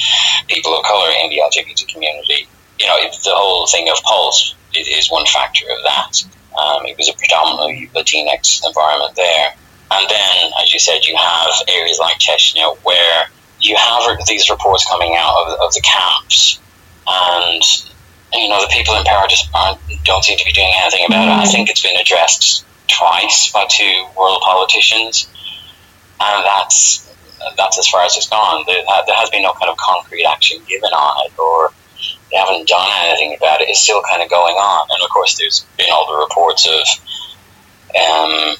people 0.47 0.77
of 0.77 0.85
color 0.85 1.11
in 1.21 1.29
the 1.29 1.41
LGBT 1.43 1.87
community. 1.87 2.47
You 2.79 2.87
know, 2.87 2.97
the 3.01 3.33
whole 3.33 3.67
thing 3.67 3.89
of 3.89 3.97
Pulse 4.03 4.55
is 4.73 5.11
one 5.11 5.25
factor 5.25 5.65
of 5.65 5.83
that. 5.83 6.23
Um, 6.57 6.85
it 6.85 6.97
was 6.97 7.09
a 7.09 7.13
predominantly 7.13 7.89
Latinx 7.93 8.65
environment 8.65 9.15
there. 9.15 9.53
And 9.91 10.09
then, 10.09 10.51
as 10.61 10.73
you 10.73 10.79
said, 10.79 11.05
you 11.05 11.15
have 11.17 11.51
areas 11.67 11.99
like 11.99 12.19
Chechnya 12.19 12.77
where 12.83 13.29
you 13.63 13.75
have 13.75 14.03
these 14.27 14.49
reports 14.49 14.85
coming 14.87 15.15
out 15.17 15.47
of, 15.47 15.59
of 15.61 15.73
the 15.73 15.81
camps 15.81 16.59
and 17.07 17.63
you 18.33 18.49
know, 18.49 18.61
the 18.61 18.71
people 18.71 18.95
in 18.95 19.03
power 19.03 19.27
just 19.27 19.49
aren't, 19.53 19.79
don't 20.03 20.23
seem 20.23 20.37
to 20.37 20.45
be 20.45 20.51
doing 20.51 20.71
anything 20.81 21.05
about 21.05 21.27
mm. 21.27 21.37
it. 21.37 21.47
I 21.47 21.51
think 21.51 21.69
it's 21.69 21.81
been 21.81 21.99
addressed 21.99 22.65
twice 22.87 23.51
by 23.51 23.65
two 23.69 24.05
world 24.17 24.41
politicians, 24.41 25.29
and 26.19 26.45
that's 26.45 27.09
that's 27.57 27.77
as 27.77 27.87
far 27.87 28.05
as 28.05 28.15
it's 28.17 28.29
gone. 28.29 28.63
There, 28.65 28.81
there 29.05 29.15
has 29.15 29.29
been 29.29 29.43
no 29.43 29.53
kind 29.53 29.69
of 29.69 29.77
concrete 29.77 30.25
action 30.25 30.61
given 30.67 30.89
on 30.89 31.25
it, 31.27 31.37
or 31.37 31.71
they 32.31 32.37
haven't 32.37 32.67
done 32.67 32.89
anything 33.05 33.35
about 33.37 33.61
it. 33.61 33.69
It's 33.69 33.81
still 33.81 34.01
kind 34.09 34.23
of 34.23 34.29
going 34.29 34.55
on, 34.55 34.87
and 34.89 35.03
of 35.03 35.09
course, 35.09 35.37
there's 35.37 35.65
been 35.77 35.87
all 35.91 36.07
the 36.11 36.23
reports 36.23 36.67
of 36.67 36.81
um, 37.93 38.55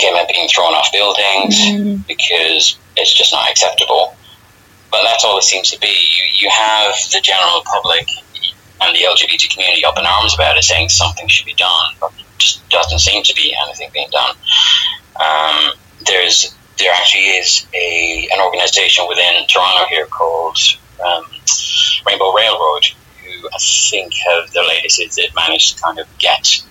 gay 0.00 0.12
men 0.12 0.26
being 0.30 0.48
thrown 0.48 0.72
off 0.72 0.88
buildings 0.92 1.58
mm. 1.58 2.06
because 2.06 2.78
it's 2.96 3.12
just 3.12 3.32
not 3.32 3.50
acceptable. 3.50 4.16
But 4.90 5.02
that's 5.04 5.24
all 5.24 5.38
it 5.38 5.44
seems 5.44 5.70
to 5.70 5.80
be. 5.80 5.88
You, 5.88 6.24
you 6.40 6.50
have 6.50 6.94
the 7.12 7.20
general 7.22 7.62
public 7.64 8.08
and 8.80 8.94
the 8.94 9.00
LGBT 9.00 9.50
community 9.52 9.84
up 9.84 9.98
in 9.98 10.06
arms 10.06 10.34
about 10.34 10.56
it, 10.56 10.64
saying 10.64 10.88
something 10.88 11.28
should 11.28 11.46
be 11.46 11.54
done, 11.54 11.94
but 12.00 12.12
just 12.38 12.66
doesn't 12.70 13.00
seem 13.00 13.22
to 13.24 13.34
be 13.34 13.54
anything 13.64 13.90
being 13.92 14.08
done. 14.10 14.34
Um, 15.20 15.72
there's 16.06 16.54
there 16.78 16.92
actually 16.92 17.24
is 17.24 17.66
a 17.74 18.28
an 18.32 18.40
organisation 18.40 19.06
within 19.08 19.46
Toronto 19.48 19.84
here 19.88 20.06
called 20.06 20.58
um, 21.04 21.24
Rainbow 22.06 22.32
Railroad, 22.32 22.84
who 23.22 23.48
I 23.48 23.58
think 23.58 24.14
have 24.14 24.52
the 24.52 24.62
latest 24.62 25.00
is 25.00 25.16
they've 25.16 25.34
managed 25.34 25.76
to 25.76 25.82
kind 25.82 25.98
of 25.98 26.06
get 26.18 26.62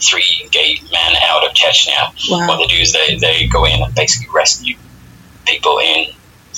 three 0.00 0.48
gay 0.52 0.78
men 0.92 1.16
out 1.22 1.44
of 1.44 1.54
Chechnya. 1.54 2.30
Wow. 2.30 2.46
What 2.46 2.58
they 2.58 2.74
do 2.74 2.80
is 2.80 2.92
they, 2.92 3.16
they 3.16 3.46
go 3.46 3.64
in 3.64 3.82
and 3.82 3.94
basically 3.94 4.28
rescue 4.32 4.76
people 5.44 5.78
in 5.78 6.06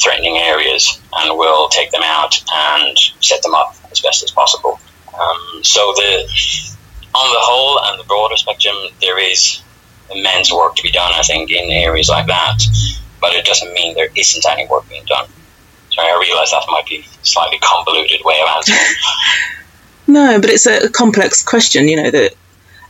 threatening 0.03 0.39
areas 0.39 1.01
and 1.17 1.39
we'll 1.39 1.69
take 1.69 1.91
them 1.91 2.03
out 2.05 2.43
and 2.53 2.99
set 3.21 3.43
them 3.43 3.55
up 3.55 3.75
as 3.91 4.01
best 4.01 4.23
as 4.23 4.31
possible. 4.31 4.81
Um, 5.09 5.63
so 5.63 5.93
the 5.97 6.29
on 7.15 7.33
the 7.33 7.41
whole 7.41 7.81
and 7.85 8.01
the 8.01 8.05
broader 8.05 8.37
spectrum, 8.37 8.77
there 9.01 9.19
is 9.19 9.63
immense 10.11 10.53
work 10.53 10.77
to 10.77 10.83
be 10.83 10.91
done. 10.91 11.13
I 11.15 11.23
think 11.23 11.51
in 11.51 11.71
areas 11.71 12.09
like 12.09 12.27
that, 12.27 12.63
but 13.21 13.33
it 13.35 13.45
doesn't 13.45 13.73
mean 13.73 13.95
there 13.95 14.11
isn't 14.15 14.45
any 14.49 14.67
work 14.69 14.89
being 14.89 15.05
done. 15.07 15.27
So 15.91 16.03
I 16.03 16.19
realise 16.21 16.53
that 16.53 16.65
might 16.71 16.87
be 16.87 17.01
a 17.01 17.27
slightly 17.27 17.59
convoluted 17.59 18.21
way 18.25 18.41
of 18.41 18.49
answering. 18.49 18.79
no, 20.07 20.41
but 20.41 20.51
it's 20.51 20.67
a 20.67 20.89
complex 20.91 21.43
question, 21.43 21.89
you 21.89 21.97
know 21.97 22.11
that, 22.11 22.35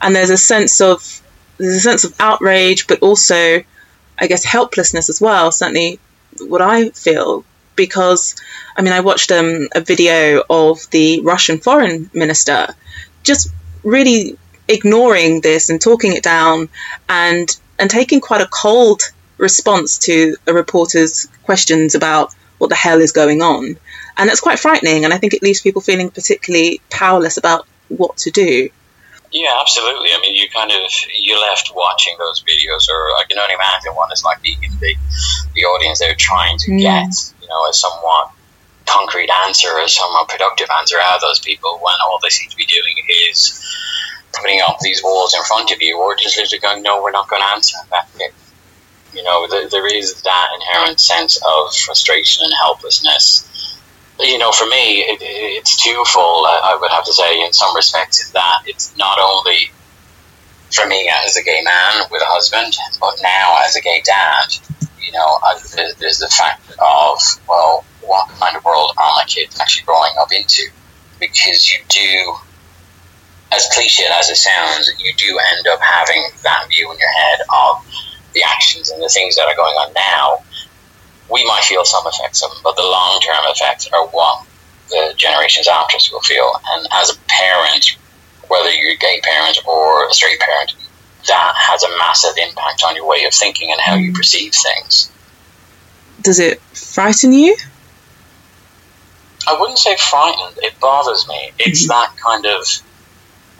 and 0.03 0.15
there's 0.15 0.31
a 0.31 0.37
sense 0.37 0.81
of 0.81 1.23
there's 1.57 1.77
a 1.77 1.81
sense 1.81 2.05
of 2.05 2.15
outrage, 2.21 2.87
but 2.87 3.01
also, 3.01 3.63
I 4.19 4.27
guess, 4.27 4.45
helplessness 4.45 5.09
as 5.09 5.21
well. 5.21 5.53
Certainly, 5.53 5.99
what 6.41 6.63
I 6.63 6.91
feel 6.91 7.45
because 7.77 8.37
I 8.77 8.83
mean, 8.83 8.93
I 8.93 9.01
watched 9.01 9.33
um, 9.33 9.69
a 9.75 9.81
video 9.81 10.43
of 10.49 10.89
the 10.91 11.21
Russian 11.23 11.59
foreign 11.59 12.11
minister 12.13 12.69
just 13.23 13.51
really 13.83 14.39
ignoring 14.69 15.41
this 15.41 15.71
and 15.71 15.81
talking 15.81 16.13
it 16.15 16.23
down 16.23 16.69
and 17.09 17.49
and 17.79 17.91
taking 17.91 18.21
quite 18.21 18.43
a 18.43 18.47
cold 18.47 19.03
response 19.39 19.99
to 19.99 20.37
a 20.47 20.53
reporter's 20.53 21.27
questions 21.45 21.95
about 21.95 22.35
what 22.59 22.69
the 22.69 22.77
hell 22.77 23.01
is 23.01 23.13
going 23.13 23.41
on. 23.41 23.79
And 24.17 24.29
that's 24.29 24.41
quite 24.41 24.59
frightening 24.59 25.05
and 25.05 25.15
I 25.15 25.19
think 25.19 25.35
it 25.35 25.43
leaves 25.43 25.63
people 25.63 25.81
feeling 25.81 26.11
particularly 26.11 26.81
powerless 26.91 27.39
about 27.39 27.67
what 27.89 28.19
to 28.19 28.31
do. 28.31 28.69
Yeah, 29.33 29.57
absolutely. 29.61 30.11
I 30.13 30.19
mean, 30.21 30.35
you 30.35 30.49
kind 30.51 30.71
of 30.73 30.91
you 31.15 31.41
left 31.41 31.73
watching 31.75 32.17
those 32.19 32.43
videos, 32.43 32.89
or 32.91 33.15
I 33.15 33.25
can 33.29 33.39
only 33.39 33.55
imagine 33.55 33.95
one 33.95 34.11
is 34.13 34.25
like 34.25 34.43
the 34.43 34.57
the, 34.81 34.95
the 35.55 35.65
audience 35.65 36.01
they're 36.01 36.17
trying 36.19 36.59
to 36.59 36.71
mm. 36.73 36.81
get, 36.81 37.15
you 37.41 37.49
know, 37.49 37.67
a 37.69 37.73
somewhat 37.73 38.33
concrete 38.87 39.31
answer, 39.47 39.69
a 39.79 39.89
somewhat 39.89 40.29
productive 40.29 40.69
answer 40.79 40.97
out 41.01 41.17
of 41.17 41.21
those 41.21 41.39
people 41.39 41.79
when 41.81 41.95
all 42.07 42.19
they 42.23 42.29
seem 42.29 42.51
to 42.51 42.57
be 42.57 42.67
doing 42.67 42.95
is 43.31 43.57
putting 44.33 44.61
up 44.61 44.79
these 44.81 45.03
walls 45.03 45.35
in 45.35 45.43
front 45.45 45.71
of 45.71 45.81
you, 45.81 45.97
or 45.99 46.17
just 46.17 46.37
literally 46.37 46.61
going, 46.61 46.83
"No, 46.83 47.01
we're 47.03 47.13
not 47.13 47.29
going 47.29 47.43
to 47.43 47.49
answer." 47.49 47.77
That. 47.91 48.09
You 49.13 49.25
know, 49.25 49.49
there 49.49 49.93
is 49.93 50.23
that 50.23 50.49
inherent 50.55 51.01
sense 51.01 51.37
of 51.45 51.75
frustration 51.75 52.45
and 52.45 52.55
helplessness 52.63 53.50
you 54.23 54.39
know, 54.39 54.53
for 54.53 54.67
me, 54.67 55.01
it, 55.01 55.19
it's 55.21 55.83
twofold. 55.83 56.47
I, 56.47 56.73
I, 56.75 56.79
would 56.81 56.91
have 56.91 57.05
to 57.05 57.13
say, 57.13 57.45
in 57.45 57.53
some 57.53 57.75
respects, 57.75 58.31
that 58.31 58.63
it's 58.67 58.97
not 58.97 59.19
only 59.19 59.71
for 60.71 60.87
me 60.87 61.11
as 61.25 61.37
a 61.37 61.43
gay 61.43 61.61
man 61.63 62.07
with 62.11 62.23
a 62.23 62.27
husband, 62.27 62.77
but 63.01 63.15
now 63.23 63.59
as 63.67 63.77
a 63.77 63.81
gay 63.81 64.03
dad. 64.05 64.55
You 65.01 65.13
know, 65.13 65.39
there's 65.99 66.19
the 66.19 66.29
fact 66.29 66.71
of 66.79 67.19
well, 67.49 67.85
what 68.03 68.29
kind 68.39 68.57
of 68.57 68.65
world 68.65 68.93
are 68.97 69.11
my 69.17 69.25
kids 69.27 69.59
actually 69.61 69.85
growing 69.85 70.13
up 70.21 70.33
into? 70.33 70.71
Because 71.19 71.69
you 71.69 71.81
do, 71.89 72.35
as 73.53 73.69
cliche 73.73 74.05
as 74.13 74.31
it 74.31 74.37
sounds, 74.37 74.91
you 75.03 75.13
do 75.15 75.39
end 75.57 75.67
up 75.67 75.81
having 75.81 76.23
that 76.43 76.69
view 76.69 76.91
in 76.93 76.99
your 76.99 77.13
head 77.23 77.41
of 77.53 77.85
the 78.33 78.43
actions 78.45 78.91
and 78.91 79.03
the 79.03 79.09
things 79.09 79.37
that 79.37 79.47
are 79.47 79.57
going 79.57 79.75
on 79.75 79.93
now 79.93 80.39
we 81.31 81.45
might 81.47 81.63
feel 81.63 81.85
some 81.85 82.07
effects 82.07 82.43
of 82.43 82.51
them, 82.51 82.61
but 82.63 82.77
the 82.77 82.83
long 82.83 83.21
term 83.21 83.45
effects 83.47 83.89
are 83.93 84.07
what 84.09 84.47
the 84.89 85.15
generations 85.17 85.69
after 85.69 85.97
us 85.97 86.11
will 86.11 86.21
feel. 86.21 86.53
And 86.73 86.87
as 86.93 87.11
a 87.11 87.19
parent, 87.29 87.97
whether 88.49 88.71
you're 88.71 88.93
a 88.93 88.97
gay 88.97 89.21
parent 89.23 89.59
or 89.67 90.09
a 90.09 90.13
straight 90.13 90.41
parent, 90.41 90.75
that 91.27 91.55
has 91.57 91.83
a 91.83 91.99
massive 91.99 92.37
impact 92.37 92.83
on 92.87 92.97
your 92.97 93.07
way 93.07 93.25
of 93.25 93.33
thinking 93.33 93.71
and 93.71 93.81
how 93.81 93.95
you 93.95 94.13
perceive 94.13 94.53
things. 94.53 95.11
Does 96.23 96.41
it 96.41 96.61
frighten 96.61 97.33
you? 97.33 97.57
I 99.47 99.59
wouldn't 99.59 99.79
say 99.79 99.97
frightened. 99.97 100.59
It 100.63 100.79
bothers 100.81 101.27
me. 101.29 101.53
It's 101.59 101.83
mm-hmm. 101.83 101.89
that 101.89 102.17
kind 102.17 102.47
of. 102.47 102.67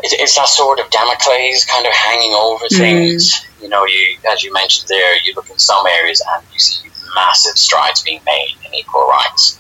It's, 0.03 0.37
that 0.37 0.49
sort 0.49 0.81
of 0.81 0.91
Damocles 0.91 1.65
kind 1.65 1.87
of 1.87 1.93
hanging 1.93 2.33
over 2.35 2.65
mm. 2.67 2.77
things. 2.77 3.33
Mm. 3.33 3.63
You 3.63 3.69
know, 3.69 3.85
you 3.85 4.17
as 4.31 4.43
you 4.43 4.53
mentioned 4.53 4.89
there, 4.89 5.17
you 5.25 5.35
look 5.35 5.51
in 5.51 5.59
some 5.59 5.87
areas 5.87 6.23
and 6.35 6.45
you 6.53 6.59
see 6.59 6.89
massive 7.15 7.59
strides 7.59 8.03
being 8.03 8.21
made 8.25 8.55
in 8.67 8.75
equal 8.75 9.07
rights. 9.07 9.59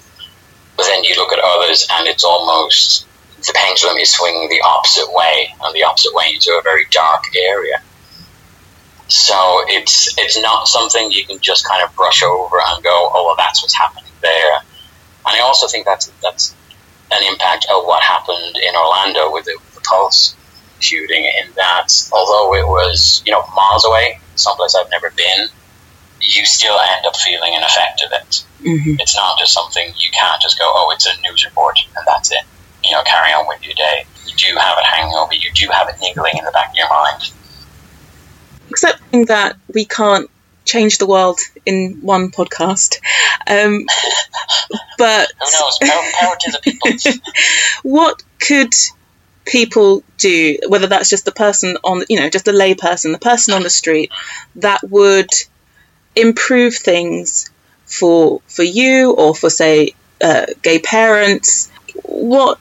But 0.76 0.86
then 0.86 1.04
you 1.04 1.14
look 1.16 1.32
at 1.32 1.38
others, 1.42 1.86
and 1.92 2.08
it's 2.08 2.24
almost 2.24 3.06
the 3.36 3.52
pendulum 3.54 3.96
is 3.98 4.10
swinging 4.10 4.48
the 4.48 4.62
opposite 4.62 5.12
way, 5.12 5.52
and 5.62 5.74
the 5.74 5.84
opposite 5.84 6.14
way 6.14 6.32
into 6.34 6.50
a 6.52 6.62
very 6.62 6.86
dark 6.90 7.24
area. 7.36 7.82
So 9.08 9.64
it's 9.66 10.16
it's 10.18 10.40
not 10.40 10.68
something 10.68 11.10
you 11.10 11.24
can 11.24 11.38
just 11.40 11.66
kind 11.66 11.82
of 11.84 11.94
brush 11.96 12.22
over 12.22 12.60
and 12.68 12.82
go, 12.82 13.10
oh 13.12 13.26
well, 13.26 13.36
that's 13.36 13.62
what's 13.62 13.76
happening 13.76 14.12
there. 14.22 14.54
And 15.26 15.36
I 15.36 15.40
also 15.40 15.66
think 15.66 15.84
that's 15.84 16.06
that's 16.22 16.54
an 17.10 17.22
impact 17.24 17.66
of 17.70 17.84
what 17.84 18.02
happened 18.02 18.56
in 18.56 18.74
Orlando 18.76 19.32
with 19.32 19.44
the 19.44 19.58
Pulse 19.84 20.36
shooting. 20.80 21.24
In 21.24 21.52
that, 21.56 21.88
although 22.12 22.54
it 22.54 22.66
was 22.66 23.22
you 23.24 23.32
know 23.32 23.44
miles 23.54 23.84
away, 23.84 24.18
someplace 24.34 24.74
I've 24.74 24.90
never 24.90 25.10
been, 25.10 25.48
you 26.20 26.44
still 26.44 26.78
end 26.78 27.06
up 27.06 27.16
feeling 27.16 27.54
an 27.54 27.62
effect 27.62 28.02
of 28.02 28.12
it. 28.12 28.44
Mm-hmm. 28.62 28.96
It's 28.98 29.16
not 29.16 29.38
just 29.38 29.52
something 29.52 29.86
you 29.96 30.10
can't 30.12 30.40
just 30.42 30.58
go, 30.58 30.70
oh, 30.74 30.90
it's 30.94 31.06
a 31.06 31.20
news 31.22 31.44
report 31.44 31.78
and 31.96 32.06
that's 32.06 32.30
it. 32.30 32.44
You 32.84 32.92
know, 32.92 33.02
carry 33.04 33.32
on 33.32 33.46
with 33.48 33.64
your 33.64 33.74
day. 33.74 34.04
You 34.26 34.34
do 34.36 34.58
have 34.58 34.78
it 34.78 34.84
hanging 34.84 35.14
over 35.14 35.34
you, 35.34 35.50
do 35.54 35.68
have 35.72 35.88
it 35.88 35.96
niggling 36.00 36.36
in 36.38 36.44
the 36.44 36.50
back 36.50 36.70
of 36.70 36.76
your 36.76 36.88
mind. 36.88 37.32
Accepting 38.70 39.24
that 39.26 39.56
we 39.74 39.84
can't 39.84 40.30
change 40.64 40.98
the 40.98 41.06
world 41.06 41.40
in 41.66 41.98
one 42.02 42.30
podcast. 42.30 42.98
Um, 43.46 43.86
but 44.98 45.28
who 45.40 45.46
knows? 45.58 45.78
Power, 45.82 46.02
power 46.20 46.36
to 46.38 46.50
the 46.52 46.60
people. 46.62 47.12
what 47.82 48.22
could 48.40 48.74
people 49.50 50.02
do, 50.16 50.58
whether 50.68 50.86
that's 50.86 51.10
just 51.10 51.24
the 51.24 51.32
person 51.32 51.76
on, 51.82 52.04
you 52.08 52.18
know, 52.18 52.30
just 52.30 52.48
a 52.48 52.52
lay 52.52 52.74
person, 52.74 53.12
the 53.12 53.18
person 53.18 53.52
on 53.52 53.62
the 53.62 53.70
street, 53.70 54.10
that 54.56 54.80
would 54.88 55.30
improve 56.14 56.76
things 56.76 57.50
for 57.84 58.40
for 58.46 58.62
you 58.62 59.12
or 59.12 59.34
for 59.34 59.50
say 59.50 59.90
uh, 60.22 60.46
gay 60.62 60.78
parents? 60.78 61.70
What 62.04 62.60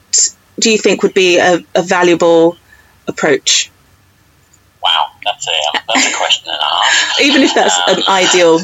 do 0.58 0.70
you 0.70 0.78
think 0.78 1.02
would 1.02 1.14
be 1.14 1.38
a, 1.38 1.64
a 1.74 1.82
valuable 1.82 2.56
approach? 3.06 3.70
Wow, 4.82 5.12
that's 5.24 5.46
a 5.46 5.50
um, 5.50 5.82
that's 5.88 6.06
a 6.06 6.16
question 6.16 6.50
and 6.50 6.58
a 6.60 6.64
half. 6.64 7.20
Even 7.22 7.42
if 7.42 7.54
that's 7.54 7.78
um, 7.86 7.96
an 7.96 8.02
ideal 8.08 8.60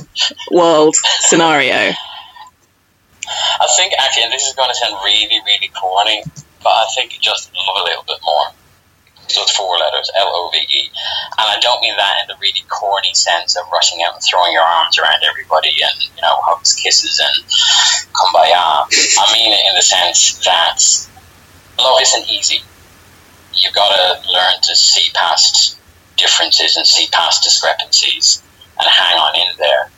world 0.50 0.96
scenario. 1.20 1.92
I 3.28 3.66
think 3.76 3.92
actually, 3.98 4.24
and 4.24 4.32
this 4.32 4.46
is 4.46 4.54
going 4.54 4.70
to 4.70 4.74
sound 4.74 4.94
really, 5.04 5.40
really 5.44 5.68
corny, 5.68 6.22
but 6.62 6.70
I 6.70 6.86
think 6.94 7.12
just 7.20 7.52
love 7.54 7.82
a 7.82 7.84
little 7.84 8.04
bit 8.06 8.18
more. 8.24 8.52
So 9.28 9.42
it's 9.42 9.56
four 9.56 9.76
letters, 9.78 10.10
L 10.16 10.30
O 10.30 10.50
V 10.52 10.58
E. 10.58 10.90
And 11.38 11.46
I 11.50 11.58
don't 11.60 11.80
mean 11.80 11.96
that 11.96 12.22
in 12.22 12.28
the 12.28 12.36
really 12.40 12.62
corny 12.68 13.12
sense 13.14 13.56
of 13.56 13.64
rushing 13.72 14.02
out 14.02 14.14
and 14.14 14.22
throwing 14.22 14.52
your 14.52 14.62
arms 14.62 14.98
around 14.98 15.24
everybody 15.28 15.74
and, 15.82 15.98
you 16.14 16.22
know, 16.22 16.38
hugs, 16.46 16.74
kisses, 16.74 17.18
and 17.18 17.44
kumbaya. 18.14 18.86
I 18.86 19.32
mean 19.32 19.52
it 19.52 19.66
in 19.68 19.74
the 19.74 19.82
sense 19.82 20.38
that 20.44 20.78
love 21.82 21.98
isn't 22.00 22.30
easy. 22.30 22.62
You've 23.52 23.74
got 23.74 23.90
to 23.96 24.30
learn 24.30 24.60
to 24.62 24.76
see 24.76 25.10
past 25.14 25.78
differences 26.16 26.76
and 26.76 26.86
see 26.86 27.08
past 27.10 27.42
discrepancies 27.42 28.42
and 28.78 28.86
hang 28.86 29.18
on 29.18 29.34
in 29.34 29.56
there. 29.58 29.90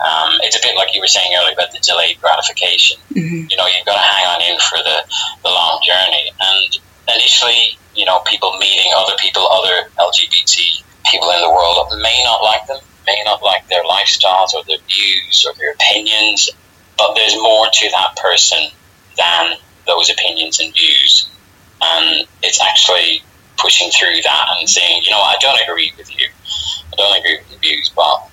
Um, 0.00 0.40
it's 0.40 0.56
a 0.56 0.62
bit 0.62 0.76
like 0.76 0.94
you 0.94 1.00
were 1.00 1.10
saying 1.10 1.28
earlier 1.36 1.52
about 1.52 1.72
the 1.72 1.80
delayed 1.80 2.20
gratification. 2.20 2.98
Mm-hmm. 3.12 3.52
You 3.52 3.56
know, 3.56 3.68
you've 3.68 3.84
got 3.84 4.00
to 4.00 4.06
hang 4.08 4.24
on 4.32 4.40
in 4.42 4.56
for 4.60 4.78
the, 4.80 5.04
the 5.44 5.52
long 5.52 5.80
journey. 5.84 6.32
And 6.40 6.78
initially, 7.14 7.76
you 7.94 8.04
know, 8.04 8.20
people 8.24 8.56
meeting 8.58 8.92
other 8.96 9.12
people, 9.20 9.46
other 9.46 9.90
LGBT 9.98 10.84
people 11.10 11.30
in 11.30 11.42
the 11.42 11.50
world 11.50 11.92
may 12.00 12.22
not 12.24 12.42
like 12.42 12.66
them, 12.66 12.80
may 13.06 13.20
not 13.24 13.42
like 13.42 13.68
their 13.68 13.84
lifestyles 13.84 14.54
or 14.54 14.64
their 14.64 14.80
views 14.88 15.44
or 15.46 15.52
their 15.58 15.72
opinions, 15.72 16.48
but 16.96 17.14
there's 17.14 17.36
more 17.36 17.66
to 17.72 17.90
that 17.90 18.16
person 18.16 18.70
than 19.16 19.56
those 19.86 20.10
opinions 20.10 20.60
and 20.60 20.72
views. 20.72 21.28
And 21.82 22.26
it's 22.42 22.62
actually 22.62 23.22
pushing 23.58 23.90
through 23.90 24.22
that 24.22 24.46
and 24.58 24.68
saying, 24.68 25.02
you 25.04 25.10
know, 25.10 25.20
I 25.20 25.36
don't 25.40 25.60
agree 25.60 25.92
with 25.96 26.14
you. 26.16 26.26
I 26.92 26.96
don't 26.96 27.18
agree 27.18 27.38
with 27.38 27.50
your 27.50 27.60
views, 27.60 27.92
but 27.94 28.29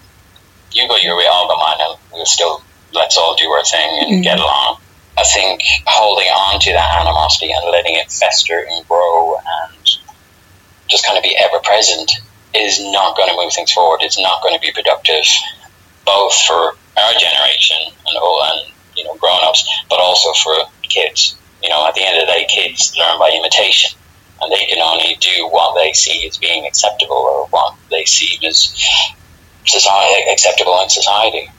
you 0.72 0.88
go 0.88 0.98
your 0.98 1.18
way, 1.18 1.26
I'll 1.30 1.48
go 1.48 1.58
mine, 1.58 1.78
and 1.80 2.00
we'll 2.12 2.26
still 2.26 2.64
let's 2.94 3.18
all 3.18 3.36
do 3.36 3.50
our 3.50 3.64
thing 3.64 4.00
and 4.02 4.12
mm-hmm. 4.12 4.22
get 4.22 4.40
along. 4.40 4.80
I 5.18 5.24
think 5.24 5.62
holding 5.86 6.28
on 6.28 6.60
to 6.62 6.72
that 6.74 7.02
animosity 7.02 7.52
and 7.52 7.72
letting 7.72 7.96
it 7.96 8.12
fester 8.12 8.66
and 8.70 8.88
grow 8.88 9.36
and 9.36 9.98
just 10.88 11.06
kind 11.06 11.18
of 11.18 11.24
be 11.24 11.36
ever 11.38 11.60
present 11.60 12.12
is 12.54 12.80
not 12.80 13.18
going 13.18 13.30
to 13.30 13.36
move 13.36 13.52
things 13.54 13.72
forward. 13.72 14.02
It's 14.04 14.20
not 14.20 14.42
going 14.42 14.54
to 14.54 14.62
be 14.62 14.72
productive, 14.72 15.26
both 16.06 16.34
for 16.46 16.78
our 16.98 17.14
generation 17.14 17.78
and 18.06 18.18
all 18.18 18.42
and 18.44 18.72
you 18.96 19.04
know 19.04 19.16
grown 19.16 19.40
ups, 19.44 19.68
but 19.90 20.00
also 20.00 20.34
for 20.34 20.56
kids. 20.84 21.36
You 21.64 21.70
know, 21.70 21.88
at 21.88 21.96
the 21.96 22.06
end 22.06 22.22
of 22.22 22.28
the 22.28 22.34
day, 22.34 22.46
kids 22.50 22.96
learn 22.98 23.18
by 23.20 23.32
imitation, 23.34 23.98
and 24.42 24.52
they 24.52 24.66
can 24.66 24.80
only 24.80 25.18
do 25.20 25.48
what 25.50 25.76
they 25.76 25.94
see 25.94 26.28
as 26.28 26.38
being 26.38 26.66
acceptable 26.66 27.18
or 27.18 27.48
what 27.48 27.76
they 27.90 28.06
see 28.06 28.46
as 28.46 28.74
society 29.68 30.30
acceptable 30.32 30.82
in 30.82 30.90
society. 30.90 31.50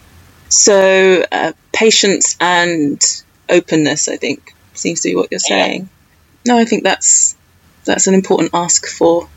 So, 0.48 1.24
uh, 1.30 1.52
patience 1.72 2.36
and 2.40 3.00
openness, 3.48 4.09
I 4.09 4.16
think, 4.16 4.54
seems 4.74 5.00
to 5.02 5.11
be 5.11 5.14
what 5.14 5.28
you're 5.30 5.38
saying. 5.38 5.82
Yeah. 5.82 6.54
No, 6.54 6.59
I 6.59 6.64
think 6.64 6.84
that's 6.84 7.36
that's 7.84 8.06
an 8.06 8.14
important 8.14 8.50
ask 8.54 8.86
for 8.86 9.28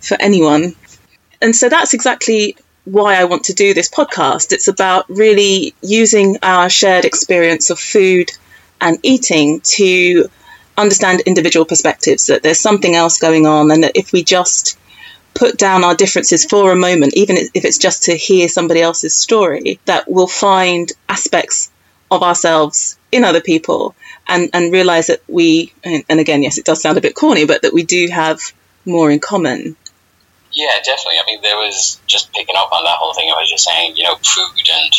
for 0.00 0.16
anyone. 0.20 0.74
And 1.42 1.54
so 1.54 1.68
that's 1.68 1.94
exactly 1.94 2.56
why 2.84 3.20
I 3.20 3.24
want 3.24 3.44
to 3.44 3.52
do 3.52 3.74
this 3.74 3.90
podcast. 3.90 4.52
It's 4.52 4.68
about 4.68 5.04
really 5.08 5.74
using 5.82 6.38
our 6.42 6.70
shared 6.70 7.04
experience 7.04 7.70
of 7.70 7.78
food 7.78 8.30
and 8.80 8.98
eating 9.02 9.60
to 9.60 10.30
understand 10.78 11.20
individual 11.22 11.66
perspectives, 11.66 12.26
that 12.26 12.42
there's 12.42 12.60
something 12.60 12.94
else 12.94 13.18
going 13.18 13.46
on, 13.46 13.70
and 13.70 13.82
that 13.84 13.96
if 13.96 14.12
we 14.12 14.22
just 14.22 14.78
put 15.36 15.56
down 15.56 15.84
our 15.84 15.94
differences 15.94 16.44
for 16.44 16.72
a 16.72 16.76
moment, 16.76 17.14
even 17.16 17.36
if 17.36 17.64
it's 17.64 17.78
just 17.78 18.04
to 18.04 18.16
hear 18.16 18.48
somebody 18.48 18.80
else's 18.80 19.14
story, 19.14 19.78
that 19.84 20.10
we'll 20.10 20.26
find 20.26 20.90
aspects 21.08 21.70
of 22.10 22.22
ourselves 22.22 22.98
in 23.12 23.24
other 23.24 23.40
people 23.40 23.94
and, 24.26 24.50
and 24.52 24.72
realize 24.72 25.08
that 25.08 25.22
we, 25.28 25.72
and 25.84 26.20
again, 26.20 26.42
yes, 26.42 26.58
it 26.58 26.64
does 26.64 26.80
sound 26.80 26.98
a 26.98 27.00
bit 27.00 27.14
corny, 27.14 27.44
but 27.46 27.62
that 27.62 27.72
we 27.72 27.82
do 27.82 28.08
have 28.08 28.40
more 28.84 29.10
in 29.10 29.20
common. 29.20 29.76
Yeah, 30.52 30.72
definitely. 30.84 31.18
I 31.20 31.24
mean, 31.26 31.42
there 31.42 31.56
was 31.56 32.00
just 32.06 32.32
picking 32.32 32.56
up 32.56 32.72
on 32.72 32.84
that 32.84 32.96
whole 32.96 33.12
thing 33.12 33.28
I 33.28 33.38
was 33.38 33.50
just 33.50 33.64
saying, 33.64 33.96
you 33.96 34.04
know, 34.04 34.16
food 34.16 34.68
and 34.72 34.92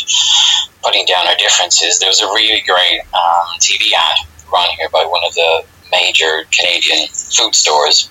putting 0.84 1.04
down 1.06 1.26
our 1.26 1.36
differences. 1.36 1.98
There 1.98 2.08
was 2.08 2.20
a 2.20 2.26
really 2.26 2.62
great 2.66 3.00
um, 3.12 3.58
TV 3.58 3.90
ad 3.96 4.26
run 4.52 4.68
here 4.78 4.88
by 4.90 5.04
one 5.04 5.22
of 5.26 5.34
the 5.34 5.64
major 5.90 6.46
Canadian 6.52 7.08
food 7.08 7.54
stores. 7.54 8.08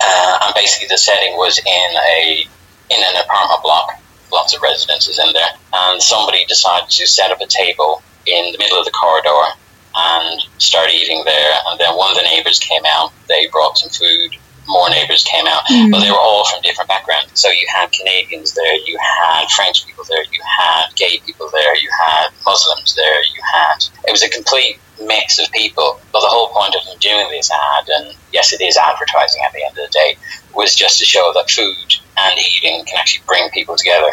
Uh, 0.00 0.38
and 0.42 0.54
basically, 0.54 0.88
the 0.88 0.98
setting 0.98 1.36
was 1.36 1.58
in 1.58 1.90
a 2.08 2.46
in 2.90 3.00
an 3.00 3.22
apartment 3.24 3.62
block, 3.62 4.00
lots 4.32 4.54
of 4.54 4.62
residences 4.62 5.18
in 5.18 5.32
there, 5.32 5.48
and 5.72 6.02
somebody 6.02 6.44
decided 6.46 6.88
to 6.90 7.06
set 7.06 7.30
up 7.30 7.40
a 7.40 7.46
table 7.46 8.02
in 8.26 8.52
the 8.52 8.58
middle 8.58 8.78
of 8.78 8.84
the 8.84 8.90
corridor 8.90 9.52
and 9.94 10.40
started 10.58 10.94
eating 10.94 11.22
there. 11.24 11.52
And 11.68 11.80
then 11.80 11.96
one 11.96 12.10
of 12.10 12.16
the 12.16 12.22
neighbors 12.22 12.58
came 12.58 12.82
out. 12.86 13.12
They 13.28 13.48
brought 13.48 13.78
some 13.78 13.90
food. 13.90 14.36
More 14.68 14.88
neighbors 14.90 15.24
came 15.24 15.46
out, 15.46 15.64
mm. 15.66 15.90
but 15.90 16.00
they 16.00 16.10
were 16.10 16.18
all 16.18 16.44
from 16.46 16.62
different 16.62 16.88
backgrounds. 16.88 17.40
So 17.40 17.50
you 17.50 17.66
had 17.74 17.90
Canadians 17.92 18.54
there, 18.54 18.76
you 18.76 18.96
had 18.98 19.48
French 19.50 19.86
people 19.86 20.04
there, 20.08 20.22
you 20.24 20.40
had 20.42 20.94
gay 20.94 21.18
people 21.26 21.50
there, 21.52 21.76
you 21.76 21.90
had 22.00 22.28
Muslims 22.46 22.94
there, 22.94 23.20
you 23.34 23.42
had. 23.52 23.84
It 24.06 24.12
was 24.12 24.22
a 24.22 24.28
complete 24.28 24.78
mix 25.00 25.38
of 25.38 25.50
people. 25.52 26.00
But 26.12 26.20
the 26.20 26.28
whole 26.28 26.48
point 26.48 26.74
of 26.76 26.84
them 26.84 26.96
doing 27.00 27.28
this 27.30 27.50
ad, 27.50 27.88
and 27.88 28.14
yes, 28.32 28.52
it 28.52 28.60
is 28.60 28.76
advertising 28.76 29.42
at 29.44 29.52
the 29.52 29.64
end 29.64 29.76
of 29.78 29.86
the 29.86 29.92
day, 29.92 30.16
was 30.54 30.74
just 30.74 30.98
to 31.00 31.04
show 31.04 31.32
that 31.34 31.50
food 31.50 31.94
and 32.16 32.38
eating 32.38 32.84
can 32.84 32.98
actually 32.98 33.24
bring 33.26 33.50
people 33.50 33.76
together 33.76 34.10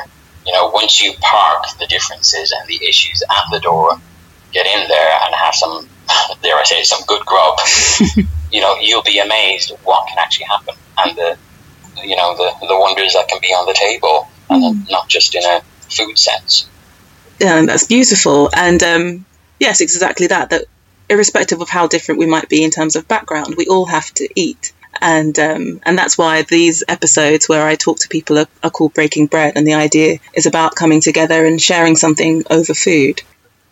you 0.50 0.54
know, 0.54 0.70
once 0.70 1.02
you 1.02 1.14
park 1.22 1.66
the 1.80 1.86
differences 1.86 2.52
and 2.52 2.68
the 2.68 2.84
issues 2.88 3.22
at 3.30 3.44
the 3.52 3.60
door, 3.60 4.00
get 4.52 4.66
in 4.66 4.88
there 4.88 5.20
and 5.24 5.36
have 5.36 5.54
some, 5.54 5.88
dare 6.42 6.56
I 6.56 6.64
say, 6.64 6.84
some 6.84 7.02
good 7.08 7.26
grub, 7.26 7.60
you 8.52 8.62
know, 8.62 8.78
you'll 8.80 9.04
be 9.04 9.20
amazed 9.20 9.72
what 9.84 10.08
can 10.08 10.18
actually 10.18 10.46
happen 10.46 10.76
and 10.98 11.18
the, 11.18 11.38
you 12.04 12.16
know, 12.16 12.36
the, 12.36 12.68
the 12.68 12.78
wonders 12.80 13.14
that 13.14 13.28
can 13.28 13.40
be 13.42 13.48
on 13.48 13.66
the 13.66 13.74
table 13.74 14.28
and 14.50 14.76
mm. 14.76 14.92
not 14.92 15.08
just 15.08 15.36
in 15.36 15.44
a 15.44 15.62
food 15.90 16.18
sense. 16.18 16.70
Yeah, 17.40 17.66
that's 17.66 17.86
beautiful. 17.86 18.50
And 18.54 18.82
um, 18.84 19.26
yes, 19.60 19.82
exactly 19.82 20.28
that, 20.28 20.50
that 20.50 20.66
irrespective 21.10 21.62
of 21.62 21.70
how 21.70 21.88
different 21.88 22.20
we 22.20 22.26
might 22.26 22.50
be 22.50 22.64
in 22.64 22.72
terms 22.72 22.96
of 22.96 23.08
background, 23.08 23.56
we 23.58 23.68
all 23.68 23.86
have 23.86 24.14
to 24.16 24.28
eat 24.36 24.74
and 25.02 25.38
um, 25.40 25.80
and 25.84 25.98
that's 25.98 26.18
why 26.18 26.44
these 26.44 26.84
episodes 26.88 27.48
where 27.48 27.66
I 27.66 27.76
talk 27.76 28.00
to 28.00 28.10
people 28.10 28.38
are, 28.38 28.48
are, 28.64 28.70
called 28.70 28.94
Breaking 28.94 29.28
Bread, 29.28 29.54
and 29.56 29.66
the 29.66 29.76
idea 29.76 30.20
is 30.34 30.46
about 30.46 30.76
coming 30.76 31.02
together 31.02 31.46
and 31.46 31.62
sharing 31.62 31.96
something 31.96 32.44
over 32.50 32.74
food. 32.74 33.22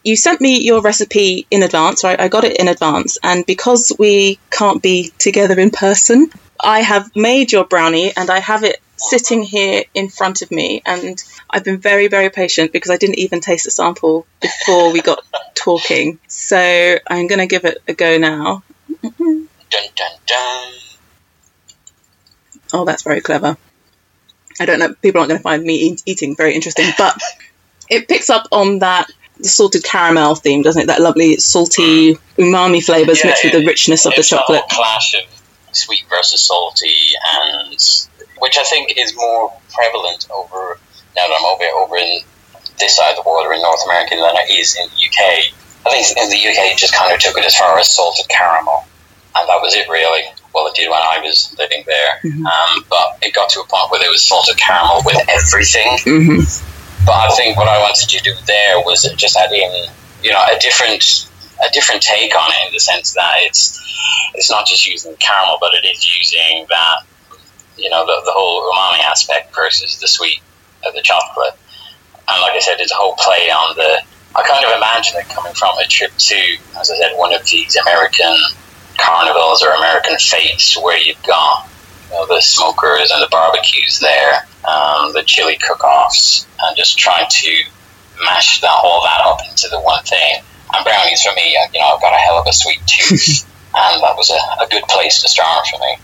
You 0.08 0.16
sent 0.16 0.39
me 0.39 0.62
your 0.62 0.82
recipe 0.82 1.45
in 1.51 1.64
advance, 1.64 2.01
right? 2.05 2.18
I 2.18 2.30
got 2.30 2.45
it 2.45 2.55
in 2.55 2.70
advance, 2.70 3.18
and 3.22 3.45
because 3.45 3.91
we 3.99 4.39
can't 4.49 4.82
be 4.82 5.12
together 5.20 5.60
in 5.60 5.70
person, 5.70 6.30
I 6.58 6.80
have 6.80 7.14
made 7.14 7.51
your 7.51 7.66
brownie 7.66 8.14
and 8.16 8.30
I 8.30 8.39
have 8.39 8.64
it 8.64 8.78
sitting 8.95 9.43
here 9.43 9.84
in 9.93 10.08
front 10.08 10.41
of 10.41 10.49
me, 10.49 10.82
and 10.86 11.22
I've 11.49 11.66
been 11.66 11.80
very 11.80 12.08
very 12.08 12.30
patient 12.30 12.72
because 12.72 12.89
I 12.89 12.95
didn't 12.95 13.20
even 13.20 13.41
taste 13.41 13.68
a 13.68 13.72
sample 13.72 14.26
before 14.39 14.93
we 14.93 15.01
got 15.01 15.26
talking. 15.55 16.20
So 16.30 16.58
I'm 17.10 17.28
going 17.28 17.39
to 17.39 17.45
give 17.45 17.66
it 17.66 17.84
a 17.86 17.93
go 17.93 18.18
now. 18.18 18.64
Dun 19.01 19.47
dun 19.70 20.14
dun. 20.26 20.74
Oh, 22.72 22.86
that's 22.86 23.03
very 23.03 23.20
clever. 23.20 23.58
I 24.58 24.66
don't 24.66 24.80
know. 24.80 24.93
People 25.01 25.20
aren't 25.20 25.32
going 25.32 25.39
to 25.39 25.43
find 25.43 25.64
me 25.64 25.76
eat- 25.76 26.03
eating 26.05 26.38
very 26.38 26.55
interesting, 26.55 26.91
but 26.97 27.20
it 27.89 28.08
picks 28.08 28.30
up 28.30 28.47
on 28.53 28.80
that 28.80 29.12
the 29.40 29.48
salted 29.48 29.84
caramel 29.84 30.36
theme, 30.36 30.62
doesn't 30.62 30.84
it? 30.84 30.88
That 30.88 31.02
lovely 31.02 31.38
salty 31.38 32.16
umami 32.38 32.84
flavors 32.84 33.24
yeah, 33.24 33.32
mixed 33.32 33.44
with 33.44 33.54
the 33.54 33.66
richness 33.66 34.06
of 34.06 34.14
the 34.16 34.24
chocolate. 34.24 34.64
clash 34.70 35.16
of 35.16 35.24
sweet 35.72 36.04
versus 36.10 36.42
salty, 36.42 36.96
and 37.26 37.78
which 38.40 38.58
I 38.58 38.64
think 38.64 38.98
is 38.98 39.16
more 39.16 39.54
prevalent 39.74 40.28
over 40.34 40.80
now 41.16 41.28
that 41.28 41.38
I'm 41.40 41.46
over 41.46 41.64
over 41.84 41.98
in 41.98 42.20
this 42.80 42.96
side 42.96 43.18
of 43.18 43.24
the 43.24 43.30
or 43.30 43.54
in 43.54 43.62
North 43.62 43.84
America 43.86 44.16
than 44.16 44.36
it 44.36 44.52
is 44.52 44.76
in 44.76 44.88
the 44.90 44.96
UK. 44.96 45.54
I 45.86 45.90
think 45.90 46.18
in 46.18 46.30
the 46.30 46.38
UK 46.38 46.74
it 46.74 46.78
just 46.78 46.94
kind 46.94 47.14
of 47.14 47.20
took 47.20 47.38
it 47.38 47.46
as 47.46 47.56
far 47.56 47.78
as 47.80 47.90
salted 47.96 48.28
caramel, 48.30 48.86
and 49.36 49.50
that 49.50 49.62
was 49.62 49.76
it 49.76 49.88
really 49.90 50.24
well, 50.58 50.68
it 50.68 50.76
did 50.76 50.90
when 50.90 51.00
I 51.00 51.20
was 51.22 51.54
living 51.60 51.84
there. 51.86 52.20
Mm-hmm. 52.24 52.46
Um, 52.46 52.86
but 52.90 53.20
it 53.22 53.34
got 53.34 53.50
to 53.50 53.60
a 53.60 53.68
point 53.68 53.92
where 53.92 54.00
there 54.00 54.10
was 54.10 54.26
salted 54.26 54.58
caramel 54.58 55.04
with 55.06 55.18
everything. 55.30 55.98
Mm-hmm. 56.02 56.76
But 57.06 57.14
I 57.14 57.36
think 57.36 57.58
what 57.58 57.68
I 57.68 57.80
wanted 57.80 58.10
to 58.10 58.24
do 58.24 58.34
there 58.45 58.80
was 58.80 59.04
just 59.16 59.38
add 59.38 59.52
in, 59.52 59.89
you 60.24 60.32
know, 60.32 60.43
a 60.43 60.60
different 60.60 61.30
a 61.64 61.72
different 61.72 62.02
take 62.02 62.36
on 62.36 62.52
it 62.52 62.68
in 62.68 62.74
the 62.74 62.80
sense 62.80 63.14
that 63.14 63.34
it's 63.41 63.80
it's 64.36 64.52
not 64.52 64.68
just 64.68 64.88
using 64.88 65.16
caramel, 65.16 65.58
but 65.60 65.74
it 65.74 65.88
is 65.88 66.18
using 66.18 66.66
that, 66.70 67.00
you 67.78 67.89
know, 67.89 68.06
the, 68.06 68.22
the 68.26 68.32
whole 68.32 68.72
umami 68.72 69.04
aspect 69.04 69.56
versus 69.56 70.00
the 70.00 70.08
sweet 70.08 70.41
of 70.86 70.93
the 70.93 71.02
chocolate. 71.02 71.54
And 72.30 72.41
like 72.41 72.54
I 72.54 72.60
said, 72.60 72.76
it's 72.80 72.91
a 72.91 72.95
whole 72.95 73.16
play 73.16 73.50
on 73.50 73.76
the 73.76 74.02
I 74.36 74.43
kind 74.43 74.64
of 74.66 74.78
imagine 74.78 75.16
it 75.18 75.30
coming 75.30 75.54
from 75.54 75.78
a 75.80 75.88
trip 75.88 76.12
to, 76.16 76.36
as 76.78 76.91
I 76.91 76.98
said, 76.98 77.18
one 77.18 77.34
of 77.34 77.43
these 77.45 77.76
American 77.78 78.36
carnivals 78.98 79.64
or 79.64 79.72
American 79.72 80.18
fetes 80.18 80.78
where 80.80 80.98
you've 80.98 81.22
got 81.24 81.68
you 82.10 82.16
know, 82.16 82.26
the 82.28 82.41
smokers 82.41 83.12
and 83.12 83.22
the 83.22 83.28
barbecues 83.30 83.99
there, 83.99 84.47
um, 84.68 85.14
the 85.14 85.24
chili 85.26 85.58
cook-offs, 85.58 86.47
and 86.64 86.78
just 86.78 86.97
trying 86.97 87.28
to 87.30 87.51
mash 88.24 88.62
that 88.62 88.80
all 88.84 89.03
that 89.03 89.22
up 89.26 89.39
into 89.49 89.68
the 89.70 89.80
one 89.80 90.03
thing. 90.03 90.41
And 90.74 90.84
brownies 90.84 91.22
for 91.22 91.34
me, 91.36 91.58
you 91.74 91.80
know, 91.80 91.95
I've 91.95 92.01
got 92.01 92.14
a 92.14 92.18
hell 92.18 92.39
of 92.39 92.47
a 92.47 92.53
sweet 92.53 92.80
tooth, 92.86 93.45
and 93.76 94.03
that 94.03 94.18
was 94.18 94.30
a, 94.30 94.64
a 94.64 94.68
good 94.70 94.84
place 94.84 95.22
to 95.22 95.28
start 95.28 95.68
for 95.68 95.80
me. 95.80 95.97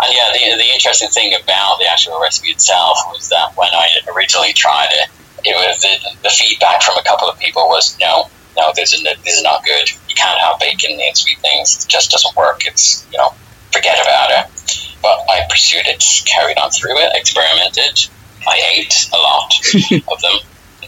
And 0.00 0.14
yeah, 0.14 0.30
the, 0.32 0.62
the 0.62 0.72
interesting 0.72 1.08
thing 1.10 1.34
about 1.34 1.78
the 1.78 1.90
actual 1.90 2.20
recipe 2.20 2.50
itself 2.50 2.98
was 3.10 3.28
that 3.30 3.56
when 3.56 3.68
I 3.72 3.88
originally 4.14 4.52
tried 4.52 4.90
it, 4.92 5.10
it 5.44 5.54
was 5.54 5.82
the, 5.82 6.18
the 6.22 6.30
feedback 6.30 6.82
from 6.82 6.98
a 6.98 7.02
couple 7.02 7.28
of 7.28 7.38
people 7.38 7.66
was 7.68 7.96
no, 8.00 8.30
no, 8.56 8.72
this 8.74 8.92
is 8.92 9.02
this 9.02 9.36
is 9.36 9.42
not 9.42 9.64
good. 9.64 9.90
You 10.08 10.14
can't 10.14 10.38
have 10.38 10.58
bacon 10.58 10.98
in 11.00 11.14
sweet 11.14 11.38
things. 11.38 11.84
It 11.84 11.88
just 11.88 12.10
doesn't 12.10 12.36
work. 12.36 12.66
It's 12.66 13.06
you 13.10 13.18
know, 13.18 13.34
forget 13.72 13.98
about 14.00 14.30
it. 14.30 14.87
But 15.02 15.18
I 15.30 15.46
pursued 15.48 15.86
it, 15.86 16.02
carried 16.24 16.58
on 16.58 16.70
through 16.70 16.98
it, 16.98 17.12
experimented. 17.14 18.08
I 18.46 18.60
ate 18.76 19.08
a 19.12 19.16
lot 19.16 19.52
of 20.12 20.20
them. 20.22 20.38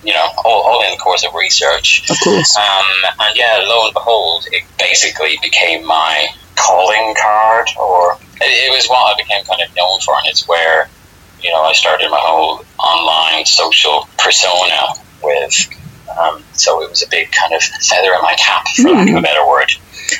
You 0.02 0.14
know, 0.14 0.28
all, 0.44 0.62
all 0.62 0.84
in 0.84 0.92
the 0.92 0.96
course 0.96 1.26
of 1.26 1.34
research. 1.34 2.08
Of 2.08 2.16
course. 2.24 2.56
Um, 2.56 2.86
and 3.20 3.36
yeah, 3.36 3.60
lo 3.66 3.84
and 3.84 3.92
behold, 3.92 4.46
it 4.50 4.64
basically 4.78 5.38
became 5.42 5.86
my 5.86 6.26
calling 6.56 7.14
card, 7.20 7.68
or 7.78 8.16
it, 8.40 8.48
it 8.48 8.70
was 8.70 8.86
what 8.86 9.14
I 9.14 9.22
became 9.22 9.44
kind 9.44 9.60
of 9.60 9.74
known 9.76 10.00
for, 10.00 10.14
and 10.16 10.26
it's 10.26 10.48
where 10.48 10.88
you 11.42 11.50
know 11.50 11.62
I 11.62 11.72
started 11.72 12.10
my 12.10 12.18
whole 12.20 12.64
online 12.78 13.44
social 13.44 14.08
persona 14.18 14.94
with. 15.22 15.54
Um, 16.18 16.42
so 16.54 16.82
it 16.82 16.90
was 16.90 17.02
a 17.02 17.08
big 17.08 17.30
kind 17.30 17.54
of 17.54 17.62
feather 17.62 18.12
in 18.12 18.22
my 18.22 18.34
cap, 18.34 18.66
for 18.74 18.82
mm. 18.82 18.94
lack 18.94 19.08
of 19.10 19.16
a 19.16 19.22
better 19.22 19.46
word. 19.46 19.70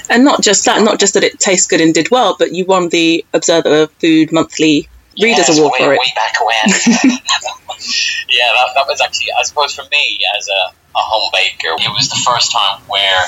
And 0.09 0.24
not 0.24 0.43
just 0.43 0.64
that, 0.64 0.82
not 0.82 0.99
just 0.99 1.14
that 1.14 1.24
it 1.24 1.38
tastes 1.38 1.66
good 1.66 1.80
and 1.80 1.95
did 1.95 2.11
well, 2.11 2.36
but 2.38 2.53
you 2.53 2.64
won 2.64 2.88
the 2.88 3.24
Observer 3.32 3.86
Food 3.99 4.32
Monthly 4.32 4.88
Readers 5.20 5.49
yes, 5.49 5.59
Award 5.59 5.72
way, 5.78 5.86
for 5.86 5.93
it. 5.95 5.99
Way 5.99 6.12
back 6.14 6.41
when. 6.41 7.11
yeah, 8.28 8.53
that, 8.53 8.68
that 8.74 8.86
was 8.86 9.01
actually, 9.01 9.32
I 9.38 9.43
suppose, 9.43 9.74
for 9.74 9.84
me 9.91 10.18
as 10.36 10.49
a, 10.49 10.72
a 10.97 11.01
home 11.01 11.30
baker, 11.32 11.74
it 11.78 11.91
was 11.91 12.09
the 12.09 12.20
first 12.24 12.53
time 12.53 12.80
where, 12.86 13.24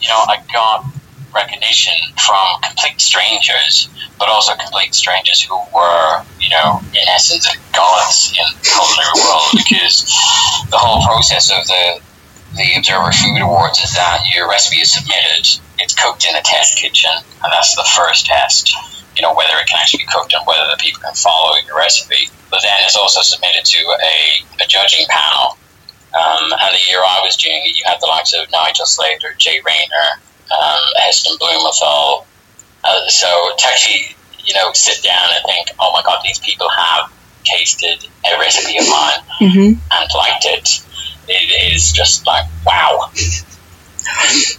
you 0.00 0.08
know, 0.08 0.18
I 0.28 0.42
got 0.52 0.84
recognition 1.34 1.94
from 2.18 2.60
complete 2.62 3.00
strangers, 3.00 3.88
but 4.18 4.28
also 4.28 4.54
complete 4.54 4.94
strangers 4.94 5.40
who 5.42 5.56
were, 5.74 6.22
you 6.40 6.50
know, 6.50 6.80
in 6.92 7.08
essence, 7.08 7.46
gods 7.72 8.32
in 8.38 8.44
the 8.54 8.60
culinary 8.66 9.14
world 9.24 9.50
because 9.54 10.04
the 10.70 10.78
whole 10.78 11.02
process 11.04 11.50
of 11.50 11.66
the 11.66 12.00
the 12.56 12.74
Observer 12.76 13.12
Food 13.12 13.40
Awards 13.40 13.78
is 13.78 13.94
that 13.94 14.20
your 14.34 14.48
recipe 14.48 14.80
is 14.80 14.92
submitted, 14.92 15.46
it's 15.78 15.94
cooked 15.94 16.26
in 16.26 16.34
a 16.34 16.42
test 16.42 16.76
kitchen, 16.78 17.10
and 17.14 17.52
that's 17.52 17.76
the 17.76 17.86
first 17.96 18.26
test. 18.26 18.74
You 19.16 19.22
know, 19.22 19.34
whether 19.34 19.54
it 19.58 19.66
can 19.66 19.78
actually 19.78 20.04
be 20.04 20.10
cooked 20.10 20.32
and 20.34 20.46
whether 20.46 20.66
the 20.70 20.78
people 20.78 21.00
can 21.02 21.14
follow 21.14 21.56
your 21.66 21.76
recipe. 21.76 22.30
But 22.50 22.62
then 22.62 22.74
it's 22.82 22.96
also 22.96 23.20
submitted 23.22 23.64
to 23.64 23.80
a, 23.84 24.64
a 24.64 24.66
judging 24.66 25.06
panel. 25.08 25.58
Um, 26.14 26.50
and 26.50 26.74
the 26.74 26.82
year 26.90 26.98
I 26.98 27.20
was 27.22 27.36
doing 27.36 27.62
it, 27.64 27.76
you 27.76 27.84
had 27.86 27.98
the 28.00 28.06
likes 28.06 28.34
of 28.34 28.50
Nigel 28.50 28.86
Slater, 28.86 29.34
Jay 29.38 29.60
Rayner, 29.64 30.08
um, 30.50 30.82
Heston 30.96 31.36
Blumenthal. 31.38 32.26
Uh, 32.82 33.08
so 33.08 33.28
to 33.58 33.66
actually, 33.66 34.16
you 34.44 34.54
know, 34.54 34.72
sit 34.72 35.02
down 35.02 35.28
and 35.36 35.44
think, 35.46 35.68
oh 35.78 35.92
my 35.92 36.02
God, 36.02 36.20
these 36.24 36.38
people 36.38 36.68
have 36.70 37.12
tasted 37.44 38.06
a 38.26 38.38
recipe 38.38 38.78
of 38.78 38.88
mine 38.88 39.20
mm-hmm. 39.40 39.72
and 39.78 40.10
liked 40.14 40.44
it. 40.46 40.82
It 41.30 41.74
is 41.74 41.92
just 41.92 42.26
like, 42.26 42.44
wow. 42.66 43.10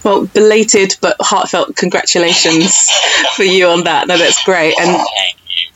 Well, 0.04 0.26
belated 0.26 0.96
but 1.02 1.16
heartfelt 1.20 1.76
congratulations 1.76 2.90
for 3.36 3.44
you 3.44 3.66
on 3.66 3.84
that. 3.84 4.08
No, 4.08 4.16
that's 4.16 4.42
great. 4.44 4.74
And 4.80 5.00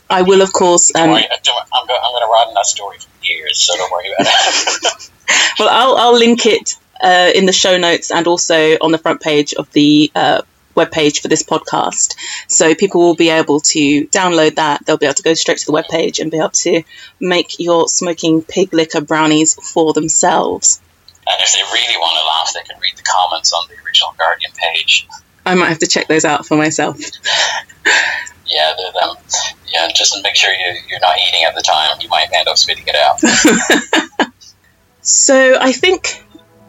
I 0.09 0.23
will, 0.23 0.41
of 0.41 0.51
course. 0.51 0.93
Um, 0.95 1.01
I'm, 1.01 1.07
going, 1.09 1.23
I'm 1.23 1.87
going 1.87 2.21
to 2.21 2.29
run 2.31 2.53
that 2.55 2.65
story 2.65 2.97
for 2.97 3.25
years, 3.25 3.59
so 3.59 3.75
don't 3.77 3.91
worry 3.91 4.11
about 4.17 4.27
it. 4.27 5.11
well, 5.59 5.69
I'll, 5.69 5.95
I'll 5.97 6.17
link 6.17 6.45
it 6.45 6.75
uh, 7.01 7.31
in 7.35 7.45
the 7.45 7.53
show 7.53 7.77
notes 7.77 8.09
and 8.09 8.25
also 8.25 8.73
on 8.81 8.91
the 8.91 8.97
front 8.97 9.21
page 9.21 9.53
of 9.53 9.71
the 9.73 10.11
uh, 10.15 10.41
webpage 10.75 11.21
for 11.21 11.27
this 11.27 11.43
podcast. 11.43 12.15
So 12.47 12.75
people 12.75 13.01
will 13.01 13.15
be 13.15 13.29
able 13.29 13.59
to 13.59 14.07
download 14.07 14.55
that. 14.55 14.85
They'll 14.85 14.97
be 14.97 15.07
able 15.07 15.15
to 15.15 15.23
go 15.23 15.33
straight 15.33 15.57
to 15.59 15.65
the 15.65 15.73
webpage 15.73 16.19
and 16.19 16.31
be 16.31 16.37
able 16.37 16.49
to 16.49 16.83
make 17.19 17.59
your 17.59 17.87
smoking 17.87 18.43
pig 18.43 18.73
licker 18.73 19.01
brownies 19.01 19.55
for 19.55 19.93
themselves. 19.93 20.81
And 21.29 21.41
if 21.41 21.53
they 21.53 21.61
really 21.73 21.97
want 21.97 22.17
to 22.19 22.25
laugh, 22.25 22.53
they 22.53 22.63
can 22.71 22.79
read 22.81 22.95
the 22.95 23.03
comments 23.03 23.51
on 23.53 23.67
the 23.67 23.75
original 23.85 24.15
Guardian 24.17 24.51
page. 24.55 25.07
I 25.45 25.55
might 25.55 25.69
have 25.69 25.79
to 25.79 25.87
check 25.87 26.07
those 26.07 26.25
out 26.25 26.45
for 26.45 26.57
myself. 26.57 26.99
yeah, 28.45 28.73
um, 29.03 29.15
yeah, 29.73 29.87
just 29.95 30.17
make 30.23 30.35
sure 30.35 30.51
you, 30.51 30.79
you're 30.89 30.99
not 30.99 31.15
eating 31.17 31.43
at 31.43 31.55
the 31.55 31.61
time. 31.61 31.97
You 32.01 32.09
might 32.09 32.27
end 32.33 32.47
up 32.47 32.57
spitting 32.57 32.85
it 32.87 32.95
out. 32.95 33.19
so 35.01 35.57
I 35.59 35.71
think 35.71 36.23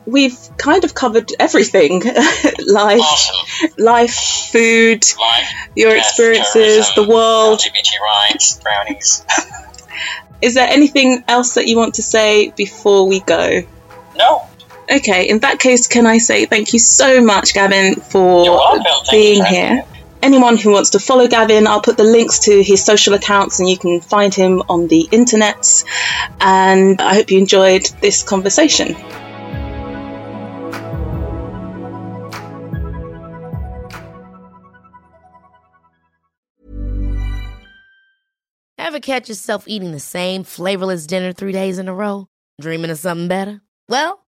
we've 0.08 0.38
kind 0.56 0.84
of 0.84 0.94
covered 0.94 1.30
everything 1.38 2.00
life 2.66 3.00
awesome. 3.00 3.70
life 3.76 4.14
food 4.50 5.04
life, 5.20 5.48
your 5.76 5.94
experiences 5.94 6.90
the 6.94 7.06
world 7.06 7.58
lgbt 7.58 8.00
rights 8.00 8.58
brownies 8.60 9.22
is 10.42 10.54
there 10.54 10.66
anything 10.66 11.22
else 11.28 11.54
that 11.54 11.66
you 11.66 11.76
want 11.76 11.94
to 11.96 12.02
say 12.02 12.50
before 12.56 13.06
we 13.06 13.20
go 13.20 13.60
no 14.16 14.47
okay 14.90 15.28
in 15.28 15.38
that 15.40 15.58
case 15.58 15.86
can 15.86 16.06
i 16.06 16.18
say 16.18 16.46
thank 16.46 16.72
you 16.72 16.78
so 16.78 17.20
much 17.20 17.54
gavin 17.54 17.94
for 17.96 18.60
being 19.10 19.44
here 19.44 19.84
anyone 20.22 20.56
who 20.56 20.70
wants 20.70 20.90
to 20.90 20.98
follow 20.98 21.26
Gavin, 21.28 21.66
I'll 21.66 21.80
put 21.80 21.96
the 21.96 22.04
links 22.04 22.40
to 22.40 22.62
his 22.62 22.84
social 22.84 23.14
accounts 23.14 23.60
and 23.60 23.68
you 23.68 23.78
can 23.78 24.00
find 24.00 24.34
him 24.34 24.62
on 24.68 24.88
the 24.88 25.08
internet. 25.10 25.84
And 26.40 27.00
I 27.00 27.14
hope 27.14 27.30
you 27.30 27.38
enjoyed 27.38 27.84
this 28.00 28.22
conversation. 28.22 28.96
Ever 38.78 39.00
catch 39.00 39.28
yourself 39.28 39.64
eating 39.68 39.92
the 39.92 40.00
same 40.00 40.44
flavorless 40.44 41.06
dinner 41.06 41.32
three 41.32 41.52
days 41.52 41.78
in 41.78 41.88
a 41.88 41.94
row? 41.94 42.26
Dreaming 42.60 42.90
of 42.90 42.98
something 42.98 43.28
better? 43.28 43.60
Well, 43.88 44.26